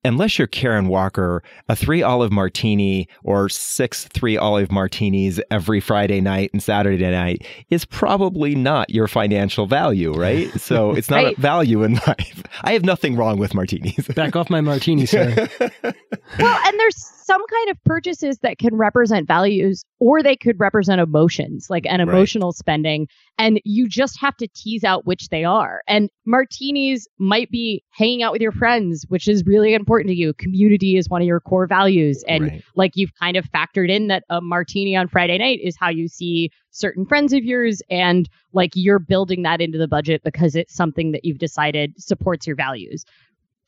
unless 0.05 0.39
you're 0.39 0.49
Karen 0.49 0.89
Walker, 0.89 1.43
a 1.69 1.77
three 1.77 2.03
olive 2.03 2.33
martini 2.33 3.09
or 3.23 3.49
six 3.49 4.07
three 4.07 4.37
olive 4.37 4.71
martinis 4.71 5.41
every 5.51 5.81
Friday 5.81 6.21
night 6.21 6.51
and 6.53 6.63
Saturday 6.63 7.11
night 7.11 7.47
is 7.71 7.85
probably 7.85 8.55
not 8.55 8.91
your 8.91 9.09
financial 9.09 9.67
value, 9.67 10.13
right? 10.13 10.51
So 10.65 10.93
it's 10.93 11.11
not 11.11 11.25
right. 11.25 11.39
a 11.39 11.41
value 11.41 11.83
in 11.83 11.95
life. 12.07 12.43
I 12.63 12.73
have 12.73 12.85
nothing 12.85 13.17
wrong 13.17 13.39
with 13.39 13.55
martinis. 13.55 14.09
Back 14.09 14.35
off 14.35 14.49
my 14.49 14.63
martini, 14.63 15.05
sir. 15.05 15.49
well, 15.61 16.61
and 16.65 16.81
there's 16.81 16.97
some 17.25 17.41
kind 17.47 17.71
of 17.71 17.83
purchases 17.85 18.39
that 18.41 18.59
can 18.59 18.75
represent 18.75 19.27
values 19.27 19.83
or 19.99 20.23
they 20.23 20.37
could 20.37 20.61
represent 20.61 21.01
emotions, 21.01 21.69
like 21.71 21.87
an 21.87 22.01
emotional 22.01 22.51
right. 22.51 22.57
spending. 22.57 23.09
And 23.39 23.63
you 23.65 23.89
just 23.89 24.21
have 24.21 24.37
to 24.37 24.49
tease 24.55 24.85
out 24.85 25.07
which 25.07 25.29
they 25.31 25.43
are. 25.43 25.81
And 25.89 26.11
martinis 26.27 27.09
might 27.19 27.51
be 27.51 27.83
hanging 27.89 28.23
out 28.23 28.33
with 28.33 28.43
your 28.43 28.53
friends, 28.53 29.07
which 29.09 29.27
is 29.27 29.43
really 29.47 29.73
important 29.73 30.09
to 30.11 30.15
you. 30.15 30.35
Community 30.35 30.99
is 30.99 31.09
one 31.09 31.23
of 31.23 31.27
your 31.27 31.41
core 31.41 31.67
values. 31.67 32.23
And 32.29 32.45
right. 32.45 32.65
like 32.77 32.93
you've 32.95 33.15
kind 33.19 33.39
of 33.39 33.47
factored 33.47 33.91
in 33.91 34.09
that 34.09 34.25
a 34.29 34.43
martini 34.43 34.95
on 34.95 35.09
Friday 35.09 35.39
night 35.39 35.61
is 35.63 35.79
how 35.81 35.89
you 35.89 36.09
see 36.09 36.51
certain 36.73 37.07
friends 37.07 37.33
of 37.33 37.43
yours. 37.43 37.81
And 37.89 38.29
like 38.53 38.73
you're 38.75 38.99
building 38.99 39.45
that 39.45 39.63
into 39.63 39.79
the 39.79 39.89
budget 39.89 40.21
because 40.25 40.55
it's 40.55 40.75
something 40.75 41.13
that 41.13 41.25
you've 41.25 41.39
decided 41.39 41.95
supports 41.97 42.47
your 42.47 42.57
values 42.57 43.07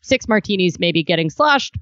six 0.07 0.29
martinis 0.29 0.79
maybe 0.79 1.03
getting 1.03 1.31
sloshed 1.31 1.77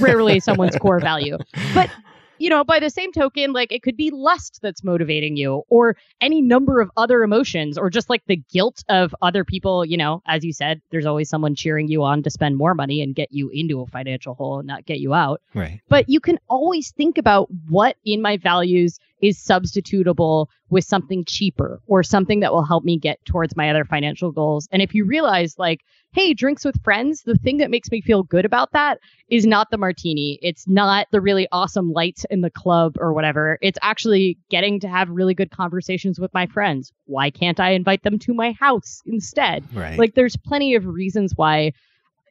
rarely 0.00 0.40
someone's 0.48 0.76
core 0.76 1.00
value. 1.00 1.38
But 1.74 1.90
you 2.38 2.50
know, 2.50 2.64
by 2.64 2.80
the 2.80 2.90
same 2.90 3.12
token, 3.12 3.52
like 3.52 3.70
it 3.70 3.84
could 3.84 3.96
be 3.96 4.10
lust 4.10 4.58
that's 4.62 4.82
motivating 4.82 5.36
you, 5.36 5.62
or 5.68 5.96
any 6.20 6.42
number 6.42 6.80
of 6.80 6.90
other 6.96 7.22
emotions, 7.22 7.78
or 7.78 7.88
just 7.88 8.10
like 8.10 8.22
the 8.26 8.42
guilt 8.52 8.82
of 8.88 9.14
other 9.22 9.44
people. 9.44 9.84
You 9.84 9.96
know, 9.96 10.22
as 10.26 10.44
you 10.44 10.52
said, 10.52 10.82
there's 10.90 11.06
always 11.06 11.28
someone 11.28 11.54
cheering 11.54 11.86
you 11.86 12.02
on 12.02 12.24
to 12.24 12.30
spend 12.30 12.56
more 12.56 12.74
money 12.74 13.00
and 13.00 13.14
get 13.14 13.28
you 13.30 13.48
into 13.50 13.80
a 13.80 13.86
financial 13.86 14.34
hole 14.34 14.58
and 14.58 14.66
not 14.66 14.86
get 14.86 14.98
you 14.98 15.14
out. 15.14 15.40
Right. 15.54 15.80
But 15.88 16.08
you 16.08 16.18
can 16.18 16.40
always 16.48 16.90
think 16.90 17.16
about 17.16 17.48
what 17.68 17.96
in 18.04 18.20
my 18.20 18.38
values 18.38 18.98
is 19.22 19.38
substitutable 19.38 20.48
with 20.68 20.84
something 20.84 21.24
cheaper 21.24 21.80
or 21.86 22.02
something 22.02 22.40
that 22.40 22.52
will 22.52 22.64
help 22.64 22.84
me 22.84 22.98
get 22.98 23.24
towards 23.24 23.56
my 23.56 23.70
other 23.70 23.84
financial 23.84 24.32
goals. 24.32 24.68
And 24.72 24.82
if 24.82 24.94
you 24.94 25.04
realize, 25.04 25.58
like, 25.58 25.80
hey, 26.12 26.34
drinks 26.34 26.64
with 26.64 26.82
friends, 26.82 27.22
the 27.22 27.36
thing 27.36 27.58
that 27.58 27.70
makes 27.70 27.90
me 27.90 28.00
feel 28.00 28.24
good 28.24 28.44
about 28.44 28.72
that 28.72 28.98
is 29.28 29.46
not 29.46 29.70
the 29.70 29.78
martini. 29.78 30.38
It's 30.42 30.66
not 30.66 31.06
the 31.12 31.20
really 31.20 31.46
awesome 31.52 31.92
lights 31.92 32.26
in 32.30 32.40
the 32.40 32.50
club 32.50 32.96
or 32.98 33.12
whatever. 33.12 33.58
It's 33.62 33.78
actually 33.80 34.38
getting 34.50 34.80
to 34.80 34.88
have 34.88 35.08
really 35.08 35.34
good 35.34 35.50
conversations 35.50 36.18
with 36.18 36.34
my 36.34 36.46
friends. 36.46 36.92
Why 37.06 37.30
can't 37.30 37.60
I 37.60 37.70
invite 37.70 38.02
them 38.02 38.18
to 38.20 38.34
my 38.34 38.52
house 38.52 39.02
instead? 39.06 39.64
Right. 39.74 39.98
Like, 39.98 40.14
there's 40.14 40.36
plenty 40.36 40.74
of 40.74 40.84
reasons 40.84 41.32
why 41.36 41.72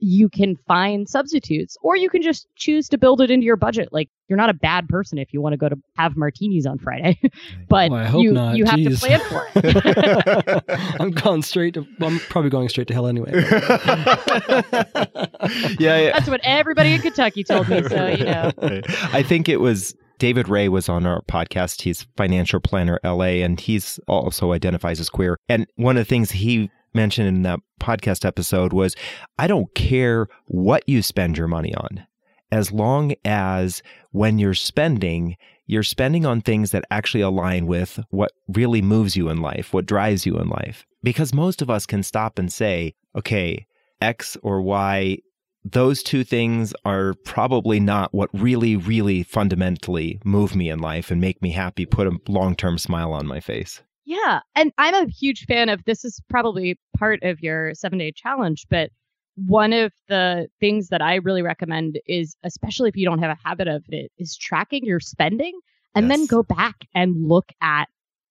you 0.04 0.28
can 0.28 0.58
find 0.68 1.08
substitutes 1.08 1.78
or 1.84 1.96
you 1.96 2.10
can 2.10 2.24
just 2.24 2.48
choose 2.56 2.90
to 2.90 2.98
build 2.98 3.22
it 3.22 3.30
into 3.30 3.46
your 3.46 3.56
budget 3.56 3.90
like 3.92 4.10
you're 4.28 4.38
not 4.38 4.50
a 4.50 4.54
bad 4.54 4.90
person 4.90 5.20
if 5.20 5.32
you 5.32 5.40
want 5.40 5.54
to 5.54 5.58
go 5.58 5.70
to 5.70 5.78
have 5.96 6.18
martinis 6.18 6.66
on 6.66 6.80
friday 6.80 7.20
but 7.70 7.92
well, 7.92 8.20
you 8.20 8.32
not. 8.34 8.58
you 8.58 8.66
Jeez. 8.66 8.70
have 8.70 8.94
to 8.94 8.98
plan 8.98 9.20
for 9.30 9.48
it 9.56 10.64
i'm 11.00 11.12
going 11.12 11.44
straight 11.44 11.76
to 11.76 11.86
i'm 12.02 12.20
probably 12.20 12.50
going 12.50 12.68
straight 12.68 12.88
to 12.88 12.96
hell 12.96 13.06
anyway 13.06 13.32
yeah, 15.80 15.98
yeah 15.98 16.12
that's 16.12 16.28
what 16.28 16.42
everybody 16.44 16.94
in 16.94 17.02
kentucky 17.02 17.44
told 17.44 17.70
me 17.70 17.84
so 17.84 18.08
you 18.08 18.26
know 18.26 18.52
i 19.14 19.22
think 19.22 19.48
it 19.48 19.60
was 19.60 19.96
David 20.18 20.48
Rae 20.48 20.70
was 20.70 20.88
on 20.88 21.08
our 21.08 21.24
podcast. 21.24 21.82
He's 21.82 22.06
financial 22.16 22.60
planner 22.60 23.00
LA 23.04 23.42
and 23.42 23.60
he's 23.60 24.00
also 24.08 24.52
identifies 24.52 25.00
as 25.00 25.10
queer. 25.10 25.36
And 25.50 25.66
one 25.78 25.98
of 25.98 26.02
the 26.02 26.08
things 26.08 26.30
he 26.30 26.70
mentioned 26.93 27.27
in 27.27 27.41
that 27.43 27.60
podcast 27.80 28.25
episode 28.25 28.73
was 28.73 28.95
I 29.38 29.47
don't 29.47 29.73
care 29.75 30.27
what 30.45 30.84
you 30.88 31.01
spend 31.01 31.38
your 31.38 31.47
money 31.47 31.73
on, 31.75 32.06
as 32.51 32.71
long 32.71 33.13
as 33.25 33.82
when 34.12 34.39
you're 34.39 34.54
spending, 34.54 35.38
you're 35.67 35.84
spending 35.84 36.25
on 36.25 36.41
things 36.41 36.71
that 36.71 36.86
actually 36.91 37.21
align 37.21 37.65
with 37.65 37.99
what 38.10 38.32
really 38.47 38.82
moves 38.82 39.15
you 39.15 39.30
in 39.30 39.41
life, 39.41 39.73
what 39.73 39.86
drives 39.86 40.25
you 40.25 40.38
in 40.38 40.49
life. 40.49 40.86
Because 41.04 41.34
most 41.34 41.62
of 41.62 41.69
us 41.69 41.86
can 41.86 42.04
stop 42.04 42.38
and 42.38 42.51
say, 42.51 42.93
okay, 43.15 43.65
X 44.01 44.38
or 44.43 44.62
Y, 44.62 45.17
those 45.63 46.01
two 46.01 46.23
things 46.23 46.73
are 46.86 47.13
probably 47.23 47.80
not 47.80 48.13
what 48.13 48.30
really, 48.34 48.75
really 48.75 49.23
fundamentally 49.23 50.19
move 50.23 50.56
me 50.56 50.69
in 50.69 50.80
life 50.80 51.12
and 51.12 51.21
make 51.21 51.41
me 51.41 51.51
happy, 51.51 51.86
put 51.86 52.08
a 52.08 52.17
long 52.27 52.56
term 52.56 52.77
smile 52.77 53.13
on 53.13 53.27
my 53.27 53.39
face. 53.39 53.82
Yeah. 54.06 54.40
And 54.56 54.72
I'm 54.78 54.96
a 54.96 55.10
huge 55.10 55.46
fan 55.46 55.70
of 55.70 55.84
this 55.86 56.04
is 56.04 56.22
probably 56.30 56.80
part 56.98 57.22
of 57.24 57.40
your 57.42 57.74
seven 57.76 58.00
day 58.00 58.12
challenge, 58.12 58.66
but 58.70 58.90
one 59.36 59.74
of 59.74 59.94
the 60.08 60.48
things 60.60 60.90
that 60.90 61.02
I 61.02 61.16
really 61.16 61.42
recommend 61.42 62.00
is, 62.06 62.36
especially 62.44 62.90
if 62.90 62.98
you 62.98 63.06
don't 63.06 63.20
have 63.20 63.32
a 63.32 63.48
habit 63.48 63.68
of 63.68 63.84
it, 63.90 64.12
is 64.18 64.36
tracking 64.36 64.86
your 64.86 65.00
spending 65.00 65.58
and 65.96 66.08
yes. 66.08 66.18
then 66.18 66.26
go 66.28 66.44
back 66.44 66.76
and 66.94 67.28
look 67.28 67.50
at 67.62 67.88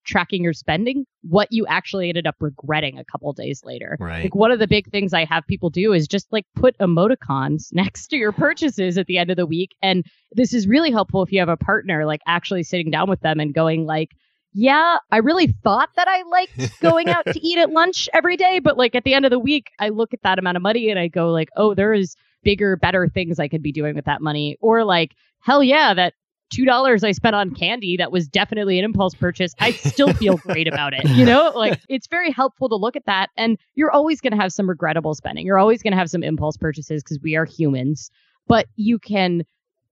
tracking 0.07 0.43
your 0.43 0.53
spending, 0.53 1.05
what 1.23 1.49
you 1.51 1.67
actually 1.67 2.09
ended 2.09 2.27
up 2.27 2.35
regretting 2.41 2.99
a 2.99 3.05
couple 3.05 3.33
days 3.33 3.63
later. 3.65 3.97
Right. 4.01 4.25
Like 4.25 4.35
one 4.35 4.51
of 4.51 4.59
the 4.59 4.67
big 4.67 4.91
things 4.91 5.13
I 5.13 5.25
have 5.25 5.47
people 5.47 5.71
do 5.71 5.93
is 5.93 6.09
just 6.09 6.27
like 6.33 6.47
put 6.57 6.77
emoticons 6.79 7.69
next 7.73 8.09
to 8.09 8.17
your 8.17 8.33
purchases 8.33 8.99
at 8.99 9.07
the 9.07 9.19
end 9.19 9.31
of 9.31 9.37
the 9.37 9.47
week. 9.47 9.75
And 9.83 10.05
this 10.33 10.53
is 10.53 10.67
really 10.67 10.91
helpful 10.91 11.23
if 11.23 11.33
you 11.33 11.39
have 11.39 11.49
a 11.49 11.57
partner, 11.57 12.07
like 12.07 12.21
actually 12.27 12.63
sitting 12.63 12.91
down 12.91 13.09
with 13.09 13.21
them 13.21 13.41
and 13.41 13.55
going 13.55 13.87
like, 13.87 14.11
yeah, 14.53 14.99
I 15.11 15.19
really 15.19 15.49
thought 15.63 15.91
that 15.97 16.09
I 16.09 16.23
liked 16.23 16.81
going 16.81 17.09
out 17.09 17.25
to 17.27 17.41
eat 17.41 17.59
at 17.59 17.71
lunch 17.71 18.09
every 18.13 18.37
day, 18.37 18.59
but 18.59 18.77
like 18.77 18.95
at 18.95 19.05
the 19.05 19.15
end 19.15 19.25
of 19.25 19.31
the 19.31 19.39
week, 19.39 19.71
I 19.79 19.91
look 19.91 20.13
at 20.13 20.23
that 20.23 20.39
amount 20.39 20.57
of 20.57 20.63
money 20.63 20.91
and 20.91 20.99
I 20.99 21.09
go 21.09 21.31
like, 21.31 21.49
oh, 21.57 21.75
there 21.75 21.93
is 21.93 22.17
bigger, 22.43 22.77
better 22.77 23.09
things 23.09 23.39
I 23.39 23.49
could 23.49 23.63
be 23.63 23.73
doing 23.73 23.95
with 23.95 24.07
that 24.07 24.21
money. 24.21 24.57
Or 24.61 24.85
like, 24.85 25.15
hell 25.41 25.63
yeah, 25.63 25.95
that 25.95 26.15
two 26.51 26.65
dollars 26.65 27.05
I 27.05 27.13
spent 27.13 27.37
on 27.37 27.55
candy 27.55 27.97
that 27.97 28.11
was 28.11 28.27
definitely 28.29 28.79
an 28.79 28.85
impulse 28.85 29.15
purchase. 29.15 29.55
I 29.61 29.71
still 29.71 30.13
feel 30.13 30.37
great 30.39 30.67
about 30.67 30.93
it. 30.93 31.09
You 31.11 31.25
know, 31.25 31.53
like 31.55 31.81
it's 31.89 32.09
very 32.09 32.33
helpful 32.33 32.69
to 32.69 32.77
look 32.77 32.97
at 32.97 33.07
that. 33.07 33.31
And 33.37 33.57
you're 33.75 33.93
always 33.93 34.21
going 34.21 34.33
to 34.33 34.37
have 34.37 34.53
some 34.53 34.69
regrettable 34.69 35.15
spending. 35.15 35.47
You're 35.47 35.59
always 35.59 35.83
going 35.83 35.93
to 35.93 35.97
have 35.97 36.11
some 36.11 36.23
impulse 36.23 36.57
purchases 36.57 37.03
because 37.03 37.21
we 37.23 37.37
are 37.37 37.45
humans. 37.45 38.11
But 38.49 38.67
you 38.75 38.99
can 38.99 39.45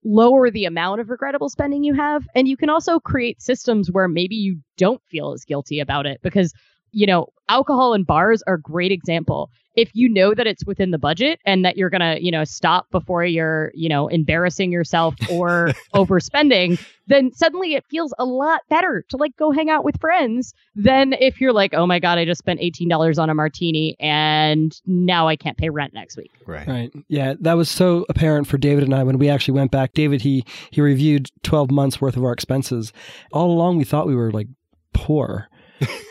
lower 0.04 0.50
the 0.50 0.64
amount 0.64 1.00
of 1.00 1.10
regrettable 1.10 1.48
spending 1.48 1.84
you 1.84 1.94
have. 1.94 2.26
And 2.34 2.48
you 2.48 2.56
can 2.56 2.70
also 2.70 3.00
create 3.00 3.42
systems 3.42 3.90
where 3.90 4.08
maybe 4.08 4.36
you 4.36 4.58
don't 4.76 5.02
feel 5.06 5.32
as 5.32 5.44
guilty 5.44 5.80
about 5.80 6.06
it 6.06 6.20
because, 6.22 6.52
you 6.92 7.06
know, 7.06 7.28
alcohol 7.48 7.94
and 7.94 8.06
bars 8.06 8.42
are 8.46 8.54
a 8.54 8.60
great 8.60 8.92
example 8.92 9.50
if 9.78 9.90
you 9.94 10.08
know 10.08 10.34
that 10.34 10.48
it's 10.48 10.66
within 10.66 10.90
the 10.90 10.98
budget 10.98 11.38
and 11.46 11.64
that 11.64 11.76
you're 11.76 11.88
going 11.88 12.00
to, 12.00 12.20
you 12.20 12.32
know, 12.32 12.42
stop 12.42 12.90
before 12.90 13.24
you're, 13.24 13.70
you 13.74 13.88
know, 13.88 14.08
embarrassing 14.08 14.72
yourself 14.72 15.14
or 15.30 15.70
overspending, 15.94 16.84
then 17.06 17.32
suddenly 17.32 17.74
it 17.74 17.84
feels 17.88 18.12
a 18.18 18.24
lot 18.24 18.62
better 18.68 19.04
to 19.08 19.16
like 19.16 19.36
go 19.36 19.52
hang 19.52 19.70
out 19.70 19.84
with 19.84 20.00
friends 20.00 20.52
than 20.74 21.12
if 21.12 21.40
you're 21.40 21.52
like, 21.52 21.74
oh 21.74 21.86
my 21.86 22.00
God, 22.00 22.18
I 22.18 22.24
just 22.24 22.40
spent 22.40 22.60
$18 22.60 23.22
on 23.22 23.30
a 23.30 23.34
martini 23.34 23.96
and 24.00 24.74
now 24.84 25.28
I 25.28 25.36
can't 25.36 25.56
pay 25.56 25.70
rent 25.70 25.94
next 25.94 26.16
week. 26.16 26.32
Right. 26.44 26.66
Right. 26.66 26.92
Yeah. 27.06 27.34
That 27.38 27.54
was 27.54 27.70
so 27.70 28.04
apparent 28.08 28.48
for 28.48 28.58
David 28.58 28.82
and 28.82 28.92
I 28.92 29.04
when 29.04 29.18
we 29.18 29.28
actually 29.28 29.54
went 29.54 29.70
back. 29.70 29.92
David, 29.92 30.22
he, 30.22 30.44
he 30.72 30.80
reviewed 30.80 31.30
12 31.44 31.70
months 31.70 32.00
worth 32.00 32.16
of 32.16 32.24
our 32.24 32.32
expenses. 32.32 32.92
All 33.32 33.52
along, 33.52 33.78
we 33.78 33.84
thought 33.84 34.08
we 34.08 34.16
were 34.16 34.32
like 34.32 34.48
poor 34.92 35.48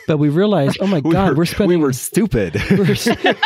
but 0.07 0.17
we 0.17 0.29
realized, 0.29 0.77
oh 0.81 0.87
my 0.87 0.99
we 1.03 1.11
God, 1.11 1.29
were, 1.29 1.35
we're 1.35 1.45
spending. 1.45 1.79
We 1.79 1.83
were 1.83 1.93
stupid. 1.93 2.55
we're, 2.71 2.95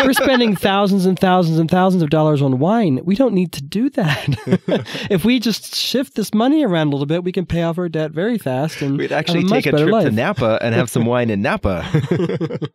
we're, 0.04 0.14
spending 0.14 0.56
thousands 0.56 1.06
and 1.06 1.18
thousands 1.18 1.60
and 1.60 1.70
thousands 1.70 2.04
of 2.04 2.10
dollars 2.10 2.42
on 2.42 2.60
wine. 2.60 3.00
We 3.04 3.16
don't 3.16 3.34
need 3.34 3.52
to 3.54 3.64
do 3.64 3.90
that. 3.92 4.88
if 5.10 5.26
we 5.26 5.40
just 5.40 5.76
shift 5.76 6.16
this 6.16 6.34
money 6.34 6.64
around 6.64 6.88
a 6.88 6.92
little 6.92 7.06
bit, 7.06 7.24
we 7.24 7.32
can 7.32 7.46
pay 7.46 7.64
off 7.64 7.78
our 7.78 7.90
debt 7.90 8.12
very 8.12 8.38
fast. 8.38 8.82
And 8.82 8.98
we'd 8.98 9.12
actually 9.12 9.46
a 9.46 9.48
take 9.48 9.66
a 9.66 9.72
trip 9.72 9.90
life. 9.90 10.06
to 10.06 10.12
Napa 10.12 10.60
and 10.62 10.76
have 10.76 10.90
some 10.90 11.06
wine 11.06 11.30
in 11.30 11.42
Napa. 11.42 11.86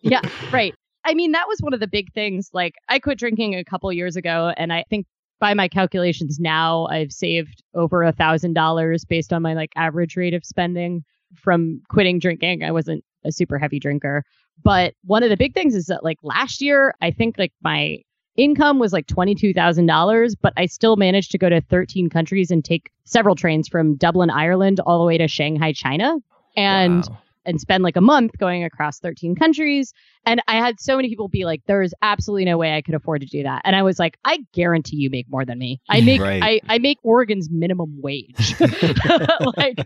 yeah, 0.02 0.20
right. 0.52 0.74
I 1.04 1.14
mean, 1.14 1.32
that 1.32 1.46
was 1.46 1.60
one 1.60 1.72
of 1.72 1.80
the 1.80 1.86
big 1.86 2.12
things. 2.12 2.50
Like, 2.52 2.74
I 2.88 2.98
quit 2.98 3.18
drinking 3.18 3.54
a 3.54 3.64
couple 3.64 3.92
years 3.92 4.16
ago, 4.16 4.52
and 4.56 4.72
I 4.72 4.84
think 4.90 5.06
by 5.38 5.54
my 5.54 5.68
calculations 5.68 6.38
now, 6.40 6.86
I've 6.86 7.12
saved 7.12 7.62
over 7.74 8.02
a 8.02 8.12
thousand 8.12 8.54
dollars 8.54 9.04
based 9.04 9.32
on 9.32 9.42
my 9.42 9.54
like 9.54 9.70
average 9.76 10.16
rate 10.16 10.34
of 10.34 10.44
spending 10.44 11.04
from 11.36 11.82
quitting 11.88 12.18
drinking. 12.18 12.64
I 12.64 12.72
wasn't 12.72 13.04
a 13.24 13.32
super 13.32 13.58
heavy 13.58 13.78
drinker. 13.78 14.24
But 14.62 14.94
one 15.04 15.22
of 15.22 15.30
the 15.30 15.36
big 15.36 15.54
things 15.54 15.74
is 15.74 15.86
that 15.86 16.02
like 16.04 16.18
last 16.22 16.60
year, 16.62 16.94
I 17.02 17.10
think 17.10 17.36
like 17.38 17.52
my 17.62 17.98
income 18.36 18.78
was 18.78 18.92
like 18.92 19.06
$22,000, 19.06 20.34
but 20.40 20.52
I 20.56 20.66
still 20.66 20.96
managed 20.96 21.30
to 21.32 21.38
go 21.38 21.48
to 21.48 21.60
13 21.60 22.08
countries 22.10 22.50
and 22.50 22.64
take 22.64 22.90
several 23.04 23.34
trains 23.34 23.68
from 23.68 23.96
Dublin, 23.96 24.30
Ireland, 24.30 24.80
all 24.80 24.98
the 24.98 25.04
way 25.06 25.18
to 25.18 25.28
Shanghai, 25.28 25.72
China. 25.72 26.16
And 26.56 27.04
Wow. 27.08 27.18
and 27.44 27.60
spend 27.60 27.84
like 27.84 27.96
a 27.96 28.00
month 28.00 28.32
going 28.38 28.64
across 28.64 28.98
13 28.98 29.36
countries. 29.36 29.92
And 30.24 30.42
I 30.48 30.56
had 30.56 30.80
so 30.80 30.96
many 30.96 31.08
people 31.08 31.28
be 31.28 31.44
like, 31.44 31.62
there 31.66 31.80
is 31.80 31.94
absolutely 32.02 32.44
no 32.44 32.58
way 32.58 32.74
I 32.74 32.82
could 32.82 32.94
afford 32.94 33.20
to 33.20 33.26
do 33.26 33.44
that. 33.44 33.62
And 33.64 33.76
I 33.76 33.84
was 33.84 34.00
like, 34.00 34.18
I 34.24 34.38
guarantee 34.52 34.96
you 34.96 35.10
make 35.10 35.26
more 35.30 35.44
than 35.44 35.58
me. 35.58 35.80
I 35.88 36.00
make 36.00 36.20
Right. 36.20 36.42
I, 36.42 36.60
I 36.68 36.78
make 36.78 36.98
Oregon's 37.04 37.48
minimum 37.50 38.00
wage. 38.02 38.56
like 39.56 39.78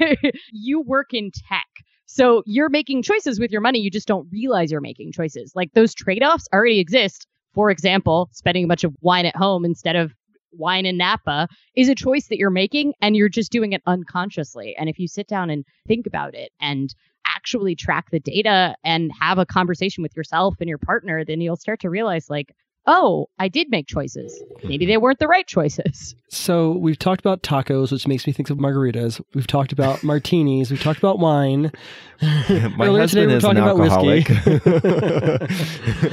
you 0.52 0.82
work 0.82 1.14
in 1.14 1.30
tech. 1.30 1.66
So 2.12 2.42
you're 2.44 2.68
making 2.68 3.02
choices 3.02 3.38
with 3.38 3.52
your 3.52 3.60
money. 3.60 3.78
You 3.78 3.88
just 3.88 4.08
don't 4.08 4.26
realize 4.32 4.72
you're 4.72 4.80
making 4.80 5.12
choices. 5.12 5.52
Like 5.54 5.72
those 5.74 5.94
trade-offs 5.94 6.48
already 6.52 6.80
exist. 6.80 7.24
For 7.54 7.70
example, 7.70 8.28
spending 8.32 8.64
a 8.64 8.66
bunch 8.66 8.82
of 8.82 8.96
wine 9.00 9.26
at 9.26 9.36
home 9.36 9.64
instead 9.64 9.94
of 9.94 10.12
wine 10.50 10.86
in 10.86 10.96
Napa 10.96 11.46
is 11.76 11.88
a 11.88 11.94
choice 11.94 12.26
that 12.26 12.38
you're 12.38 12.50
making 12.50 12.94
and 13.00 13.14
you're 13.14 13.28
just 13.28 13.52
doing 13.52 13.72
it 13.72 13.82
unconsciously. 13.86 14.74
And 14.76 14.88
if 14.88 14.98
you 14.98 15.06
sit 15.06 15.28
down 15.28 15.50
and 15.50 15.64
think 15.86 16.04
about 16.04 16.34
it 16.34 16.50
and 16.60 16.92
actually 17.28 17.76
track 17.76 18.10
the 18.10 18.18
data 18.18 18.74
and 18.82 19.12
have 19.20 19.38
a 19.38 19.46
conversation 19.46 20.02
with 20.02 20.16
yourself 20.16 20.56
and 20.58 20.68
your 20.68 20.78
partner, 20.78 21.24
then 21.24 21.40
you'll 21.40 21.54
start 21.54 21.78
to 21.82 21.90
realize, 21.90 22.28
like, 22.28 22.52
oh, 22.86 23.28
I 23.38 23.48
did 23.48 23.68
make 23.70 23.86
choices. 23.86 24.42
Maybe 24.64 24.86
they 24.86 24.94
mm-hmm. 24.94 25.02
weren't 25.02 25.18
the 25.18 25.28
right 25.28 25.46
choices. 25.46 26.14
So 26.28 26.72
we've 26.72 26.98
talked 26.98 27.20
about 27.20 27.42
tacos, 27.42 27.92
which 27.92 28.06
makes 28.06 28.26
me 28.26 28.32
think 28.32 28.50
of 28.50 28.58
margaritas. 28.58 29.20
We've 29.34 29.46
talked 29.46 29.72
about 29.72 30.02
martinis. 30.04 30.70
We've 30.70 30.82
talked 30.82 30.98
about 30.98 31.18
wine. 31.18 31.72
My 32.22 32.86
Earlier 32.86 33.06
today 33.06 33.26
husband 33.26 33.26
we 33.26 33.32
were 33.32 33.36
is 33.36 33.44
an 33.44 33.56
talking 33.56 33.62
about 33.62 33.78
whiskey. 33.78 34.24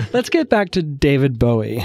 Let's 0.13 0.29
get 0.29 0.49
back 0.49 0.71
to 0.71 0.81
David 0.81 1.37
Bowie. 1.37 1.83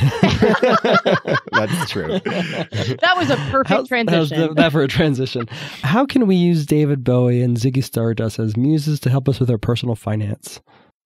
That's 1.52 1.90
true. 1.90 2.20
That 2.20 3.14
was 3.16 3.30
a 3.30 3.36
perfect 3.50 3.68
How's- 3.68 3.68
how's 3.68 3.88
transition. 3.88 4.40
the- 4.40 4.54
that 4.54 4.72
for 4.72 4.82
a 4.82 4.88
transition. 4.88 5.48
How 5.82 6.06
can 6.06 6.26
we 6.26 6.36
use 6.36 6.66
David 6.66 7.04
Bowie 7.04 7.42
and 7.42 7.56
Ziggy 7.56 7.82
Stardust 7.82 8.38
as 8.38 8.56
muses 8.56 9.00
to 9.00 9.10
help 9.10 9.28
us 9.28 9.40
with 9.40 9.50
our 9.50 9.58
personal 9.58 9.94
finance? 9.94 10.60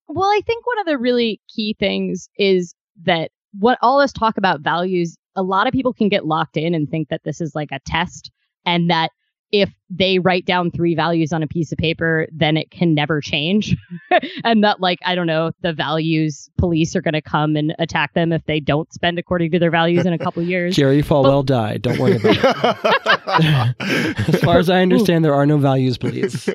Well, 0.07 0.29
I 0.29 0.41
think 0.45 0.65
one 0.65 0.79
of 0.79 0.85
the 0.85 0.97
really 0.97 1.41
key 1.53 1.75
things 1.79 2.29
is 2.37 2.73
that 3.03 3.31
what 3.59 3.77
all 3.81 3.99
this 3.99 4.11
talk 4.11 4.37
about 4.37 4.61
values, 4.61 5.17
a 5.35 5.43
lot 5.43 5.67
of 5.67 5.73
people 5.73 5.93
can 5.93 6.09
get 6.09 6.25
locked 6.25 6.57
in 6.57 6.73
and 6.73 6.89
think 6.89 7.09
that 7.09 7.21
this 7.23 7.41
is 7.41 7.55
like 7.55 7.69
a 7.71 7.79
test 7.85 8.31
and 8.65 8.89
that 8.89 9.11
if 9.51 9.71
they 9.89 10.19
write 10.19 10.45
down 10.45 10.69
three 10.71 10.93
values 10.93 11.31
on 11.31 11.41
a 11.41 11.47
piece 11.47 11.71
of 11.71 11.77
paper, 11.77 12.27
then 12.33 12.57
it 12.57 12.69
can 12.71 12.93
never 12.93 13.21
change. 13.21 13.75
and 14.43 14.63
that, 14.63 14.81
like, 14.81 14.99
I 15.05 15.15
don't 15.15 15.27
know, 15.27 15.51
the 15.61 15.71
values 15.71 16.49
police 16.57 16.95
are 16.95 17.01
going 17.01 17.13
to 17.13 17.21
come 17.21 17.55
and 17.55 17.73
attack 17.79 18.13
them 18.13 18.33
if 18.33 18.45
they 18.45 18.59
don't 18.59 18.91
spend 18.91 19.17
according 19.17 19.51
to 19.51 19.59
their 19.59 19.71
values 19.71 20.05
in 20.05 20.11
a 20.11 20.17
couple 20.17 20.43
years. 20.43 20.75
Jerry 20.75 21.01
Falwell 21.01 21.45
died. 21.45 21.81
Don't 21.81 21.97
worry 21.97 22.17
about 22.17 22.35
it. 22.35 23.75
As 24.33 24.41
far 24.41 24.57
as 24.57 24.69
I 24.69 24.81
understand, 24.81 25.23
there 25.23 25.33
are 25.33 25.45
no 25.45 25.57
values, 25.57 25.97
police. 25.97 26.49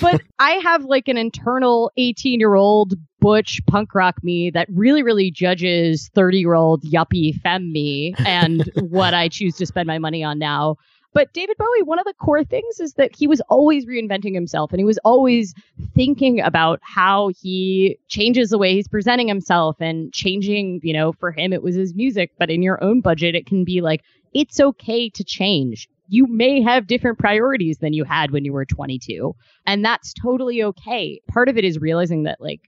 but 0.00 0.20
I 0.40 0.52
have 0.62 0.84
like 0.84 1.06
an 1.06 1.16
internal 1.16 1.92
18 1.96 2.40
year 2.40 2.54
old 2.54 2.94
butch 3.20 3.60
punk 3.66 3.94
rock 3.94 4.16
me 4.24 4.50
that 4.50 4.66
really, 4.72 5.02
really 5.02 5.30
judges 5.30 6.10
30 6.14 6.38
year 6.38 6.54
old 6.54 6.82
yuppie 6.82 7.38
femme 7.40 7.70
me 7.72 8.14
and 8.18 8.68
what 8.80 9.14
I 9.14 9.28
choose 9.28 9.56
to 9.56 9.66
spend 9.66 9.86
my 9.86 9.98
money 9.98 10.24
on 10.24 10.38
now. 10.38 10.76
But 11.12 11.32
David 11.32 11.56
Bowie, 11.58 11.82
one 11.82 11.98
of 11.98 12.04
the 12.04 12.14
core 12.14 12.44
things 12.44 12.78
is 12.78 12.94
that 12.94 13.16
he 13.16 13.26
was 13.26 13.40
always 13.48 13.84
reinventing 13.84 14.32
himself 14.32 14.70
and 14.72 14.78
he 14.78 14.84
was 14.84 14.98
always 14.98 15.54
thinking 15.94 16.40
about 16.40 16.78
how 16.82 17.30
he 17.40 17.98
changes 18.08 18.50
the 18.50 18.58
way 18.58 18.74
he's 18.74 18.86
presenting 18.86 19.26
himself 19.26 19.76
and 19.80 20.12
changing, 20.12 20.80
you 20.84 20.92
know, 20.92 21.12
for 21.12 21.32
him 21.32 21.52
it 21.52 21.62
was 21.62 21.74
his 21.74 21.94
music, 21.94 22.32
but 22.38 22.50
in 22.50 22.62
your 22.62 22.82
own 22.82 23.00
budget, 23.00 23.34
it 23.34 23.46
can 23.46 23.64
be 23.64 23.80
like, 23.80 24.02
it's 24.34 24.60
okay 24.60 25.08
to 25.10 25.24
change. 25.24 25.88
You 26.08 26.26
may 26.28 26.62
have 26.62 26.86
different 26.86 27.18
priorities 27.18 27.78
than 27.78 27.92
you 27.92 28.04
had 28.04 28.30
when 28.30 28.44
you 28.44 28.52
were 28.52 28.64
22. 28.64 29.34
And 29.66 29.84
that's 29.84 30.12
totally 30.12 30.62
okay. 30.62 31.20
Part 31.28 31.48
of 31.48 31.58
it 31.58 31.64
is 31.64 31.80
realizing 31.80 32.22
that 32.24 32.40
like 32.40 32.60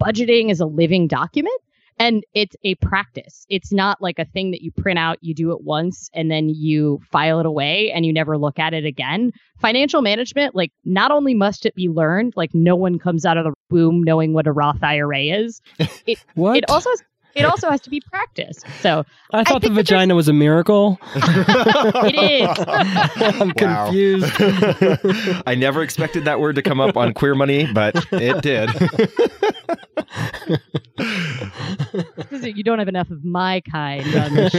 budgeting 0.00 0.50
is 0.50 0.60
a 0.60 0.66
living 0.66 1.06
document 1.06 1.60
and 1.98 2.24
it's 2.34 2.56
a 2.64 2.74
practice. 2.76 3.46
It's 3.48 3.72
not 3.72 4.00
like 4.00 4.18
a 4.18 4.24
thing 4.24 4.50
that 4.50 4.62
you 4.62 4.70
print 4.70 4.98
out, 4.98 5.18
you 5.20 5.34
do 5.34 5.52
it 5.52 5.62
once 5.62 6.10
and 6.14 6.30
then 6.30 6.48
you 6.48 7.00
file 7.10 7.40
it 7.40 7.46
away 7.46 7.90
and 7.92 8.04
you 8.04 8.12
never 8.12 8.36
look 8.36 8.58
at 8.58 8.74
it 8.74 8.84
again. 8.84 9.32
Financial 9.60 10.02
management, 10.02 10.54
like 10.54 10.72
not 10.84 11.10
only 11.10 11.34
must 11.34 11.64
it 11.64 11.74
be 11.74 11.88
learned, 11.88 12.34
like 12.36 12.50
no 12.54 12.76
one 12.76 12.98
comes 12.98 13.24
out 13.24 13.38
of 13.38 13.44
the 13.44 13.54
womb 13.70 14.02
knowing 14.02 14.32
what 14.34 14.46
a 14.46 14.52
Roth 14.52 14.82
IRA 14.82 15.20
is. 15.20 15.60
What? 16.34 16.58
It 16.58 16.64
also 16.68 16.90
has, 16.90 17.02
it 17.36 17.44
also 17.44 17.70
has 17.70 17.80
to 17.82 17.90
be 17.90 18.00
practiced. 18.00 18.64
So 18.80 19.04
I 19.32 19.44
thought 19.44 19.60
the 19.62 19.68
think 19.68 19.74
that 19.76 19.86
there's- 19.86 19.88
vagina 19.88 20.14
was 20.14 20.28
a 20.28 20.32
miracle. 20.32 20.98
it 21.14 22.14
is. 22.42 22.48
I'm 23.40 23.52
Wow. 23.56 23.84
confused. 23.86 24.32
I 25.46 25.54
never 25.54 25.82
expected 25.82 26.24
that 26.24 26.40
word 26.40 26.56
to 26.56 26.62
come 26.62 26.80
up 26.80 26.96
on 26.96 27.12
Queer 27.14 27.34
Money, 27.34 27.70
but 27.72 27.94
it 28.12 28.42
did. 28.42 28.70
You 32.56 32.62
don't 32.62 32.78
have 32.78 32.88
enough 32.88 33.10
of 33.10 33.24
my 33.24 33.60
kind 33.70 34.02
on 34.14 34.34
the 34.34 34.50
show. 34.50 34.58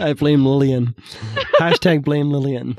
yeah. 0.00 0.04
I 0.04 0.12
blame 0.14 0.44
Lillian. 0.44 0.94
Hashtag 1.58 2.04
blame 2.04 2.30
Lillian. 2.30 2.76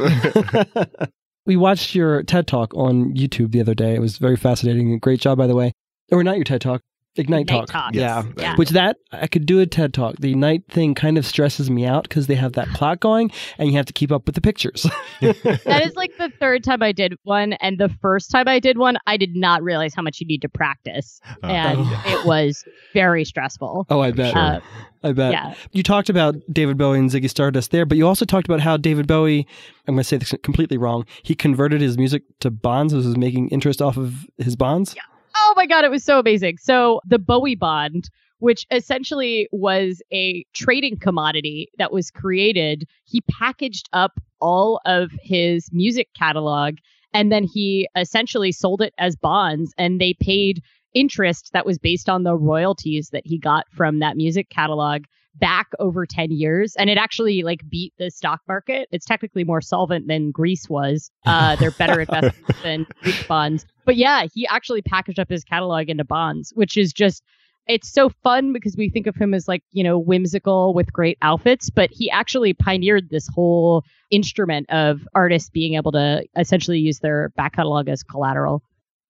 we 1.45 1.55
watched 1.55 1.95
your 1.95 2.23
TED 2.23 2.47
Talk 2.47 2.73
on 2.75 3.13
YouTube 3.15 3.51
the 3.51 3.61
other 3.61 3.73
day. 3.73 3.95
It 3.95 4.01
was 4.01 4.17
very 4.17 4.35
fascinating. 4.35 4.97
Great 4.99 5.19
job, 5.19 5.37
by 5.37 5.47
the 5.47 5.55
way. 5.55 5.73
Or 6.11 6.23
not 6.23 6.35
your 6.35 6.43
TED 6.45 6.61
Talk, 6.61 6.81
Ignite, 7.17 7.41
Ignite 7.41 7.67
Talk. 7.67 7.67
Talk. 7.69 7.95
Yeah. 7.95 8.23
Yes. 8.23 8.33
Yeah. 8.37 8.55
Which 8.55 8.69
that, 8.69 8.97
I 9.11 9.27
could 9.27 9.45
do 9.45 9.59
a 9.59 9.65
TED 9.65 9.93
Talk. 9.93 10.15
The 10.19 10.31
Ignite 10.31 10.63
thing 10.69 10.93
kind 10.95 11.17
of 11.17 11.25
stresses 11.25 11.69
me 11.69 11.85
out 11.85 12.03
because 12.03 12.27
they 12.27 12.35
have 12.35 12.53
that 12.53 12.67
clock 12.69 12.99
going 12.99 13.31
and 13.57 13.69
you 13.69 13.75
have 13.77 13.85
to 13.87 13.93
keep 13.93 14.11
up 14.11 14.25
with 14.25 14.35
the 14.35 14.41
pictures. 14.41 14.85
that 15.21 15.81
is 15.85 15.95
like 15.95 16.11
the 16.17 16.31
third 16.39 16.63
time 16.63 16.81
I 16.83 16.91
did 16.91 17.15
one, 17.23 17.53
and 17.53 17.77
the 17.79 17.89
first 18.01 18.31
time 18.31 18.47
I 18.47 18.59
did 18.59 18.77
one, 18.77 18.97
I 19.07 19.17
did 19.17 19.35
not 19.35 19.63
realize 19.63 19.93
how 19.95 20.01
much 20.01 20.19
you 20.19 20.27
need 20.27 20.41
to 20.41 20.49
practice, 20.49 21.19
Oh. 21.43 21.47
and 21.47 21.79
it 22.05 22.25
was 22.25 22.63
very 22.93 23.25
stressful. 23.25 23.85
oh, 23.89 23.99
I 23.99 24.11
bet. 24.11 24.33
Sure. 24.33 24.41
Uh, 24.41 24.59
I 25.03 25.11
bet. 25.11 25.31
yeah, 25.31 25.53
You 25.71 25.83
talked 25.83 26.09
about 26.09 26.35
David 26.51 26.77
Bowie 26.77 26.97
and 26.99 27.09
Ziggy 27.09 27.29
Stardust 27.29 27.71
there, 27.71 27.85
but 27.85 27.97
you 27.97 28.07
also 28.07 28.25
talked 28.25 28.47
about 28.47 28.59
how 28.61 28.77
David 28.77 29.07
Bowie, 29.07 29.47
I'm 29.87 29.93
going 29.95 29.99
to 29.99 30.03
say 30.03 30.17
this 30.17 30.33
completely 30.43 30.77
wrong, 30.77 31.05
he 31.23 31.35
converted 31.35 31.81
his 31.81 31.97
music 31.97 32.23
to 32.39 32.49
bonds, 32.49 32.93
was 32.93 33.15
making 33.15 33.49
interest 33.49 33.81
off 33.81 33.95
of 33.97 34.25
his 34.37 34.55
bonds. 34.55 34.95
Oh 35.39 35.53
my 35.55 35.65
god, 35.65 35.85
it 35.85 35.91
was 35.91 36.03
so 36.03 36.19
amazing. 36.19 36.57
So 36.57 36.99
the 37.05 37.19
Bowie 37.19 37.55
bond, 37.55 38.09
which 38.39 38.65
essentially 38.71 39.47
was 39.51 40.01
a 40.11 40.43
trading 40.53 40.97
commodity 40.97 41.69
that 41.77 41.91
was 41.93 42.11
created, 42.11 42.85
he 43.05 43.21
packaged 43.21 43.87
up 43.93 44.19
all 44.41 44.81
of 44.85 45.11
his 45.21 45.69
music 45.71 46.09
catalog 46.17 46.75
and 47.13 47.31
then 47.31 47.43
he 47.43 47.87
essentially 47.95 48.51
sold 48.51 48.81
it 48.81 48.93
as 48.97 49.15
bonds 49.15 49.73
and 49.77 50.01
they 50.01 50.13
paid 50.19 50.61
interest 50.93 51.51
that 51.53 51.65
was 51.65 51.77
based 51.77 52.09
on 52.09 52.23
the 52.23 52.35
royalties 52.35 53.09
that 53.11 53.25
he 53.25 53.37
got 53.37 53.65
from 53.71 53.99
that 53.99 54.17
music 54.17 54.49
catalog 54.49 55.03
back 55.39 55.67
over 55.79 56.05
10 56.05 56.31
years 56.31 56.75
and 56.77 56.89
it 56.89 56.97
actually 56.97 57.43
like 57.43 57.61
beat 57.69 57.93
the 57.97 58.09
stock 58.09 58.41
market. 58.47 58.87
It's 58.91 59.05
technically 59.05 59.43
more 59.43 59.61
solvent 59.61 60.07
than 60.07 60.31
greece 60.31 60.69
was. 60.69 61.11
Uh 61.25 61.55
they're 61.57 61.71
better 61.71 61.99
investments 61.99 62.61
than 62.63 62.87
greek 63.03 63.27
bonds. 63.27 63.65
But 63.85 63.97
yeah 63.97 64.25
he 64.33 64.47
actually 64.47 64.81
packaged 64.81 65.19
up 65.19 65.29
his 65.29 65.43
catalog 65.43 65.89
into 65.89 66.03
bonds 66.05 66.53
which 66.55 66.77
is 66.77 66.93
just 66.93 67.21
it's 67.67 67.91
so 67.91 68.09
fun 68.23 68.53
because 68.53 68.75
we 68.77 68.89
think 68.89 69.07
of 69.07 69.15
him 69.15 69.33
as 69.33 69.47
like 69.47 69.63
you 69.71 69.83
know 69.83 69.99
whimsical 69.99 70.73
with 70.73 70.91
great 70.91 71.17
outfits 71.21 71.69
but 71.69 71.89
he 71.91 72.09
actually 72.09 72.53
pioneered 72.53 73.09
this 73.09 73.27
whole 73.33 73.83
instrument 74.09 74.69
of 74.69 75.01
artists 75.13 75.49
being 75.49 75.75
able 75.75 75.91
to 75.91 76.23
essentially 76.37 76.79
use 76.79 76.99
their 76.99 77.29
back 77.35 77.53
catalog 77.53 77.89
as 77.89 78.03
collateral 78.03 78.61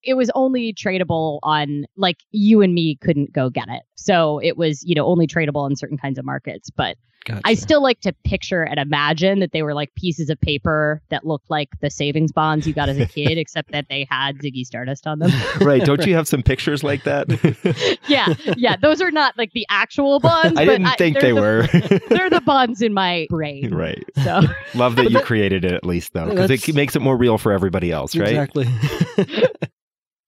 it 0.08 0.16
was 0.16 0.32
only 0.34 0.74
tradable 0.74 1.38
on 1.44 1.86
like 1.98 2.18
you 2.32 2.62
and 2.62 2.74
me 2.74 2.96
couldn't 3.02 3.34
go 3.34 3.50
get 3.50 3.68
it. 3.68 3.84
So 3.96 4.40
it 4.40 4.58
was, 4.58 4.84
you 4.86 4.96
know, 4.96 5.06
only 5.06 5.28
tradable 5.28 5.58
on 5.66 5.76
certain 5.76 5.98
kinds 5.98 6.18
of 6.18 6.24
markets. 6.26 6.70
But 6.70 6.96
Gotcha. 7.26 7.42
I 7.44 7.56
still 7.56 7.84
like 7.84 8.00
to 8.02 8.14
picture 8.24 8.64
and 8.64 8.80
imagine 8.80 9.40
that 9.40 9.52
they 9.52 9.62
were 9.62 9.74
like 9.74 9.94
pieces 9.96 10.30
of 10.30 10.40
paper 10.40 11.02
that 11.10 11.26
looked 11.26 11.50
like 11.50 11.68
the 11.82 11.90
savings 11.90 12.32
bonds 12.32 12.66
you 12.66 12.74
got 12.74 12.88
as 12.88 12.98
a 13.00 13.06
kid, 13.18 13.38
except 13.38 13.74
that 13.74 13.88
they 13.90 14.08
had 14.10 14.38
Ziggy 14.38 14.64
Stardust 14.66 15.06
on 15.06 15.20
them. 15.20 15.32
right. 15.62 15.84
Don't 15.84 16.06
you 16.06 16.16
have 16.16 16.26
some 16.26 16.42
pictures 16.42 16.86
like 16.86 17.04
that? 17.04 17.28
yeah. 18.08 18.34
Yeah. 18.56 18.78
Those 18.78 19.02
are 19.02 19.12
not 19.12 19.38
like 19.38 19.52
the 19.52 19.66
actual 19.70 20.22
bonds. 20.22 20.58
I 20.58 20.64
didn't 20.64 20.88
think 20.98 21.20
they're 21.20 21.22
they 21.22 21.32
the- 21.34 22.00
were. 22.00 22.08
They're 22.08 22.30
the 22.30 22.40
bonds 22.40 22.82
in 22.82 22.94
my 22.94 23.28
brain. 23.30 23.76
right. 23.76 24.06
So 24.24 24.44
Love 24.74 24.96
that 24.96 25.12
you 25.12 25.20
created 25.20 25.66
it 25.66 25.74
at 25.74 25.86
least, 25.86 26.14
though, 26.14 26.30
because 26.30 26.50
it 26.50 26.76
makes 26.76 26.96
it 26.96 27.02
more 27.02 27.18
real 27.18 27.38
for 27.38 27.52
everybody 27.52 27.92
else, 27.92 28.16
right? 28.16 28.30
Exactly. 28.30 28.68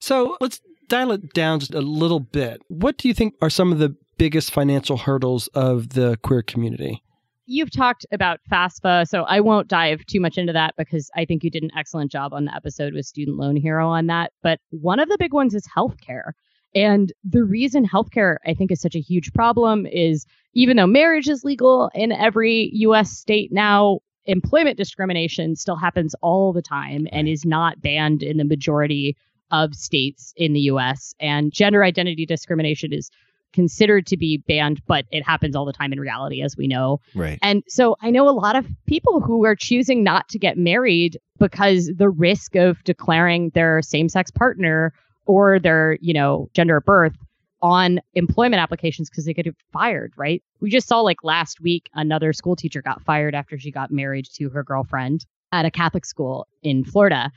So 0.10 0.38
let's 0.42 0.60
dial 0.88 1.12
it 1.12 1.34
down 1.34 1.60
just 1.60 1.74
a 1.74 1.82
little 1.82 2.20
bit. 2.20 2.62
What 2.68 2.98
do 2.98 3.08
you 3.08 3.14
think 3.14 3.36
are 3.42 3.50
some 3.50 3.72
of 3.72 3.78
the 3.78 3.96
biggest 4.18 4.52
financial 4.52 4.98
hurdles 4.98 5.48
of 5.50 5.90
the 5.90 6.18
queer 6.24 6.42
community? 6.42 7.04
you've 7.50 7.72
talked 7.72 8.06
about 8.12 8.40
FAFSA, 8.52 9.08
so 9.08 9.24
I 9.24 9.40
won't 9.40 9.68
dive 9.68 10.06
too 10.06 10.20
much 10.20 10.38
into 10.38 10.54
that 10.54 10.76
because 10.78 11.10
I 11.16 11.26
think 11.26 11.44
you 11.44 11.50
did 11.50 11.64
an 11.64 11.72
excellent 11.76 12.12
job 12.12 12.32
on 12.32 12.46
the 12.46 12.56
episode 12.56 12.94
with 12.94 13.08
Student 13.08 13.38
Loan 13.38 13.56
Hero 13.56 13.90
on 13.90 14.06
that. 14.06 14.32
But 14.44 14.60
one 14.70 15.00
of 15.00 15.10
the 15.10 15.18
big 15.20 15.34
ones 15.34 15.56
is 15.56 15.68
healthcare. 15.68 16.34
And 16.76 17.12
the 17.24 17.44
reason 17.44 17.88
healthcare, 17.88 18.38
I 18.46 18.54
think, 18.54 18.72
is 18.72 18.80
such 18.80 18.94
a 18.94 19.02
huge 19.02 19.34
problem 19.34 19.88
is 19.88 20.28
even 20.54 20.78
though 20.78 20.86
marriage 20.86 21.28
is 21.28 21.44
legal 21.44 21.90
in 21.96 22.12
every 22.12 22.70
US 22.74 23.10
state 23.10 23.52
now, 23.52 24.02
employment 24.26 24.78
discrimination 24.78 25.56
still 25.56 25.76
happens 25.76 26.14
all 26.22 26.54
the 26.54 26.62
time 26.62 27.08
and 27.12 27.28
is 27.28 27.46
not 27.46 27.82
banned 27.82 28.22
in 28.22 28.38
the 28.38 28.46
majority 28.46 29.18
of 29.52 29.76
states 29.76 30.34
in 30.36 30.54
the 30.54 30.62
US. 30.62 31.14
And 31.20 31.52
gender 31.52 31.84
identity 31.84 32.26
discrimination 32.26 32.94
is 32.94 33.10
considered 33.54 34.06
to 34.08 34.18
be 34.18 34.38
banned, 34.48 34.82
but 34.88 35.06
it 35.12 35.24
happens 35.24 35.56
all 35.56 35.66
the 35.66 35.74
time 35.74 35.92
in 35.92 36.00
reality, 36.00 36.42
as 36.42 36.56
we 36.56 36.68
know. 36.68 37.00
Right. 37.16 37.40
And 37.42 37.64
so 37.68 37.96
I 38.02 38.12
know 38.12 38.30
a 38.30 38.32
lot 38.32 38.56
of 38.56 38.68
people 38.86 39.22
who 39.22 39.46
are 39.46 39.56
choosing 39.56 40.04
not 40.04 40.30
to 40.30 40.40
get 40.40 40.58
married 40.58 41.18
because 41.40 41.92
the 41.96 42.10
risk 42.10 42.56
of 42.56 42.84
declaring 42.84 43.52
their 43.56 43.82
same 43.82 44.10
sex 44.10 44.30
partner 44.32 44.94
or 45.26 45.60
their, 45.60 45.98
you 46.02 46.14
know, 46.14 46.50
gender 46.54 46.78
at 46.78 46.86
birth 46.86 47.16
on 47.62 48.00
employment 48.14 48.62
applications 48.62 49.10
because 49.10 49.26
they 49.26 49.34
get 49.34 49.48
fired, 49.74 50.14
right? 50.16 50.42
We 50.62 50.70
just 50.70 50.88
saw 50.88 51.02
like 51.02 51.24
last 51.24 51.60
week 51.60 51.90
another 51.94 52.34
school 52.34 52.56
teacher 52.56 52.82
got 52.82 53.04
fired 53.04 53.36
after 53.36 53.58
she 53.58 53.72
got 53.72 53.92
married 53.92 54.28
to 54.36 54.50
her 54.50 54.64
girlfriend 54.64 55.26
at 55.52 55.66
a 55.66 55.72
Catholic 55.72 56.06
school 56.06 56.48
in 56.64 56.86
Florida. 56.86 57.32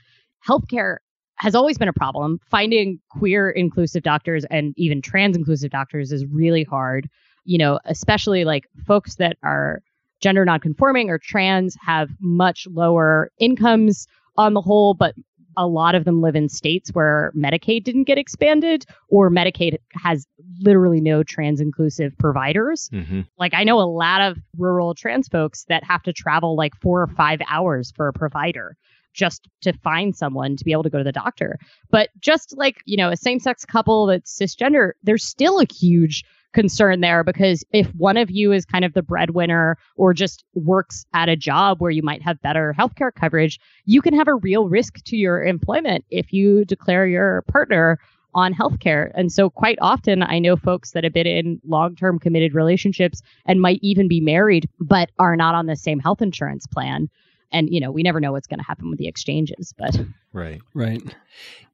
Healthcare 0.46 0.98
has 1.36 1.54
always 1.54 1.78
been 1.78 1.88
a 1.88 1.92
problem. 1.92 2.38
Finding 2.50 3.00
queer 3.10 3.50
inclusive 3.50 4.02
doctors 4.02 4.44
and 4.50 4.74
even 4.76 5.02
trans 5.02 5.36
inclusive 5.36 5.70
doctors 5.70 6.12
is 6.12 6.24
really 6.26 6.64
hard. 6.64 7.08
You 7.44 7.58
know, 7.58 7.80
especially 7.86 8.44
like 8.44 8.64
folks 8.86 9.16
that 9.16 9.36
are 9.42 9.82
gender 10.20 10.44
nonconforming 10.44 11.10
or 11.10 11.18
trans 11.18 11.76
have 11.84 12.10
much 12.20 12.66
lower 12.70 13.30
incomes 13.38 14.06
on 14.36 14.54
the 14.54 14.60
whole, 14.60 14.94
but 14.94 15.14
a 15.56 15.66
lot 15.66 15.94
of 15.94 16.04
them 16.04 16.22
live 16.22 16.36
in 16.36 16.48
states 16.48 16.90
where 16.92 17.32
Medicaid 17.36 17.84
didn't 17.84 18.04
get 18.04 18.18
expanded 18.18 18.86
or 19.08 19.30
Medicaid 19.30 19.76
has 19.92 20.26
literally 20.60 21.00
no 21.00 21.22
trans 21.22 21.60
inclusive 21.60 22.16
providers. 22.18 22.88
Mm-hmm. 22.92 23.22
Like 23.38 23.52
I 23.54 23.64
know 23.64 23.78
a 23.78 23.82
lot 23.82 24.20
of 24.20 24.38
rural 24.56 24.94
trans 24.94 25.28
folks 25.28 25.64
that 25.68 25.84
have 25.84 26.02
to 26.04 26.12
travel 26.12 26.56
like 26.56 26.74
4 26.76 27.02
or 27.02 27.06
5 27.06 27.40
hours 27.48 27.92
for 27.94 28.08
a 28.08 28.12
provider 28.12 28.76
just 29.12 29.48
to 29.62 29.72
find 29.72 30.16
someone 30.16 30.56
to 30.56 30.64
be 30.64 30.72
able 30.72 30.82
to 30.82 30.90
go 30.90 30.98
to 30.98 31.04
the 31.04 31.12
doctor. 31.12 31.58
But 31.90 32.10
just 32.20 32.56
like, 32.56 32.76
you 32.86 32.96
know, 32.96 33.10
a 33.10 33.16
same-sex 33.16 33.64
couple 33.64 34.06
that's 34.06 34.38
cisgender, 34.38 34.92
there's 35.02 35.24
still 35.24 35.60
a 35.60 35.66
huge 35.72 36.24
concern 36.52 37.00
there 37.00 37.24
because 37.24 37.64
if 37.72 37.88
one 37.94 38.16
of 38.16 38.30
you 38.30 38.52
is 38.52 38.64
kind 38.64 38.84
of 38.84 38.92
the 38.92 39.02
breadwinner 39.02 39.78
or 39.96 40.12
just 40.12 40.44
works 40.54 41.04
at 41.14 41.28
a 41.28 41.36
job 41.36 41.80
where 41.80 41.90
you 41.90 42.02
might 42.02 42.22
have 42.22 42.40
better 42.42 42.74
healthcare 42.78 43.12
coverage, 43.14 43.58
you 43.84 44.02
can 44.02 44.14
have 44.14 44.28
a 44.28 44.34
real 44.34 44.68
risk 44.68 45.02
to 45.04 45.16
your 45.16 45.42
employment 45.42 46.04
if 46.10 46.32
you 46.32 46.64
declare 46.64 47.06
your 47.06 47.42
partner 47.48 47.98
on 48.34 48.54
healthcare. 48.54 49.10
And 49.14 49.30
so 49.30 49.50
quite 49.50 49.78
often 49.80 50.22
I 50.22 50.38
know 50.38 50.56
folks 50.56 50.92
that 50.92 51.04
have 51.04 51.12
been 51.12 51.26
in 51.26 51.60
long-term 51.66 52.18
committed 52.18 52.54
relationships 52.54 53.20
and 53.46 53.60
might 53.60 53.78
even 53.82 54.08
be 54.08 54.20
married 54.20 54.68
but 54.80 55.10
are 55.18 55.36
not 55.36 55.54
on 55.54 55.66
the 55.66 55.76
same 55.76 55.98
health 55.98 56.22
insurance 56.22 56.66
plan. 56.66 57.08
And 57.52 57.68
you 57.70 57.80
know, 57.80 57.90
we 57.90 58.02
never 58.02 58.20
know 58.20 58.32
what's 58.32 58.46
going 58.46 58.60
to 58.60 58.66
happen 58.66 58.90
with 58.90 58.98
the 58.98 59.08
exchanges, 59.08 59.74
but 59.76 59.98
Right. 60.32 60.60
Right. 60.74 61.02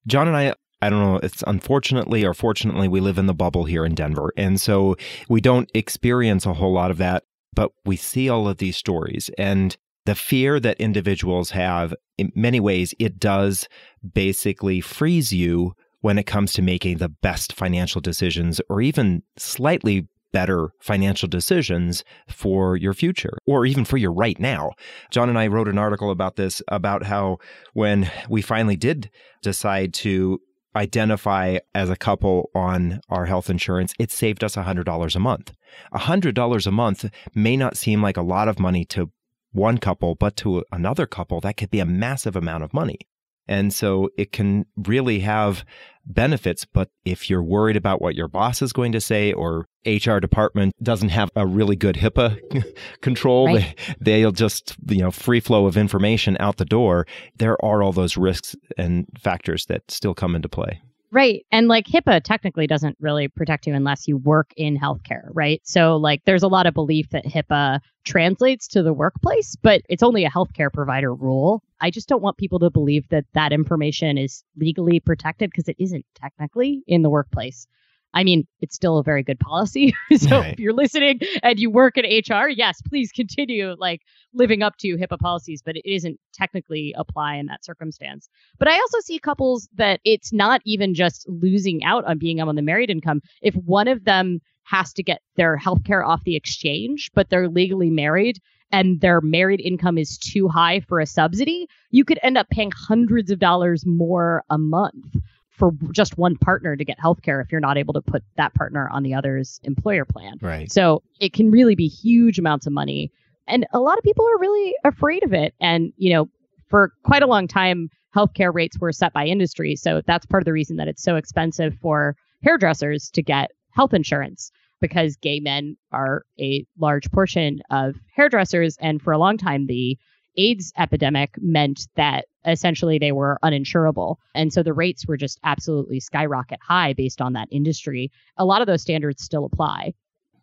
John 0.07 0.29
and 0.29 0.37
I 0.37 0.55
I 0.81 0.91
don't 0.91 1.03
know, 1.03 1.17
it's 1.23 1.43
unfortunately 1.47 2.25
or 2.25 2.35
fortunately, 2.35 2.89
we 2.89 3.01
live 3.01 3.19
in 3.19 3.27
the 3.27 3.35
bubble 3.35 3.65
here 3.65 3.85
in 3.85 3.95
Denver. 3.95 4.33
And 4.37 4.61
so 4.61 4.97
we 5.29 5.41
don't 5.41 5.71
experience 5.75 6.47
a 6.47 6.55
whole 6.55 6.73
lot 6.73 6.91
of 6.91 6.99
that, 6.99 7.25
but 7.53 7.73
we 7.85 7.97
see 7.97 8.29
all 8.29 8.49
of 8.49 8.59
these 8.59 8.77
stories. 8.77 9.29
And 9.37 9.77
the 10.07 10.15
fear 10.15 10.61
that 10.61 10.81
individuals 10.81 11.51
have, 11.51 11.95
in 12.17 12.33
many 12.35 12.61
ways, 12.61 12.95
it 12.99 13.19
does 13.19 13.69
basically 14.15 14.81
freeze 14.81 15.33
you 15.33 15.75
when 16.01 16.17
it 16.17 16.27
comes 16.27 16.53
to 16.53 16.63
making 16.63 16.99
the 16.99 17.09
best 17.09 17.53
financial 17.53 18.01
decisions 18.01 18.61
or 18.69 18.81
even 18.81 19.23
slightly 19.37 20.07
better 20.39 20.71
financial 20.79 21.29
decisions 21.29 22.05
for 22.29 22.77
your 22.77 22.95
future 22.95 23.39
or 23.45 23.67
even 23.67 23.85
for 23.85 23.97
your 23.97 24.13
right 24.13 24.39
now. 24.39 24.71
John 25.11 25.29
and 25.29 25.37
I 25.37 25.49
wrote 25.49 25.67
an 25.67 25.79
article 25.79 26.13
about 26.13 26.37
this 26.37 26.63
about 26.69 27.03
how 27.03 27.39
when 27.73 28.09
we 28.29 28.41
finally 28.41 28.77
did 28.77 29.11
decide 29.43 29.93
to 29.95 30.39
identify 30.77 31.59
as 31.75 31.91
a 31.91 31.97
couple 31.97 32.51
on 32.55 33.01
our 33.09 33.27
health 33.27 33.51
insurance, 33.51 33.93
it 33.99 34.13
saved 34.13 34.45
us 34.45 34.55
$100 34.55 35.17
a 35.17 35.19
month. 35.19 35.53
$100 35.93 36.67
a 36.67 36.71
month 36.71 37.11
may 37.35 37.57
not 37.57 37.77
seem 37.77 38.01
like 38.01 38.17
a 38.17 38.23
lot 38.23 38.47
of 38.47 38.61
money 38.61 38.85
to 38.85 39.11
one 39.51 39.79
couple, 39.79 40.15
but 40.15 40.37
to 40.37 40.65
another 40.71 41.07
couple, 41.07 41.41
that 41.41 41.57
could 41.57 41.71
be 41.71 41.81
a 41.81 41.85
massive 41.85 42.37
amount 42.37 42.63
of 42.63 42.73
money. 42.73 43.01
And 43.49 43.73
so 43.73 44.11
it 44.19 44.33
can 44.33 44.67
really 44.77 45.21
have 45.21 45.65
benefits. 46.05 46.65
But 46.65 46.91
if 47.05 47.29
you're 47.29 47.43
worried 47.43 47.77
about 47.77 48.01
what 48.01 48.15
your 48.15 48.29
boss 48.29 48.63
is 48.63 48.73
going 48.73 48.93
to 48.93 49.01
say 49.01 49.33
or 49.33 49.67
HR 49.87 50.19
department 50.19 50.75
doesn't 50.83 51.09
have 51.11 51.31
a 51.37 51.47
really 51.47 51.77
good 51.77 51.97
HIPAA 51.97 52.39
control, 53.01 53.47
Right. 53.47 53.75
they, 54.01 54.21
they'll 54.21 54.33
just, 54.33 54.77
you 54.89 54.99
know, 54.99 55.11
free 55.11 55.41
flow 55.41 55.67
of 55.67 55.77
information 55.77 56.37
out 56.41 56.57
the 56.57 56.65
door. 56.65 57.07
There 57.39 57.63
are 57.65 57.83
all 57.83 57.93
those 57.93 58.17
risks 58.17 58.55
and 58.77 59.07
factors 59.19 59.67
that 59.67 59.91
still 59.91 60.15
come 60.15 60.35
into 60.35 60.49
play. 60.49 60.81
Right. 61.11 61.47
And 61.51 61.69
like 61.69 61.87
HIPAA 61.87 62.23
technically 62.23 62.67
doesn't 62.67 62.97
really 63.01 63.29
protect 63.29 63.67
you 63.67 63.73
unless 63.73 64.07
you 64.07 64.19
work 64.19 64.53
in 64.59 64.79
healthcare, 64.79 65.29
right? 65.33 65.61
So 65.65 65.97
like 65.97 66.23
there's 66.27 66.43
a 66.43 66.49
lot 66.49 66.67
of 66.67 66.75
belief 66.75 67.09
that 67.11 67.25
HIPAA 67.25 67.81
translates 68.05 68.69
to 68.69 68.83
the 68.83 68.93
workplace, 68.93 69.57
but 69.57 69.81
it's 69.89 70.03
only 70.03 70.27
a 70.27 70.31
healthcare 70.31 70.71
provider 70.71 71.15
rule. 71.15 71.63
I 71.81 71.91
just 71.91 72.09
don't 72.09 72.23
want 72.23 72.37
people 72.37 72.59
to 72.59 72.71
believe 72.71 73.09
that 73.09 73.25
that 73.33 73.55
information 73.55 74.19
is 74.19 74.45
legally 74.59 75.01
protected 75.01 75.51
because 75.51 75.69
it 75.69 75.77
isn't 75.79 76.05
technically 76.15 76.83
in 76.87 77.01
the 77.01 77.11
workplace. 77.11 77.67
I 78.15 78.25
mean, 78.25 78.47
it's 78.61 78.75
still 78.75 78.99
a 78.99 79.03
very 79.03 79.23
good 79.23 79.39
policy. 79.39 79.95
so 80.17 80.41
Right. 80.41 80.53
if 80.53 80.59
you're 80.59 80.73
listening 80.73 81.21
and 81.43 81.59
you 81.59 81.71
work 81.71 81.97
in 81.97 82.05
HR, 82.05 82.49
yes, 82.49 82.81
please 82.83 83.13
continue 83.13 83.75
like 83.79 84.03
living 84.33 84.63
up 84.63 84.77
to 84.79 84.97
HIPAA 84.97 85.19
policies, 85.19 85.63
but 85.65 85.77
it 85.77 85.89
isn't 85.91 86.19
technically 86.33 86.95
apply 86.97 87.37
in 87.37 87.47
that 87.47 87.65
circumstance. 87.65 88.29
But 88.59 88.69
I 88.69 88.75
also 88.79 88.99
see 89.01 89.19
couples 89.19 89.69
that 89.75 90.01
it's 90.05 90.33
not 90.33 90.61
even 90.65 90.95
just 90.95 91.29
losing 91.29 91.85
out 91.85 92.05
on 92.05 92.19
being 92.19 92.41
on 92.41 92.55
the 92.55 92.63
married 92.63 92.91
income. 92.91 93.21
If 93.43 93.55
one 93.55 93.89
of 93.89 94.05
them 94.05 94.41
has 94.65 94.93
to 94.95 95.03
get 95.03 95.21
their 95.37 95.57
health 95.57 95.85
care 95.85 96.05
off 96.05 96.25
the 96.25 96.37
exchange, 96.37 97.11
but 97.15 97.31
they're 97.31 97.49
legally 97.49 97.91
married 97.91 98.39
and 98.71 99.01
their 99.01 99.21
married 99.23 99.61
income 99.61 99.97
is 99.97 100.19
too 100.19 100.49
high 100.49 100.81
for 100.81 101.01
a 101.01 101.07
subsidy, 101.07 101.67
you 101.91 102.05
could 102.05 102.19
end 102.23 102.37
up 102.37 102.49
paying 102.51 102.71
hundreds 102.71 103.31
of 103.31 103.39
dollars 103.39 103.87
more 103.87 104.45
a 104.51 104.59
month 104.59 105.17
for 105.59 105.73
just 105.93 106.17
one 106.17 106.37
partner 106.37 106.77
to 106.77 106.85
get 106.85 107.01
health 107.01 107.23
care 107.23 107.41
if 107.41 107.51
you're 107.51 107.61
not 107.61 107.77
able 107.77 107.95
to 107.95 108.01
put 108.01 108.23
that 108.37 108.55
partner 108.55 108.89
on 108.91 109.03
the 109.03 109.15
other's 109.15 109.61
employer 109.65 110.05
plan. 110.05 110.39
Right. 110.41 110.71
So 110.71 111.03
it 111.21 111.33
can 111.33 111.51
really 111.51 111.75
be 111.75 111.89
huge 111.89 112.39
amounts 112.39 112.67
of 112.67 112.73
money. 112.73 113.11
And 113.47 113.67
a 113.73 113.81
lot 113.81 113.99
of 113.99 114.05
people 114.05 114.27
are 114.27 114.39
really 114.39 114.75
afraid 114.85 115.25
of 115.25 115.33
it. 115.33 115.55
And, 115.61 115.93
you 115.97 116.13
know, 116.13 116.29
for 116.69 116.93
quite 117.05 117.23
a 117.23 117.27
long 117.27 117.49
time, 117.49 117.89
healthcare 118.15 118.55
rates 118.55 118.79
were 118.79 118.93
set 118.93 119.13
by 119.13 119.27
industry. 119.27 119.77
So 119.77 120.03
that's 120.07 120.27
part 120.27 120.43
of 120.43 120.45
the 120.45 120.53
reason 120.53 120.77
that 120.77 120.89
it's 120.89 121.03
so 121.03 121.17
expensive 121.17 121.75
for 121.81 122.17
hairdressers 122.43 123.11
to 123.11 123.23
get 123.23 123.51
health 123.71 123.95
insurance 123.95 124.51
because 124.81 125.17
gay 125.17 125.41
men 125.41 125.77
are 125.93 126.25
a 126.41 126.65
large 126.79 127.11
portion 127.11 127.61
of 127.71 127.97
hairdressers. 128.15 128.77
And 128.81 129.03
for 129.03 129.13
a 129.13 129.19
long 129.19 129.37
time, 129.37 129.67
the 129.67 129.99
AIDS 130.39 130.73
epidemic 130.79 131.35
meant 131.41 131.89
that 131.97 132.27
essentially 132.47 132.99
they 132.99 133.13
were 133.13 133.39
uninsurable. 133.45 134.17
And 134.35 134.53
so 134.53 134.63
the 134.63 134.73
rates 134.73 135.07
were 135.07 135.17
just 135.19 135.39
absolutely 135.45 136.01
skyrocket 136.01 136.61
high 136.63 136.93
based 136.95 137.21
on 137.21 137.35
that 137.35 137.49
industry. 137.51 138.11
A 138.39 138.45
lot 138.45 138.61
of 138.63 138.67
those 138.67 138.81
standards 138.81 139.23
still 139.23 139.45
apply. 139.45 139.93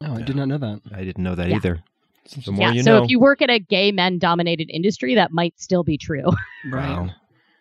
Oh, 0.01 0.13
I 0.15 0.21
did 0.21 0.35
not 0.35 0.47
know 0.49 0.57
that. 0.57 0.81
I 0.93 1.03
didn't 1.03 1.23
know 1.23 1.35
that 1.35 1.49
Yeah. 1.49 1.55
either. 1.55 1.83
The 2.45 2.51
more 2.51 2.67
yeah. 2.67 2.73
you 2.73 2.83
so 2.83 2.97
know. 2.97 3.03
if 3.03 3.09
you 3.09 3.19
work 3.19 3.41
in 3.41 3.49
a 3.49 3.59
gay 3.59 3.91
men 3.91 4.17
dominated 4.19 4.69
industry, 4.69 5.15
that 5.15 5.31
might 5.31 5.59
still 5.59 5.83
be 5.83 5.97
true, 5.97 6.25
Wow. 6.71 7.09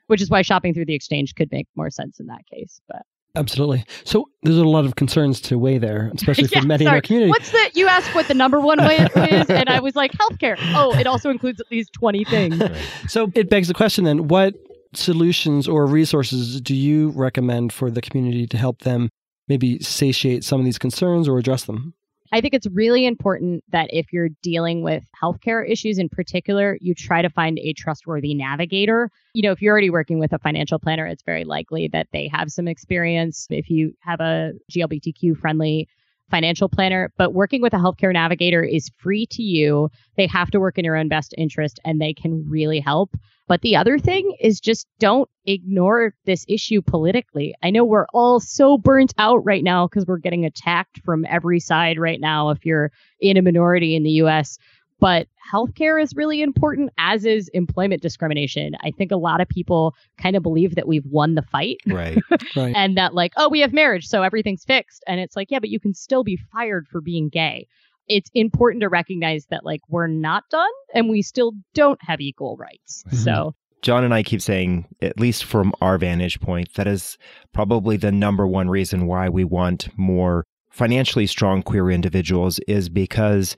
which 0.09 0.21
is 0.23 0.31
why 0.31 0.43
shopping 0.43 0.75
through 0.75 0.87
the 0.87 0.95
exchange 0.95 1.35
could 1.35 1.53
make 1.53 1.69
more 1.77 1.91
sense 1.91 2.19
in 2.19 2.27
that 2.27 2.47
case. 2.53 2.81
But 2.89 3.03
Absolutely. 3.37 3.85
So 4.05 4.29
there's 4.43 4.59
a 4.59 4.65
lot 4.65 4.85
of 4.85 4.95
concerns 4.95 5.41
to 5.43 5.59
weigh 5.59 5.79
there, 5.79 6.13
especially 6.15 6.47
for 6.49 6.59
Yeah, 6.59 6.65
many 6.65 6.85
in 6.85 6.91
our 6.91 7.01
community. 7.01 7.31
what's 7.31 7.51
the, 7.51 7.71
you 7.75 7.89
asked 7.89 8.15
what 8.15 8.29
the 8.29 8.35
number 8.35 8.61
one 8.61 8.79
way 8.79 8.97
is, 8.99 9.51
and 9.51 9.69
I 9.69 9.81
was 9.81 9.97
like, 9.97 10.13
healthcare. 10.13 10.57
Oh, 10.75 10.95
it 10.97 11.07
also 11.07 11.31
includes 11.31 11.61
at 11.61 11.71
least 11.71 11.93
20 11.95 12.25
things. 12.25 12.63
So 13.09 13.31
it 13.35 13.51
begs 13.51 13.69
the 13.69 13.75
question 13.75 14.05
then 14.05 14.29
what 14.29 14.55
solutions 14.93 15.67
or 15.67 15.87
resources 15.87 16.61
do 16.61 16.75
you 16.75 17.11
recommend 17.11 17.73
for 17.73 17.91
the 17.91 18.01
community 18.01 18.47
to 18.47 18.57
help 18.57 18.81
them 18.83 19.11
maybe 19.49 19.81
satiate 19.81 20.45
some 20.45 20.61
of 20.61 20.65
these 20.65 20.79
concerns 20.79 21.29
or 21.29 21.37
address 21.39 21.65
them? 21.65 21.95
I 22.35 22.41
think 22.41 22.53
it's 22.53 22.67
really 22.67 23.07
important 23.07 23.63
that 23.71 23.91
if 23.93 24.13
you're 24.13 24.31
dealing 24.43 24.83
with 24.83 25.05
healthcare 25.23 25.65
issues 25.71 25.99
in 25.99 26.09
particular, 26.09 26.77
you 26.81 26.93
try 26.93 27.23
to 27.23 27.31
find 27.31 27.61
a 27.61 27.73
trustworthy 27.75 28.35
navigator. 28.35 29.09
You 29.35 29.43
know, 29.43 29.53
if 29.53 29.63
you're 29.63 29.71
already 29.71 29.89
working 29.89 30.19
with 30.19 30.33
a 30.33 30.41
financial 30.41 30.81
planner, 30.81 31.07
it's 31.07 31.23
very 31.23 31.45
likely 31.45 31.89
that 31.93 32.09
they 32.13 32.29
have 32.33 32.51
some 32.51 32.67
experience. 32.67 33.47
If 33.51 33.71
you 33.71 33.93
have 34.01 34.19
a 34.19 34.51
GLBTQ 34.69 35.37
friendly 35.39 35.87
financial 36.35 36.69
planner, 36.69 37.13
but 37.17 37.33
working 37.33 37.63
with 37.63 37.73
a 37.75 37.77
healthcare 37.77 38.13
navigator 38.13 38.61
is 38.61 38.91
free 38.99 39.25
to 39.25 39.41
you. 39.41 39.89
They 40.17 40.27
have 40.27 40.51
to 40.51 40.59
work 40.59 40.79
in 40.79 40.85
your 40.85 40.97
own 40.97 41.07
best 41.09 41.33
interest 41.39 41.79
and 41.85 42.01
they 42.01 42.13
can 42.13 42.45
really 42.49 42.81
help. 42.81 43.15
But 43.47 43.61
the 43.61 43.77
other 43.77 44.01
thing 44.01 44.35
is 44.41 44.59
just 44.59 44.89
don't 44.99 45.31
ignore 45.47 46.13
this 46.25 46.45
issue 46.49 46.83
politically. 46.83 47.55
I 47.63 47.71
know 47.71 47.85
we're 47.85 48.09
all 48.13 48.41
so 48.41 48.77
burnt 48.77 49.15
out 49.17 49.45
right 49.45 49.63
now 49.63 49.87
because 49.87 50.07
we're 50.07 50.19
getting 50.19 50.45
attacked 50.45 51.01
from 51.05 51.25
every 51.29 51.61
side 51.61 52.01
right 52.01 52.19
now 52.21 52.51
if 52.51 52.67
you're 52.67 52.91
in 53.21 53.37
a 53.37 53.43
minority 53.43 53.95
in 53.95 54.03
the 54.03 54.23
US. 54.23 54.59
But 55.01 55.27
healthcare 55.53 56.01
is 56.03 56.15
really 56.15 56.41
important, 56.41 56.91
as 56.99 57.25
is 57.25 57.49
employment 57.49 58.01
discrimination. 58.01 58.75
I 58.81 58.91
think 58.91 59.11
a 59.11 59.17
lot 59.17 59.41
of 59.41 59.49
people 59.49 59.95
kind 60.19 60.37
of 60.37 60.43
believe 60.43 60.77
that 60.77 60.89
we've 60.89 61.05
won 61.07 61.35
the 61.35 61.43
fight. 61.43 61.79
Right. 61.87 62.19
Right. 62.57 62.75
and 62.77 62.97
that, 62.97 63.15
like, 63.15 63.33
oh, 63.37 63.49
we 63.49 63.61
have 63.61 63.73
marriage, 63.73 64.07
so 64.07 64.23
everything's 64.23 64.65
fixed. 64.65 65.03
And 65.09 65.19
it's 65.21 65.35
like, 65.35 65.51
yeah, 65.51 65.59
but 65.59 65.71
you 65.71 65.81
can 65.81 65.93
still 65.93 66.23
be 66.23 66.39
fired 66.53 66.87
for 66.89 67.01
being 67.01 67.29
gay. 67.29 67.67
It's 68.07 68.31
important 68.35 68.83
to 68.83 68.89
recognize 68.89 69.47
that, 69.47 69.65
like, 69.65 69.81
we're 69.89 70.07
not 70.07 70.45
done 70.51 70.71
and 70.95 71.09
we 71.09 71.23
still 71.23 71.53
don't 71.75 71.99
have 72.03 72.21
equal 72.21 72.57
rights. 72.57 73.03
Mhm. 73.11 73.17
So, 73.17 73.55
John 73.83 74.05
and 74.05 74.15
I 74.15 74.23
keep 74.23 74.41
saying, 74.41 74.87
at 75.03 75.19
least 75.19 75.45
from 75.45 75.73
our 75.81 75.99
vantage 75.99 76.41
point, 76.41 76.73
that 76.75 76.87
is 76.87 77.19
probably 77.53 77.97
the 77.97 78.13
number 78.13 78.47
one 78.47 78.71
reason 78.71 79.07
why 79.07 79.29
we 79.29 79.45
want 79.45 79.89
more 79.99 80.45
financially 80.71 81.27
strong 81.27 81.63
queer 81.63 81.91
individuals 81.91 82.59
is 82.69 82.89
because 82.89 83.57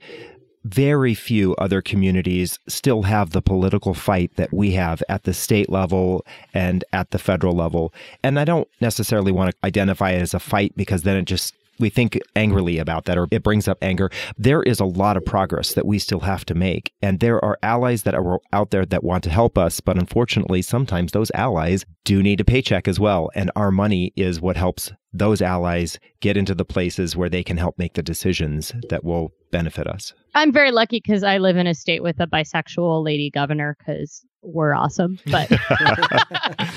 very 0.73 1.13
few 1.13 1.55
other 1.55 1.81
communities 1.81 2.59
still 2.67 3.03
have 3.03 3.31
the 3.31 3.41
political 3.41 3.93
fight 3.93 4.31
that 4.35 4.53
we 4.53 4.71
have 4.71 5.01
at 5.09 5.23
the 5.23 5.33
state 5.33 5.69
level 5.69 6.25
and 6.53 6.83
at 6.93 7.11
the 7.11 7.19
federal 7.19 7.53
level. 7.53 7.93
And 8.23 8.39
I 8.39 8.45
don't 8.45 8.67
necessarily 8.81 9.31
want 9.31 9.51
to 9.51 9.57
identify 9.65 10.11
it 10.11 10.21
as 10.21 10.33
a 10.33 10.39
fight 10.39 10.73
because 10.75 11.03
then 11.03 11.17
it 11.17 11.25
just 11.25 11.53
we 11.79 11.89
think 11.89 12.19
angrily 12.35 12.77
about 12.77 13.05
that 13.05 13.17
or 13.17 13.27
it 13.31 13.43
brings 13.43 13.67
up 13.67 13.77
anger. 13.81 14.09
There 14.37 14.63
is 14.63 14.79
a 14.79 14.85
lot 14.85 15.17
of 15.17 15.25
progress 15.25 15.73
that 15.73 15.85
we 15.85 15.99
still 15.99 16.21
have 16.21 16.45
to 16.45 16.55
make. 16.55 16.93
And 17.01 17.19
there 17.19 17.43
are 17.43 17.57
allies 17.63 18.03
that 18.03 18.15
are 18.15 18.39
out 18.53 18.71
there 18.71 18.85
that 18.85 19.03
want 19.03 19.23
to 19.25 19.29
help 19.29 19.57
us. 19.57 19.79
But 19.79 19.97
unfortunately, 19.97 20.61
sometimes 20.61 21.11
those 21.11 21.31
allies 21.33 21.85
do 22.03 22.23
need 22.23 22.39
a 22.39 22.45
paycheck 22.45 22.87
as 22.87 22.99
well. 22.99 23.29
And 23.35 23.51
our 23.55 23.71
money 23.71 24.13
is 24.15 24.41
what 24.41 24.57
helps 24.57 24.91
those 25.13 25.41
allies 25.41 25.99
get 26.19 26.37
into 26.37 26.53
the 26.53 26.65
places 26.65 27.15
where 27.15 27.29
they 27.29 27.43
can 27.43 27.57
help 27.57 27.77
make 27.77 27.93
the 27.93 28.03
decisions 28.03 28.71
that 28.89 29.03
will 29.03 29.31
benefit 29.51 29.87
us. 29.87 30.13
I'm 30.35 30.51
very 30.51 30.71
lucky 30.71 31.01
because 31.03 31.23
I 31.23 31.37
live 31.37 31.57
in 31.57 31.67
a 31.67 31.73
state 31.73 32.03
with 32.03 32.19
a 32.19 32.27
bisexual 32.27 33.03
lady 33.03 33.31
governor 33.31 33.75
because 33.79 34.23
we're 34.41 34.73
awesome. 34.73 35.19
But 35.25 35.51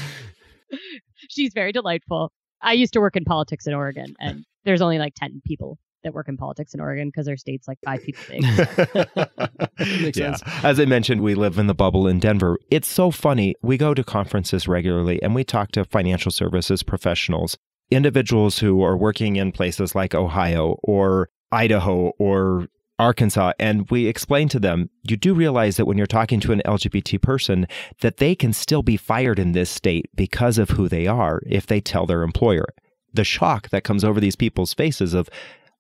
she's 1.28 1.53
very 1.55 1.72
delightful. 1.72 2.32
I 2.63 2.73
used 2.75 2.93
to 2.95 3.01
work 3.01 3.17
in 3.17 3.25
politics 3.25 3.67
in 3.67 3.75
Oregon, 3.75 4.15
and 4.21 4.45
there's 4.65 4.83
only 4.83 4.99
like 4.99 5.15
10 5.17 5.43
people 5.47 5.79
that 6.03 6.15
work 6.15 6.29
in 6.29 6.37
politics 6.37 6.73
in 6.73 6.81
Oregon 6.81 7.09
because 7.09 7.29
our 7.29 7.37
state's 7.37 7.69
like 7.69 7.79
five 7.85 8.03
people 8.03 8.23
big. 8.29 8.43
Makes 10.03 10.19
Yeah. 10.19 10.35
sense. 10.35 10.43
As 10.65 10.81
I 10.81 10.85
mentioned, 10.87 11.21
we 11.21 11.35
live 11.35 11.59
in 11.59 11.67
the 11.67 11.75
bubble 11.75 12.07
in 12.07 12.19
Denver. 12.19 12.59
It's 12.71 12.89
so 12.89 13.11
funny. 13.11 13.55
We 13.63 13.77
go 13.77 13.93
to 13.95 14.03
conferences 14.03 14.67
regularly 14.67 15.23
and 15.23 15.35
we 15.35 15.45
talk 15.45 15.73
to 15.73 15.85
financial 15.85 16.31
services 16.33 16.83
professionals, 16.83 17.59
individuals 17.91 18.59
who 18.61 18.83
are 18.83 18.97
working 18.97 19.37
in 19.37 19.53
places 19.53 19.95
like 19.95 20.15
Ohio 20.15 20.79
or 20.83 21.29
Idaho 21.53 22.13
or 22.19 22.69
Arkansas, 23.01 23.53
and 23.59 23.90
we 23.90 24.07
explain 24.07 24.48
to 24.51 24.61
them, 24.61 24.90
you 25.03 25.16
do 25.16 25.32
realize 25.34 25.76
that 25.76 25.86
when 25.86 25.96
you're 25.96 26.07
talking 26.07 26.38
to 26.40 26.53
an 26.53 26.61
LGBT 26.66 27.20
person, 27.22 27.66
that 28.03 28.18
they 28.18 28.34
can 28.34 28.53
still 28.53 28.82
be 28.82 28.98
fired 28.98 29.38
in 29.38 29.53
this 29.53 29.70
state 29.70 30.11
because 30.14 30.59
of 30.59 30.70
who 30.70 30.88
they 30.88 31.07
are 31.07 31.40
if 31.46 31.66
they 31.66 31.80
tell 31.80 32.05
their 32.05 32.22
employer. 32.22 32.66
The 33.14 33.24
shock 33.24 33.70
that 33.70 33.84
comes 33.84 34.05
over 34.05 34.20
these 34.20 34.36
people's 34.36 34.74
faces 34.74 35.14
of, 35.14 35.30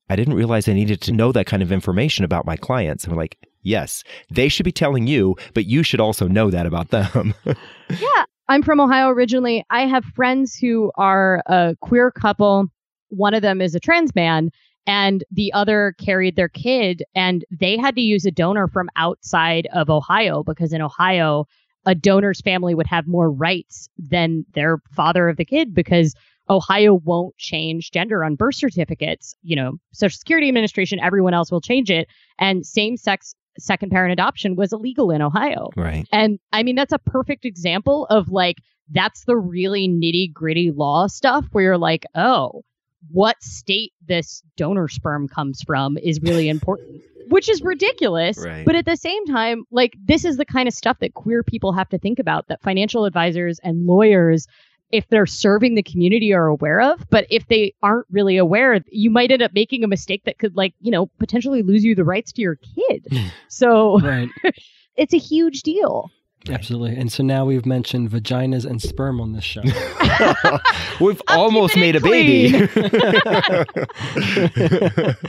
I 0.08 0.16
didn't 0.16 0.34
realize 0.34 0.66
I 0.66 0.72
needed 0.72 1.02
to 1.02 1.12
know 1.12 1.30
that 1.30 1.46
kind 1.46 1.62
of 1.62 1.70
information 1.70 2.24
about 2.24 2.46
my 2.46 2.56
clients. 2.56 3.04
And 3.04 3.12
we're 3.12 3.22
like, 3.22 3.36
yes, 3.62 4.02
they 4.30 4.48
should 4.48 4.64
be 4.64 4.72
telling 4.72 5.06
you, 5.06 5.36
but 5.52 5.66
you 5.66 5.82
should 5.82 6.00
also 6.00 6.26
know 6.26 6.50
that 6.50 6.66
about 6.66 6.88
them. 6.88 7.34
yeah, 7.44 8.24
I'm 8.48 8.62
from 8.62 8.80
Ohio 8.80 9.10
originally. 9.10 9.62
I 9.68 9.82
have 9.86 10.04
friends 10.16 10.56
who 10.56 10.90
are 10.96 11.42
a 11.46 11.76
queer 11.82 12.10
couple. 12.10 12.66
One 13.10 13.34
of 13.34 13.42
them 13.42 13.60
is 13.60 13.74
a 13.74 13.80
trans 13.80 14.14
man, 14.14 14.50
and 14.86 15.24
the 15.30 15.52
other 15.52 15.94
carried 15.98 16.36
their 16.36 16.48
kid, 16.48 17.02
and 17.14 17.44
they 17.50 17.76
had 17.76 17.94
to 17.96 18.00
use 18.00 18.24
a 18.24 18.30
donor 18.30 18.68
from 18.68 18.88
outside 18.96 19.68
of 19.72 19.90
Ohio 19.90 20.42
because 20.42 20.72
in 20.72 20.82
Ohio, 20.82 21.46
a 21.86 21.94
donor's 21.94 22.40
family 22.40 22.74
would 22.74 22.86
have 22.86 23.06
more 23.06 23.30
rights 23.30 23.88
than 23.98 24.44
their 24.54 24.78
father 24.94 25.28
of 25.28 25.36
the 25.36 25.44
kid 25.44 25.74
because 25.74 26.14
Ohio 26.48 26.94
won't 26.94 27.36
change 27.36 27.92
gender 27.92 28.24
on 28.24 28.34
birth 28.34 28.56
certificates. 28.56 29.34
You 29.42 29.56
know, 29.56 29.72
Social 29.92 30.18
Security 30.18 30.48
Administration, 30.48 30.98
everyone 31.00 31.34
else 31.34 31.50
will 31.50 31.60
change 31.60 31.90
it. 31.90 32.08
And 32.38 32.66
same 32.66 32.96
sex 32.96 33.34
second 33.58 33.90
parent 33.90 34.12
adoption 34.12 34.56
was 34.56 34.72
illegal 34.72 35.10
in 35.10 35.22
Ohio. 35.22 35.70
right. 35.76 36.06
And 36.12 36.38
I 36.52 36.62
mean, 36.62 36.76
that's 36.76 36.92
a 36.92 36.98
perfect 36.98 37.44
example 37.44 38.06
of 38.06 38.28
like, 38.30 38.56
that's 38.90 39.24
the 39.24 39.36
really 39.36 39.88
nitty 39.88 40.32
gritty 40.32 40.70
law 40.70 41.06
stuff 41.06 41.46
where 41.52 41.64
you're 41.64 41.78
like, 41.78 42.04
oh, 42.14 42.62
what 43.08 43.42
state 43.42 43.92
this 44.06 44.42
donor 44.56 44.88
sperm 44.88 45.28
comes 45.28 45.62
from 45.62 45.96
is 45.98 46.20
really 46.20 46.48
important, 46.48 47.02
which 47.28 47.48
is 47.48 47.62
ridiculous. 47.62 48.38
Right. 48.38 48.64
But 48.64 48.74
at 48.74 48.84
the 48.84 48.96
same 48.96 49.26
time, 49.26 49.64
like, 49.70 49.94
this 50.04 50.24
is 50.24 50.36
the 50.36 50.44
kind 50.44 50.68
of 50.68 50.74
stuff 50.74 50.98
that 51.00 51.14
queer 51.14 51.42
people 51.42 51.72
have 51.72 51.88
to 51.90 51.98
think 51.98 52.18
about 52.18 52.48
that 52.48 52.62
financial 52.62 53.04
advisors 53.04 53.58
and 53.62 53.86
lawyers. 53.86 54.46
If 54.92 55.08
they're 55.08 55.26
serving 55.26 55.76
the 55.76 55.84
community 55.84 56.34
are 56.34 56.48
aware 56.48 56.80
of, 56.80 57.08
but 57.10 57.24
if 57.30 57.46
they 57.46 57.74
aren't 57.80 58.08
really 58.10 58.36
aware, 58.38 58.80
you 58.90 59.08
might 59.08 59.30
end 59.30 59.40
up 59.40 59.52
making 59.54 59.84
a 59.84 59.88
mistake 59.88 60.24
that 60.24 60.38
could, 60.38 60.56
like, 60.56 60.74
you 60.80 60.90
know, 60.90 61.06
potentially 61.20 61.62
lose 61.62 61.84
you 61.84 61.94
the 61.94 62.04
rights 62.04 62.32
to 62.32 62.42
your 62.42 62.56
kid. 62.56 63.06
so 63.48 64.00
Right. 64.00 64.28
it's 64.96 65.14
a 65.14 65.18
huge 65.18 65.62
deal. 65.62 66.10
Absolutely. 66.48 66.96
And 66.96 67.12
so 67.12 67.22
now 67.22 67.44
we've 67.44 67.66
mentioned 67.66 68.10
vaginas 68.10 68.64
and 68.64 68.80
sperm 68.80 69.20
on 69.20 69.32
this 69.32 69.44
show. 69.44 69.60
We've 71.00 71.20
I'm 71.28 71.38
almost 71.38 71.76
made 71.76 71.96
it 71.96 72.02
a 72.02 72.04
baby. 72.04 72.54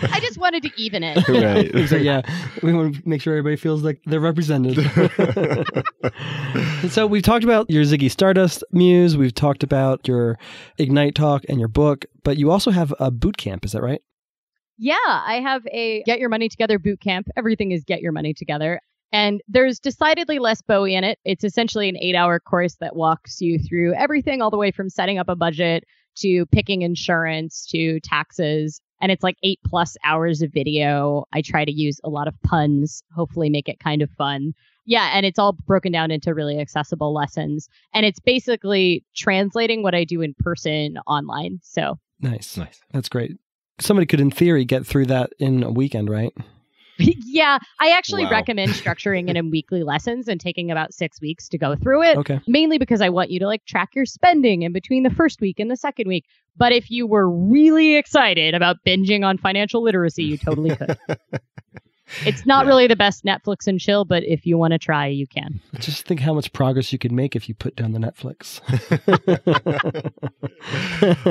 I 0.08 0.20
just 0.22 0.38
wanted 0.38 0.64
to 0.64 0.72
even 0.78 1.04
it. 1.04 1.28
right. 1.28 1.90
so 1.90 1.98
yeah, 1.98 2.22
we 2.64 2.74
want 2.74 2.96
to 2.96 3.02
make 3.08 3.22
sure 3.22 3.34
everybody 3.34 3.58
feels 3.58 3.84
like 3.84 4.02
they're 4.06 4.22
represented. 4.22 4.78
so 6.90 7.08
we've 7.08 7.24
talked 7.24 7.44
about 7.44 7.70
your 7.70 7.84
Ziggy 7.84 8.10
Stardust 8.10 8.64
muse. 8.72 9.18
We've 9.18 9.36
talked 9.36 9.64
about 9.64 10.08
your 10.08 10.40
Ignite 10.78 11.16
talk 11.16 11.44
and 11.50 11.60
your 11.60 11.70
book, 11.70 12.06
but 12.24 12.38
you 12.38 12.52
also 12.52 12.72
have 12.72 12.94
a 13.00 13.12
boot 13.12 13.36
camp. 13.36 13.66
Is 13.66 13.74
that 13.74 13.82
right? 13.82 14.02
Yeah, 14.78 14.96
I 15.08 15.42
have 15.42 15.62
a 15.68 16.04
Get 16.04 16.20
Your 16.20 16.30
Money 16.30 16.48
Together 16.50 16.80
boot 16.80 17.02
camp. 17.02 17.28
Everything 17.36 17.72
is 17.72 17.84
Get 17.84 18.02
Your 18.02 18.14
Money 18.14 18.34
Together. 18.34 18.80
And 19.12 19.42
there's 19.48 19.80
decidedly 19.80 20.40
less 20.40 20.62
Bowie 20.62 20.96
in 20.96 21.04
it. 21.04 21.20
It's 21.26 21.44
essentially 21.44 21.90
an 21.90 21.98
eight 21.98 22.16
hour 22.16 22.40
course 22.40 22.76
that 22.80 22.96
walks 22.96 23.42
you 23.42 23.60
through 23.60 23.94
everything, 23.96 24.42
all 24.42 24.50
the 24.50 24.58
way 24.58 24.72
from 24.72 24.90
setting 24.90 25.20
up 25.20 25.30
a 25.30 25.36
budget 25.36 25.84
to 26.18 26.46
picking 26.48 26.82
insurance 26.82 27.66
to 27.72 28.00
taxes. 28.02 28.82
And 29.02 29.12
it's 29.12 29.24
like 29.24 29.38
eight 29.44 29.60
plus 29.66 29.98
hours 30.06 30.42
of 30.42 30.52
video. 30.54 31.26
I 31.34 31.42
try 31.42 31.66
to 31.66 31.72
use 31.72 32.00
a 32.04 32.10
lot 32.10 32.28
of 32.28 32.36
puns, 32.44 33.04
hopefully, 33.16 33.50
make 33.50 33.68
it 33.68 33.80
kind 33.80 34.02
of 34.02 34.10
fun. 34.12 34.54
Yeah, 34.86 35.12
and 35.14 35.26
it's 35.26 35.40
all 35.40 35.54
broken 35.54 35.92
down 35.92 36.12
into 36.12 36.34
really 36.34 36.60
accessible 36.60 37.14
lessons. 37.14 37.68
And 37.94 38.06
it's 38.06 38.20
basically 38.20 39.06
translating 39.16 39.84
what 39.84 39.96
I 39.96 40.04
do 40.04 40.22
in 40.22 40.36
person 40.40 40.98
online. 41.08 41.60
So 41.64 41.98
Nice. 42.22 42.56
Nice. 42.56 42.80
That's 42.92 43.10
great. 43.10 43.38
Somebody 43.80 44.06
could, 44.06 44.22
in 44.22 44.32
theory, 44.32 44.64
get 44.64 44.86
through 44.86 45.08
that 45.08 45.34
in 45.40 45.64
a 45.64 45.72
weekend, 45.72 46.10
right? 46.10 46.32
yeah, 47.26 47.58
I 47.80 47.92
actually 47.92 48.24
Wow. 48.26 48.32
recommend 48.32 48.72
structuring 48.72 49.30
it 49.30 49.36
in 49.36 49.50
weekly 49.52 49.84
lessons 49.84 50.28
and 50.28 50.40
taking 50.40 50.72
about 50.72 50.94
six 50.94 51.20
weeks 51.22 51.48
to 51.50 51.58
go 51.58 51.76
through 51.76 52.04
it. 52.04 52.18
Okay. 52.18 52.40
Mainly 52.48 52.78
because 52.78 53.02
I 53.02 53.10
want 53.10 53.32
you 53.32 53.40
to 53.40 53.48
like 53.48 53.66
track 53.66 53.90
your 53.96 54.06
spending 54.06 54.62
in 54.64 54.72
between 54.74 55.04
the 55.04 55.10
first 55.10 55.42
week 55.42 55.60
and 55.60 55.70
the 55.70 55.78
second 55.78 56.08
week. 56.08 56.26
But 56.56 56.72
if 56.72 56.92
you 56.92 57.08
were 57.08 57.30
really 57.30 57.96
excited 57.96 58.54
about 58.54 58.78
binging 58.86 59.26
on 59.26 59.38
financial 59.38 59.82
literacy, 59.84 60.24
you 60.24 60.38
totally 60.38 60.76
could. 60.76 60.98
It's 62.26 62.46
not 62.46 62.66
Yeah. 62.66 62.70
really 62.70 62.88
the 62.88 62.96
best 62.96 63.24
Netflix 63.26 63.68
and 63.68 63.80
chill, 63.80 64.06
but 64.06 64.24
if 64.24 64.46
you 64.46 64.58
want 64.58 64.72
to 64.74 64.78
try, 64.80 65.08
you 65.08 65.28
can. 65.28 65.60
Just 65.80 66.06
think 66.06 66.20
how 66.20 66.34
much 66.34 66.52
progress 66.54 66.92
you 66.94 67.00
could 67.00 67.12
make 67.12 67.36
if 67.36 67.48
you 67.50 67.56
put 67.56 67.76
down 67.76 67.92
the 67.94 68.00
Netflix. 68.00 68.62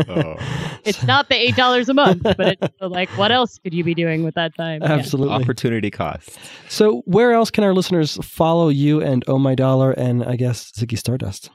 Oh. 0.08 0.36
It's 0.84 1.02
not 1.04 1.28
the 1.28 1.34
eight 1.36 1.56
dollars 1.56 1.88
a 1.90 1.94
month, 1.94 2.22
but 2.22 2.56
it's 2.62 2.80
like 2.80 3.10
what 3.10 3.30
else 3.30 3.58
could 3.58 3.74
you 3.74 3.84
be 3.84 3.94
doing 3.94 4.24
with 4.24 4.34
that 4.34 4.54
time? 4.56 4.80
Yeah. 4.82 4.92
Absolutely. 4.94 5.34
Opportunity 5.34 5.90
cost. 5.90 6.38
So, 6.68 7.02
where 7.04 7.32
else 7.32 7.50
can 7.50 7.64
our 7.64 7.74
listeners 7.74 8.16
follow 8.22 8.70
you 8.70 9.00
and 9.02 9.22
Oh 9.28 9.38
My 9.38 9.54
Dollar 9.54 9.92
and 9.92 10.24
I 10.24 10.36
guess 10.36 10.72
Ziggy 10.72 10.98
Stardust? 10.98 11.50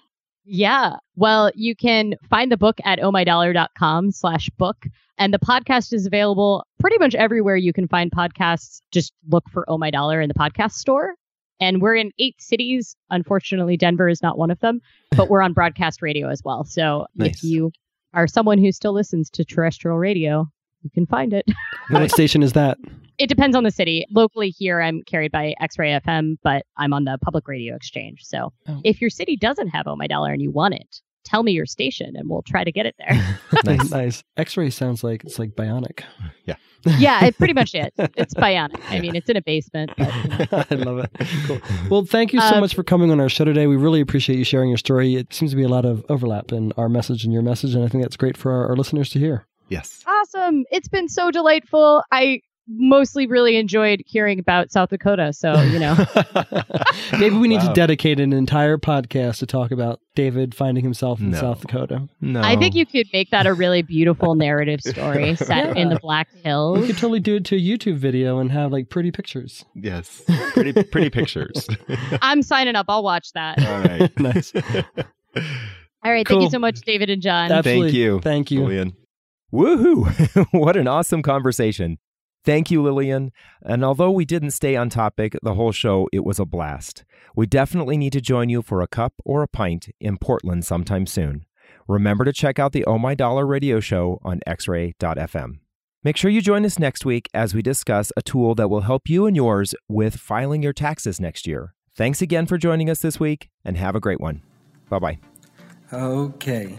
Yeah. 0.45 0.97
Well, 1.15 1.51
you 1.55 1.76
can 1.76 2.13
find 2.30 2.51
the 2.51 2.57
book 2.57 2.78
at 2.86 2.99
ohmydollar.com 2.99 4.11
slash 4.11 4.49
book. 4.57 4.86
And 5.18 5.34
the 5.34 5.39
podcast 5.39 5.93
is 5.93 6.05
available 6.05 6.66
pretty 6.80 6.97
much 6.97 7.16
everywhere 7.16 7.55
you 7.55 7.72
can 7.74 7.88
find 7.88 8.11
podcasts. 8.11 8.82
Just 8.91 9.13
look 9.30 9.49
for 9.49 9.63
Oh 9.70 9.78
My 9.78 9.89
Dollar 9.89 10.20
in 10.22 10.28
the 10.28 10.34
podcast 10.34 10.74
store. 10.74 11.16
And 11.61 11.82
we're 11.82 11.95
in 11.95 12.11
eight 12.20 12.36
cities. 12.41 12.97
Unfortunately, 13.09 13.78
Denver 13.78 14.09
is 14.09 14.22
not 14.22 14.38
one 14.38 14.51
of 14.51 14.59
them, 14.59 14.82
but 15.16 15.30
we're 15.30 15.41
on 15.41 15.53
broadcast 15.53 16.01
radio 16.01 16.28
as 16.30 16.41
well. 16.43 16.66
So 16.66 17.05
Nice. 17.16 17.38
if 17.38 17.43
you 17.43 17.72
are 18.13 18.28
someone 18.28 18.57
who 18.57 18.72
still 18.74 18.93
listens 18.93 19.30
to 19.32 19.45
terrestrial 19.45 19.97
radio, 19.97 20.47
you 20.84 20.89
can 20.93 21.05
find 21.05 21.34
it. 21.34 21.45
What 21.89 22.09
station 22.11 22.41
is 22.43 22.53
that? 22.53 22.78
It 23.20 23.28
depends 23.28 23.55
on 23.55 23.63
the 23.63 23.70
city. 23.72 24.05
Locally 24.11 24.49
here, 24.49 24.82
I'm 24.82 25.03
carried 25.03 25.32
by 25.32 25.53
X 25.61 25.78
Ray 25.80 25.91
FM, 25.91 26.38
but 26.43 26.66
I'm 26.78 26.93
on 26.93 27.03
the 27.05 27.18
public 27.22 27.47
radio 27.47 27.76
exchange. 27.76 28.22
So 28.24 28.51
Oh. 28.68 28.82
if 28.84 28.99
your 28.99 29.09
city 29.11 29.38
doesn't 29.38 29.68
have 29.70 29.86
Oh 29.88 29.95
My 29.95 30.07
Dollar 30.07 30.34
and 30.34 30.41
you 30.41 30.49
want 30.51 30.74
it, 30.74 30.99
tell 31.26 31.43
me 31.43 31.51
your 31.51 31.65
station 31.65 32.13
and 32.15 32.30
we'll 32.30 32.43
try 32.43 32.63
to 32.63 32.71
get 32.71 32.86
it 32.86 32.95
there. 32.99 33.39
Nice. 33.65 33.89
nice. 33.89 34.23
X-ray 34.38 34.69
sounds 34.69 35.03
like 35.03 35.23
it's 35.23 35.39
like 35.39 35.55
bionic. 35.55 36.01
yeah, 36.45 36.55
yeah, 36.99 37.26
it's 37.26 37.38
pretty 37.38 37.53
much 37.53 37.73
it. 37.73 37.93
It's 37.97 38.34
bionic. 38.36 38.80
I 38.89 38.99
mean, 38.99 39.15
it's 39.15 39.28
in 39.30 39.38
a 39.38 39.41
basement. 39.41 39.91
But, 39.97 40.13
you 40.13 40.30
know. 40.38 40.47
I 40.69 40.76
love 40.76 40.97
it. 40.99 41.28
Cool. 41.47 41.59
Well, 41.89 42.05
thank 42.05 42.32
you 42.32 42.39
so 42.41 42.55
Um, 42.55 42.59
much 42.61 42.76
for 42.76 42.84
coming 42.84 43.09
on 43.11 43.19
our 43.19 43.30
show 43.30 43.43
today. 43.43 43.65
We 43.65 43.76
really 43.76 44.01
appreciate 44.01 44.38
you 44.38 44.43
sharing 44.43 44.69
your 44.69 44.78
story. 44.78 45.15
It 45.15 45.34
seems 45.34 45.51
to 45.51 45.57
be 45.57 45.63
a 45.63 45.67
lot 45.69 45.84
of 45.86 46.05
overlap 46.09 46.51
in 46.51 46.73
our 46.73 46.89
message 46.89 47.23
and 47.23 47.34
your 47.34 47.41
message, 47.41 47.73
and 47.73 47.84
I 47.84 47.88
think 47.88 48.03
that's 48.03 48.17
great 48.17 48.38
for 48.38 48.51
our, 48.51 48.69
our 48.69 48.76
listeners 48.76 49.09
to 49.11 49.19
hear. 49.19 49.47
Yes. 49.69 50.03
Awesome. 50.05 50.63
It's 50.69 50.88
been 50.88 51.09
so 51.09 51.32
delightful. 51.32 52.03
I 52.11 52.41
mostly 52.68 53.28
really 53.28 53.57
enjoyed 53.57 54.01
hearing 54.05 54.39
about 54.39 54.72
South 54.72 54.89
Dakota. 54.89 55.34
So, 55.34 55.59
you 55.61 55.80
know, 55.80 55.95
Maybe 57.20 57.36
we 57.36 57.47
need 57.47 57.61
to 57.61 57.72
dedicate 57.74 58.20
an 58.20 58.34
entire 58.34 58.78
podcast 58.78 59.38
to 59.39 59.45
talk 59.45 59.72
about 59.72 59.99
David 60.16 60.55
finding 60.55 60.84
himself 60.84 61.20
in 61.20 61.32
No. 61.32 61.39
South 61.39 61.61
Dakota. 61.61 62.07
No. 62.22 62.41
I 62.41 62.55
think 62.55 62.74
you 62.76 62.86
could 62.86 63.07
make 63.13 63.30
that 63.32 63.45
a 63.45 63.53
really 63.53 63.82
beautiful 63.82 64.36
narrative 64.36 64.82
story 64.82 65.36
set 65.36 65.78
in 65.78 65.89
the 65.89 65.99
Black 65.99 66.28
Hills. 66.43 66.80
We 66.80 66.88
could 66.88 66.97
totally 66.97 67.20
do 67.20 67.36
it 67.36 67.45
to 67.45 67.55
a 67.55 67.59
YouTube 67.59 67.97
video 67.97 68.39
and 68.39 68.51
have 68.51 68.72
like 68.72 68.89
pretty 68.89 69.11
pictures. 69.11 69.63
Yes. 69.76 70.24
Pretty 70.53 70.84
pretty 70.84 71.09
pictures. 71.09 71.68
I'm 72.22 72.41
signing 72.41 72.76
up. 72.76 72.88
I'll 72.89 73.03
watch 73.03 73.32
that. 73.34 73.63
All 73.63 73.82
right. 73.82 74.20
Nice. 74.20 74.53
All 74.55 76.11
right. 76.11 76.28
Thank 76.28 76.41
you 76.41 76.49
so 76.49 76.59
much, 76.59 76.82
David 76.82 77.09
and 77.09 77.22
John. 77.22 77.51
Absolutely. 77.51 77.88
Thank 77.89 77.95
you. 77.95 78.20
Thank 78.22 78.51
you. 78.51 78.61
Lillian. 78.61 78.93
Woohoo! 79.53 80.45
what 80.51 80.76
an 80.76 80.88
awesome 80.88 81.22
conversation. 81.22 81.97
Thank 82.45 82.69
you, 82.69 82.83
Lillian. 82.83 83.31
And 83.63 83.83
although 83.83 84.11
we 84.11 84.23
didn't 84.23 84.51
stay 84.51 84.75
on 84.75 84.89
topic 84.89 85.35
the 85.41 85.55
whole 85.55 85.71
show, 85.71 86.07
it 86.13 86.23
was 86.23 86.39
a 86.39 86.45
blast. 86.45 87.03
We 87.35 87.47
definitely 87.47 87.97
need 87.97 88.13
to 88.13 88.21
join 88.21 88.49
you 88.49 88.61
for 88.61 88.81
a 88.81 88.87
cup 88.87 89.13
or 89.25 89.41
a 89.41 89.47
pint 89.47 89.89
in 89.99 90.17
Portland 90.17 90.63
sometime 90.63 91.07
soon. 91.07 91.45
Remember 91.87 92.23
to 92.23 92.31
check 92.31 92.59
out 92.59 92.71
the 92.71 92.85
Oh 92.85 92.99
My 92.99 93.15
Dollar 93.15 93.47
radio 93.47 93.79
show 93.79 94.19
on 94.23 94.41
xray.fm. 94.47 95.59
Make 96.03 96.17
sure 96.17 96.29
you 96.29 96.41
join 96.41 96.65
us 96.65 96.77
next 96.77 97.03
week 97.03 97.27
as 97.33 97.55
we 97.55 97.63
discuss 97.63 98.11
a 98.15 98.21
tool 98.21 98.53
that 98.55 98.69
will 98.69 98.81
help 98.81 99.09
you 99.09 99.25
and 99.25 99.35
yours 99.35 99.73
with 99.89 100.17
filing 100.17 100.61
your 100.61 100.73
taxes 100.73 101.19
next 101.19 101.47
year. 101.47 101.73
Thanks 101.95 102.21
again 102.21 102.45
for 102.45 102.59
joining 102.59 102.91
us 102.91 102.99
this 102.99 103.19
week 103.19 103.49
and 103.63 103.75
have 103.75 103.95
a 103.95 103.99
great 103.99 104.21
one. 104.21 104.43
Bye 104.87 104.99
bye. 104.99 105.17
Okay. 105.91 106.77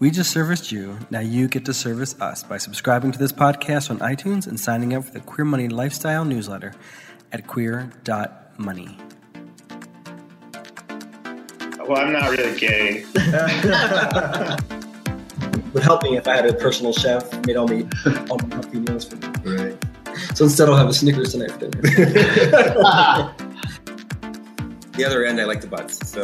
We 0.00 0.10
just 0.10 0.30
serviced 0.30 0.72
you. 0.72 0.98
Now 1.10 1.20
you 1.20 1.48
get 1.48 1.64
to 1.66 1.74
service 1.74 2.20
us 2.20 2.42
by 2.42 2.58
subscribing 2.58 3.12
to 3.12 3.18
this 3.18 3.32
podcast 3.32 3.90
on 3.90 3.98
iTunes 4.00 4.46
and 4.46 4.58
signing 4.58 4.92
up 4.94 5.04
for 5.04 5.12
the 5.12 5.20
Queer 5.20 5.44
Money 5.44 5.68
Lifestyle 5.68 6.24
newsletter 6.24 6.74
at 7.32 7.46
queer.money. 7.46 8.98
Well, 11.86 11.98
I'm 11.98 12.12
not 12.12 12.30
really 12.30 12.58
gay. 12.58 13.04
would 15.74 15.82
help 15.82 16.02
me 16.04 16.16
if 16.16 16.26
I 16.26 16.36
had 16.36 16.46
a 16.46 16.54
personal 16.54 16.92
chef 16.92 17.30
made 17.46 17.56
all 17.56 17.68
me 17.68 17.86
all 18.30 18.38
my 18.38 18.54
healthy 18.54 18.80
meals 18.80 19.04
for 19.04 19.16
me. 19.16 19.28
Right. 19.44 19.76
So 20.34 20.44
instead, 20.44 20.68
I'll 20.68 20.76
have 20.76 20.88
a 20.88 20.94
Snickers 20.94 21.32
tonight 21.32 21.50
for 21.50 21.58
dinner. 21.58 21.80
the 24.92 25.04
other 25.04 25.24
end, 25.24 25.40
I 25.40 25.44
like 25.44 25.60
the 25.60 25.66
butts. 25.66 26.08
So. 26.08 26.22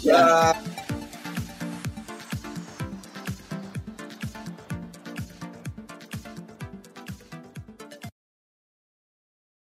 yeah. 0.00 0.14
Uh, 0.16 0.54